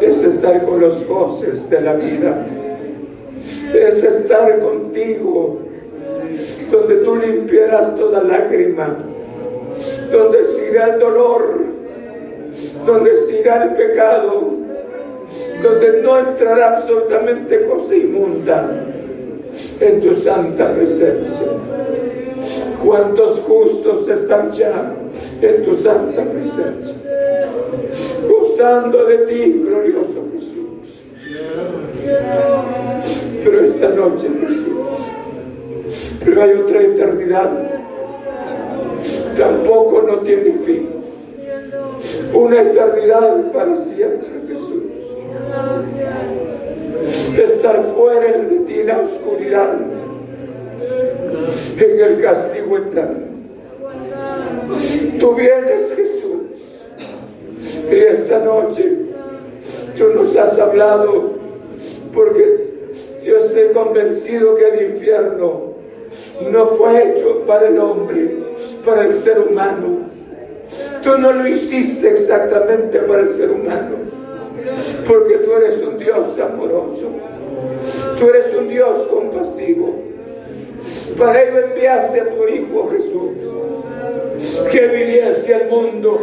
es 0.00 0.22
estar 0.22 0.64
con 0.64 0.80
los 0.80 1.06
goces 1.06 1.68
de 1.68 1.80
la 1.80 1.94
vida. 1.94 2.46
Es 3.74 4.02
estar 4.02 4.58
contigo 4.60 5.58
donde 6.70 6.96
tú 6.96 7.16
limpiarás 7.16 7.96
toda 7.96 8.22
lágrima, 8.22 8.96
donde 10.12 10.44
se 10.44 10.70
irá 10.70 10.94
el 10.94 11.00
dolor, 11.00 11.64
donde 12.86 13.16
se 13.18 13.40
irá 13.40 13.64
el 13.64 13.70
pecado, 13.74 14.50
donde 15.62 16.02
no 16.02 16.18
entrará 16.18 16.76
absolutamente 16.76 17.64
cosa 17.66 17.94
inmunda 17.94 18.84
en 19.80 20.00
tu 20.00 20.14
santa 20.14 20.72
presencia. 20.74 21.46
¿Cuántos 22.84 23.40
justos 23.40 24.08
están 24.08 24.52
ya 24.52 24.94
en 25.42 25.64
tu 25.64 25.74
santa 25.76 26.22
presencia? 26.22 26.94
Gozando 28.58 29.04
de 29.04 29.18
ti, 29.18 29.62
glorioso 29.64 30.26
Jesús. 30.32 31.02
Pero 33.44 33.60
esta 33.64 33.88
noche, 33.90 34.26
Jesús, 34.40 34.98
pero 36.24 36.42
hay 36.42 36.50
otra 36.54 36.82
eternidad. 36.82 37.50
Tampoco 39.36 40.02
no 40.08 40.16
tiene 40.18 40.54
fin. 40.66 40.88
Una 42.34 42.62
eternidad 42.62 43.52
para 43.52 43.76
siempre, 43.76 44.28
Jesús. 44.48 44.82
Estar 47.38 47.84
fuera 47.94 48.38
de 48.38 48.58
ti 48.66 48.82
la 48.82 48.98
oscuridad 48.98 49.76
en 51.78 52.00
el 52.00 52.20
castigo 52.20 52.76
eterno. 52.76 53.28
Tú 55.20 55.34
vienes, 55.36 55.92
Jesús, 55.94 56.17
y 57.90 57.94
esta 57.94 58.38
noche 58.40 58.92
tú 59.96 60.08
nos 60.14 60.36
has 60.36 60.58
hablado 60.58 61.32
porque 62.14 62.68
yo 63.24 63.38
estoy 63.38 63.68
convencido 63.72 64.54
que 64.54 64.68
el 64.68 64.92
infierno 64.92 65.74
no 66.50 66.66
fue 66.66 67.10
hecho 67.10 67.42
para 67.46 67.68
el 67.68 67.78
hombre, 67.78 68.30
para 68.84 69.06
el 69.06 69.14
ser 69.14 69.40
humano. 69.40 70.08
Tú 71.02 71.18
no 71.18 71.32
lo 71.32 71.46
hiciste 71.46 72.10
exactamente 72.10 72.98
para 73.00 73.22
el 73.22 73.28
ser 73.30 73.50
humano, 73.50 73.96
porque 75.06 75.34
tú 75.38 75.52
eres 75.52 75.78
un 75.80 75.98
Dios 75.98 76.38
amoroso, 76.38 77.08
tú 78.18 78.28
eres 78.28 78.54
un 78.54 78.68
Dios 78.68 79.06
compasivo. 79.06 79.94
Para 81.18 81.42
ello 81.42 81.58
enviaste 81.58 82.20
a 82.20 82.30
tu 82.30 82.48
Hijo 82.48 82.90
Jesús, 82.90 84.68
que 84.70 84.86
viniese 84.86 85.54
al 85.54 85.68
mundo, 85.68 86.20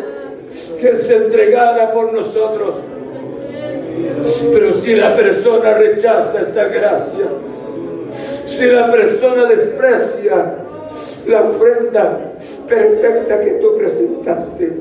que 0.79 0.87
Él 0.87 0.99
se 0.99 1.15
entregara 1.15 1.91
por 1.93 2.13
nosotros. 2.13 2.75
Pero 4.53 4.73
si 4.73 4.95
la 4.95 5.15
persona 5.15 5.73
rechaza 5.73 6.41
esta 6.41 6.65
gracia, 6.65 7.25
si 8.47 8.65
la 8.67 8.91
persona 8.91 9.45
desprecia 9.45 10.55
la 11.27 11.41
ofrenda 11.41 12.33
perfecta 12.67 13.41
que 13.41 13.51
tú 13.51 13.77
presentaste, 13.77 14.73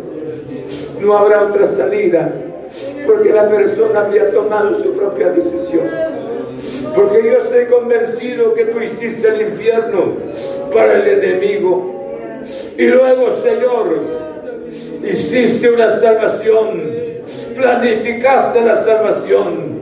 no 1.00 1.16
habrá 1.16 1.44
otra 1.44 1.66
salida, 1.66 2.32
porque 3.06 3.30
la 3.30 3.48
persona 3.48 4.00
había 4.00 4.30
tomado 4.32 4.74
su 4.74 4.92
propia 4.92 5.30
decisión. 5.30 5.90
Porque 6.94 7.24
yo 7.24 7.38
estoy 7.38 7.66
convencido 7.66 8.54
que 8.54 8.66
tú 8.66 8.80
hiciste 8.80 9.28
el 9.28 9.42
infierno 9.42 10.12
para 10.72 10.94
el 10.94 11.24
enemigo. 11.24 12.42
Y 12.76 12.86
luego, 12.86 13.40
Señor, 13.42 14.43
hiciste 15.02 15.70
una 15.70 15.98
salvación, 16.00 16.82
planificaste 17.56 18.60
la 18.60 18.84
salvación 18.84 19.80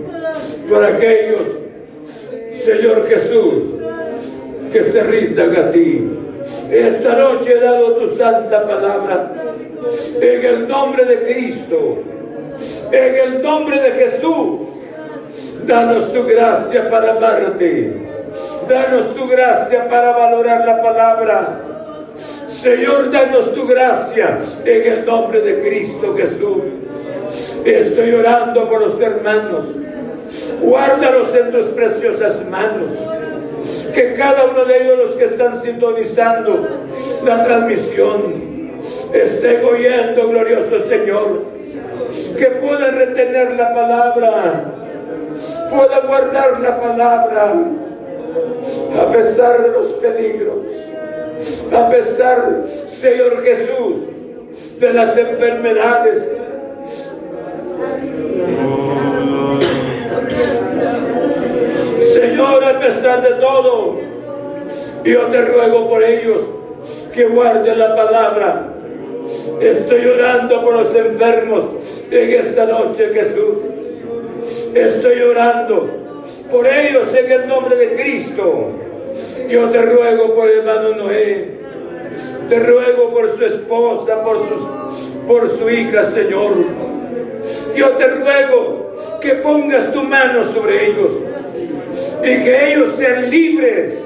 para 0.70 0.88
aquellos, 0.88 1.48
Señor 2.52 3.06
Jesús, 3.08 3.64
que 4.72 4.84
se 4.84 5.02
rindan 5.02 5.56
a 5.56 5.70
ti. 5.70 6.08
Esta 6.70 7.14
noche 7.14 7.52
he 7.52 7.60
dado 7.60 7.96
tu 7.96 8.08
santa 8.08 8.66
palabra 8.66 9.32
en 10.20 10.44
el 10.44 10.68
nombre 10.68 11.04
de 11.04 11.22
Cristo, 11.22 11.98
en 12.90 13.14
el 13.14 13.42
nombre 13.42 13.80
de 13.80 13.90
Jesús 13.92 14.60
Danos 15.66 16.12
tu 16.12 16.24
gracia 16.24 16.90
para 16.90 17.12
amarte. 17.12 17.94
Danos 18.68 19.14
tu 19.14 19.28
gracia 19.28 19.88
para 19.88 20.12
valorar 20.12 20.66
la 20.66 20.82
palabra. 20.82 21.71
Señor, 22.62 23.10
danos 23.10 23.52
tu 23.54 23.66
gracia 23.66 24.38
en 24.64 24.92
el 24.92 25.04
nombre 25.04 25.40
de 25.40 25.68
Cristo 25.68 26.14
Jesús. 26.16 26.62
Estoy 27.64 28.12
orando 28.12 28.68
por 28.68 28.82
los 28.82 29.00
hermanos. 29.00 29.64
Guárdalos 30.60 31.34
en 31.34 31.50
tus 31.50 31.64
preciosas 31.66 32.48
manos. 32.48 32.90
Que 33.92 34.14
cada 34.14 34.44
uno 34.44 34.64
de 34.64 34.80
ellos, 34.80 34.98
los 35.06 35.16
que 35.16 35.24
están 35.24 35.60
sintonizando 35.60 36.68
la 37.24 37.42
transmisión, 37.42 38.34
esté 39.12 39.64
oyendo, 39.64 40.28
glorioso 40.28 40.86
Señor. 40.88 41.42
Que 42.38 42.46
puedan 42.46 42.94
retener 42.94 43.54
la 43.54 43.74
palabra 43.74 44.64
pueda 45.70 46.00
guardar 46.00 46.60
la 46.60 46.80
palabra 46.80 47.54
a 49.00 49.10
pesar 49.10 49.62
de 49.62 49.70
los 49.70 49.86
peligros, 49.94 50.58
a 51.72 51.88
pesar, 51.88 52.64
Señor 52.90 53.42
Jesús, 53.42 53.96
de 54.78 54.92
las 54.92 55.16
enfermedades. 55.16 56.28
Señor, 62.12 62.64
a 62.64 62.80
pesar 62.80 63.22
de 63.22 63.30
todo, 63.40 63.98
yo 65.04 65.20
te 65.26 65.42
ruego 65.42 65.88
por 65.88 66.02
ellos 66.02 66.42
que 67.14 67.26
guarden 67.26 67.78
la 67.78 67.96
palabra. 67.96 68.68
Estoy 69.60 70.06
orando 70.06 70.62
por 70.62 70.74
los 70.74 70.94
enfermos 70.94 71.64
en 72.10 72.46
esta 72.46 72.66
noche, 72.66 73.10
Jesús. 73.12 73.58
Estoy 74.74 75.22
orando 75.22 75.88
por 76.50 76.66
ellos 76.66 77.14
en 77.14 77.30
el 77.30 77.48
nombre 77.48 77.76
de 77.76 77.92
Cristo. 77.92 78.70
Yo 79.48 79.68
te 79.70 79.82
ruego 79.82 80.34
por 80.34 80.48
el 80.48 80.58
hermano 80.58 80.96
Noé. 80.96 81.62
Te 82.48 82.58
ruego 82.58 83.10
por 83.12 83.28
su 83.36 83.44
esposa, 83.44 84.22
por, 84.22 84.38
sus, 84.38 84.62
por 85.26 85.48
su 85.48 85.70
hija, 85.70 86.04
Señor. 86.10 86.54
Yo 87.74 87.90
te 87.90 88.06
ruego 88.08 88.96
que 89.20 89.34
pongas 89.36 89.92
tu 89.92 90.02
mano 90.02 90.42
sobre 90.42 90.88
ellos 90.88 91.12
y 92.20 92.44
que 92.44 92.72
ellos 92.72 92.92
sean 92.96 93.30
libres 93.30 93.98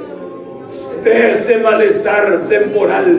de 1.05 1.33
ese 1.33 1.59
malestar 1.59 2.45
temporal. 2.49 3.19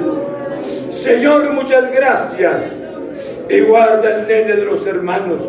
Señor, 0.92 1.52
muchas 1.52 1.92
gracias. 1.92 2.62
Y 3.50 3.62
guarda 3.62 4.18
el 4.18 4.28
nene 4.28 4.56
de 4.56 4.66
los 4.66 4.86
hermanos 4.86 5.42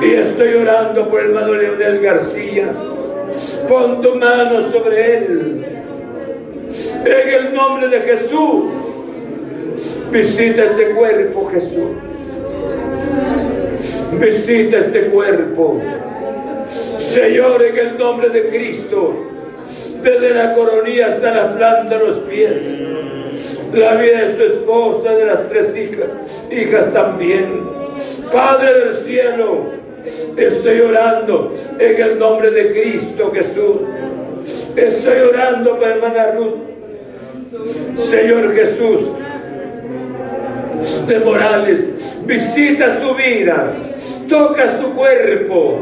y 0.00 0.14
estoy 0.14 0.54
orando 0.54 1.08
por 1.08 1.20
el 1.20 1.26
hermano 1.26 1.54
Leonel 1.54 2.00
García. 2.00 2.68
Pon 3.68 4.00
tu 4.00 4.14
mano 4.16 4.60
sobre 4.60 5.16
él. 5.16 5.64
En 7.04 7.28
el 7.28 7.54
nombre 7.54 7.88
de 7.88 8.00
Jesús. 8.00 8.64
Visita 10.10 10.64
este 10.64 10.90
cuerpo, 10.90 11.50
Jesús. 11.52 11.96
Visita 14.20 14.78
este 14.78 15.06
cuerpo. 15.06 15.80
Señor, 16.98 17.62
en 17.64 17.78
el 17.78 17.98
nombre 17.98 18.28
de 18.30 18.46
Cristo. 18.46 19.14
Desde 20.02 20.34
la 20.34 20.54
coronilla 20.54 21.08
hasta 21.08 21.34
la 21.34 21.56
planta 21.56 21.98
de 21.98 22.06
los 22.06 22.18
pies. 22.20 22.62
La 23.74 23.94
vida 23.94 24.22
de 24.22 24.36
su 24.36 24.42
esposa, 24.42 25.10
de 25.12 25.24
las 25.26 25.48
tres 25.48 25.76
hijas, 25.76 26.08
hijas 26.50 26.92
también 26.92 27.76
Padre 28.32 28.72
del 28.84 28.94
cielo, 28.94 29.70
estoy 30.36 30.80
orando 30.80 31.54
en 31.78 32.02
el 32.02 32.18
nombre 32.18 32.50
de 32.50 32.72
Cristo 32.72 33.32
Jesús. 33.34 33.82
Estoy 34.76 35.18
orando 35.20 35.78
para 35.78 35.94
hermana 35.94 36.32
Ruth. 36.32 37.98
Señor 37.98 38.54
Jesús 38.54 39.00
de 41.08 41.18
Morales, 41.18 41.80
visita 42.24 43.00
su 43.00 43.14
vida, 43.14 43.72
toca 44.28 44.68
su 44.78 44.92
cuerpo. 44.92 45.78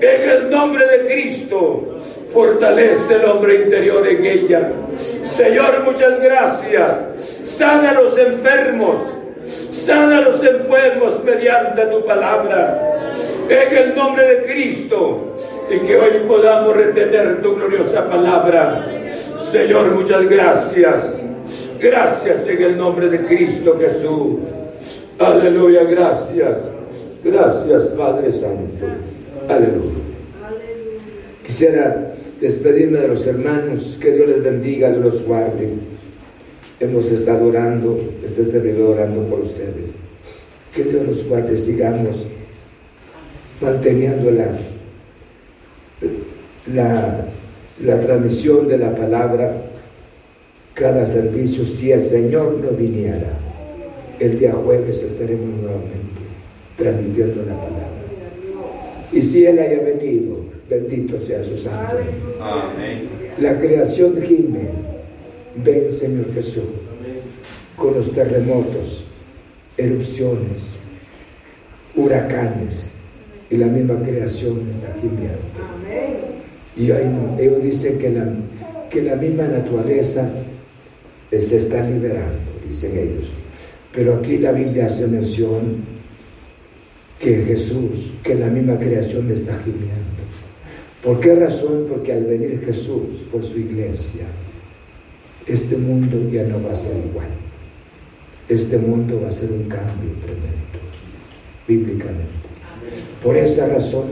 En 0.00 0.30
el 0.30 0.50
nombre 0.50 0.86
de 0.86 1.06
Cristo, 1.06 1.98
fortalece 2.32 3.14
el 3.14 3.24
hombre 3.24 3.62
interior 3.62 4.06
en 4.06 4.24
ella. 4.24 4.70
Señor, 5.24 5.82
muchas 5.82 6.20
gracias. 6.20 6.98
Sana 7.56 7.90
a 7.90 7.94
los 7.94 8.16
enfermos 8.18 9.16
Sana 9.86 10.18
a 10.18 10.20
los 10.22 10.42
enfermos 10.42 11.22
mediante 11.22 11.86
tu 11.86 12.04
palabra. 12.04 12.95
En 13.48 13.76
el 13.76 13.94
nombre 13.94 14.24
de 14.24 14.42
Cristo. 14.42 15.36
Y 15.70 15.78
que 15.86 15.96
hoy 15.96 16.20
podamos 16.26 16.76
retener 16.76 17.42
tu 17.42 17.54
gloriosa 17.54 18.08
palabra. 18.08 18.86
Señor, 19.50 19.94
muchas 19.94 20.28
gracias. 20.28 21.14
Gracias 21.80 22.46
en 22.48 22.62
el 22.62 22.76
nombre 22.76 23.08
de 23.08 23.24
Cristo 23.24 23.78
Jesús. 23.78 24.38
Aleluya, 25.18 25.84
gracias. 25.84 26.58
Gracias, 27.22 27.84
Padre 27.96 28.32
Santo. 28.32 28.86
Aleluya. 29.48 30.00
Quisiera 31.44 32.14
despedirme 32.40 32.98
de 32.98 33.08
los 33.08 33.26
hermanos. 33.26 33.96
Que 34.00 34.12
Dios 34.12 34.28
les 34.28 34.42
bendiga, 34.42 34.90
Dios 34.90 35.04
los 35.04 35.26
guarde. 35.26 35.70
Hemos 36.80 37.10
estado 37.10 37.46
orando, 37.46 37.98
este 38.24 38.44
servidor 38.44 38.96
orando 38.98 39.22
por 39.28 39.40
ustedes. 39.40 39.90
Que 40.74 40.82
Dios 40.82 41.06
los 41.06 41.26
guarde, 41.28 41.56
sigamos 41.56 42.16
manteniendo 43.60 44.30
la, 44.30 44.48
la, 47.80 48.00
transmisión 48.00 48.68
de 48.68 48.78
la 48.78 48.94
palabra 48.94 49.56
cada 50.74 51.06
servicio 51.06 51.64
si 51.64 51.92
el 51.92 52.02
Señor 52.02 52.58
no 52.62 52.70
viniera. 52.76 53.38
El 54.18 54.38
día 54.38 54.52
jueves 54.52 55.02
estaremos 55.02 55.60
nuevamente 55.60 56.06
transmitiendo 56.76 57.42
la 57.46 57.54
palabra. 57.54 57.86
Y 59.12 59.22
si 59.22 59.46
Él 59.46 59.58
haya 59.58 59.80
venido, 59.80 60.36
bendito 60.68 61.20
sea 61.20 61.42
su 61.44 61.58
santo. 61.58 61.96
La 63.38 63.58
creación 63.58 64.20
gime, 64.22 64.68
ven 65.56 65.90
Señor 65.90 66.32
Jesús, 66.34 66.64
con 67.76 67.94
los 67.94 68.12
terremotos, 68.12 69.04
erupciones, 69.76 70.72
huracanes, 71.94 72.90
y 73.50 73.56
la 73.56 73.66
misma 73.66 74.02
creación 74.02 74.68
está 74.70 74.94
gimiendo. 75.00 75.36
Y 76.76 76.90
ellos 77.42 77.62
dicen 77.62 77.98
que 77.98 78.10
la, 78.10 78.26
que 78.90 79.02
la 79.02 79.16
misma 79.16 79.44
naturaleza 79.44 80.30
se 81.30 81.56
está 81.56 81.82
liberando, 81.88 82.38
dicen 82.68 82.96
ellos. 82.96 83.30
Pero 83.92 84.16
aquí 84.16 84.38
la 84.38 84.52
Biblia 84.52 84.86
hace 84.86 85.06
mención 85.06 85.82
que 87.18 87.44
Jesús, 87.44 88.12
que 88.22 88.34
la 88.34 88.48
misma 88.48 88.78
creación 88.78 89.30
está 89.30 89.58
gimiendo. 89.64 90.16
¿Por 91.02 91.20
qué 91.20 91.34
razón? 91.34 91.86
Porque 91.88 92.12
al 92.12 92.24
venir 92.24 92.62
Jesús 92.64 93.24
por 93.30 93.42
su 93.42 93.58
iglesia, 93.58 94.26
este 95.46 95.76
mundo 95.76 96.28
ya 96.30 96.42
no 96.42 96.62
va 96.62 96.72
a 96.72 96.76
ser 96.76 96.92
igual. 96.96 97.28
Este 98.48 98.76
mundo 98.76 99.20
va 99.22 99.28
a 99.28 99.32
ser 99.32 99.50
un 99.50 99.64
cambio 99.64 100.10
tremendo, 100.20 100.78
bíblicamente. 101.66 102.45
Por 103.22 103.36
esa 103.36 103.66
razón, 103.66 104.04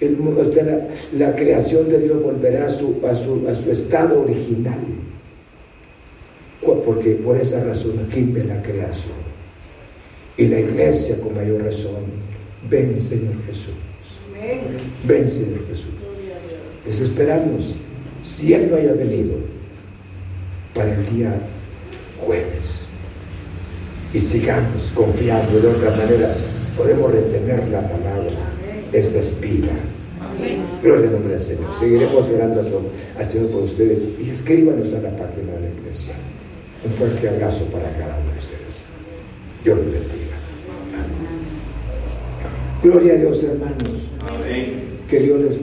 el, 0.00 0.18
la, 0.18 1.26
la, 1.26 1.36
creación 1.36 1.88
de 1.88 2.00
Dios 2.00 2.22
volverá 2.22 2.66
a 2.66 2.70
su, 2.70 3.00
a 3.06 3.14
su, 3.14 3.46
a 3.48 3.54
su 3.54 3.70
estado 3.70 4.22
original 4.22 4.80
porque 6.84 7.10
por 7.16 7.36
esa 7.36 7.62
razón 7.64 7.92
ve 8.10 8.44
la 8.44 8.62
creación. 8.62 9.32
Y 10.36 10.46
la 10.46 10.60
iglesia 10.60 11.18
con 11.20 11.34
mayor 11.34 11.62
razón, 11.62 12.04
ven 12.70 13.00
Señor 13.00 13.34
Jesús. 13.46 13.74
Ven 15.04 15.30
Señor 15.30 15.66
Jesús. 15.68 15.92
Les 16.86 17.00
esperamos, 17.00 17.74
si 18.24 18.54
Él 18.54 18.70
no 18.70 18.76
haya 18.76 18.92
venido, 18.92 19.34
para 20.74 20.94
el 20.94 21.14
día 21.14 21.34
jueves. 22.18 22.86
Y 24.14 24.20
sigamos 24.20 24.92
confiando 24.94 25.60
de 25.60 25.68
otra 25.68 25.90
manera, 25.90 26.34
podemos 26.76 27.12
retener 27.12 27.68
la 27.68 27.80
palabra, 27.80 28.34
esta 28.92 29.18
espina. 29.18 29.72
Gloria 30.82 31.06
al 31.06 31.12
nombre 31.12 31.34
del 31.34 31.40
Señor. 31.40 31.70
Seguiremos 31.78 32.28
orando 32.28 32.60
Señor 33.26 33.50
por 33.50 33.62
ustedes 33.62 34.02
y 34.20 34.30
escríbanos 34.30 34.88
a 34.94 35.00
la 35.00 35.10
página 35.10 35.52
de 35.52 35.60
la 35.60 35.80
iglesia. 35.80 36.14
Un 36.84 36.92
fuerte 36.92 37.28
abrazo 37.28 37.64
para 37.66 37.90
cada 37.92 38.18
uno 38.18 38.32
de 38.32 38.38
ustedes. 38.38 38.82
Dios 39.62 39.76
los 39.76 39.86
bendiga. 39.86 40.36
Gloria 42.82 43.12
a 43.12 43.16
Dios, 43.16 43.44
hermanos. 43.44 43.90
Que 45.08 45.20
Dios 45.20 45.40
les 45.40 45.50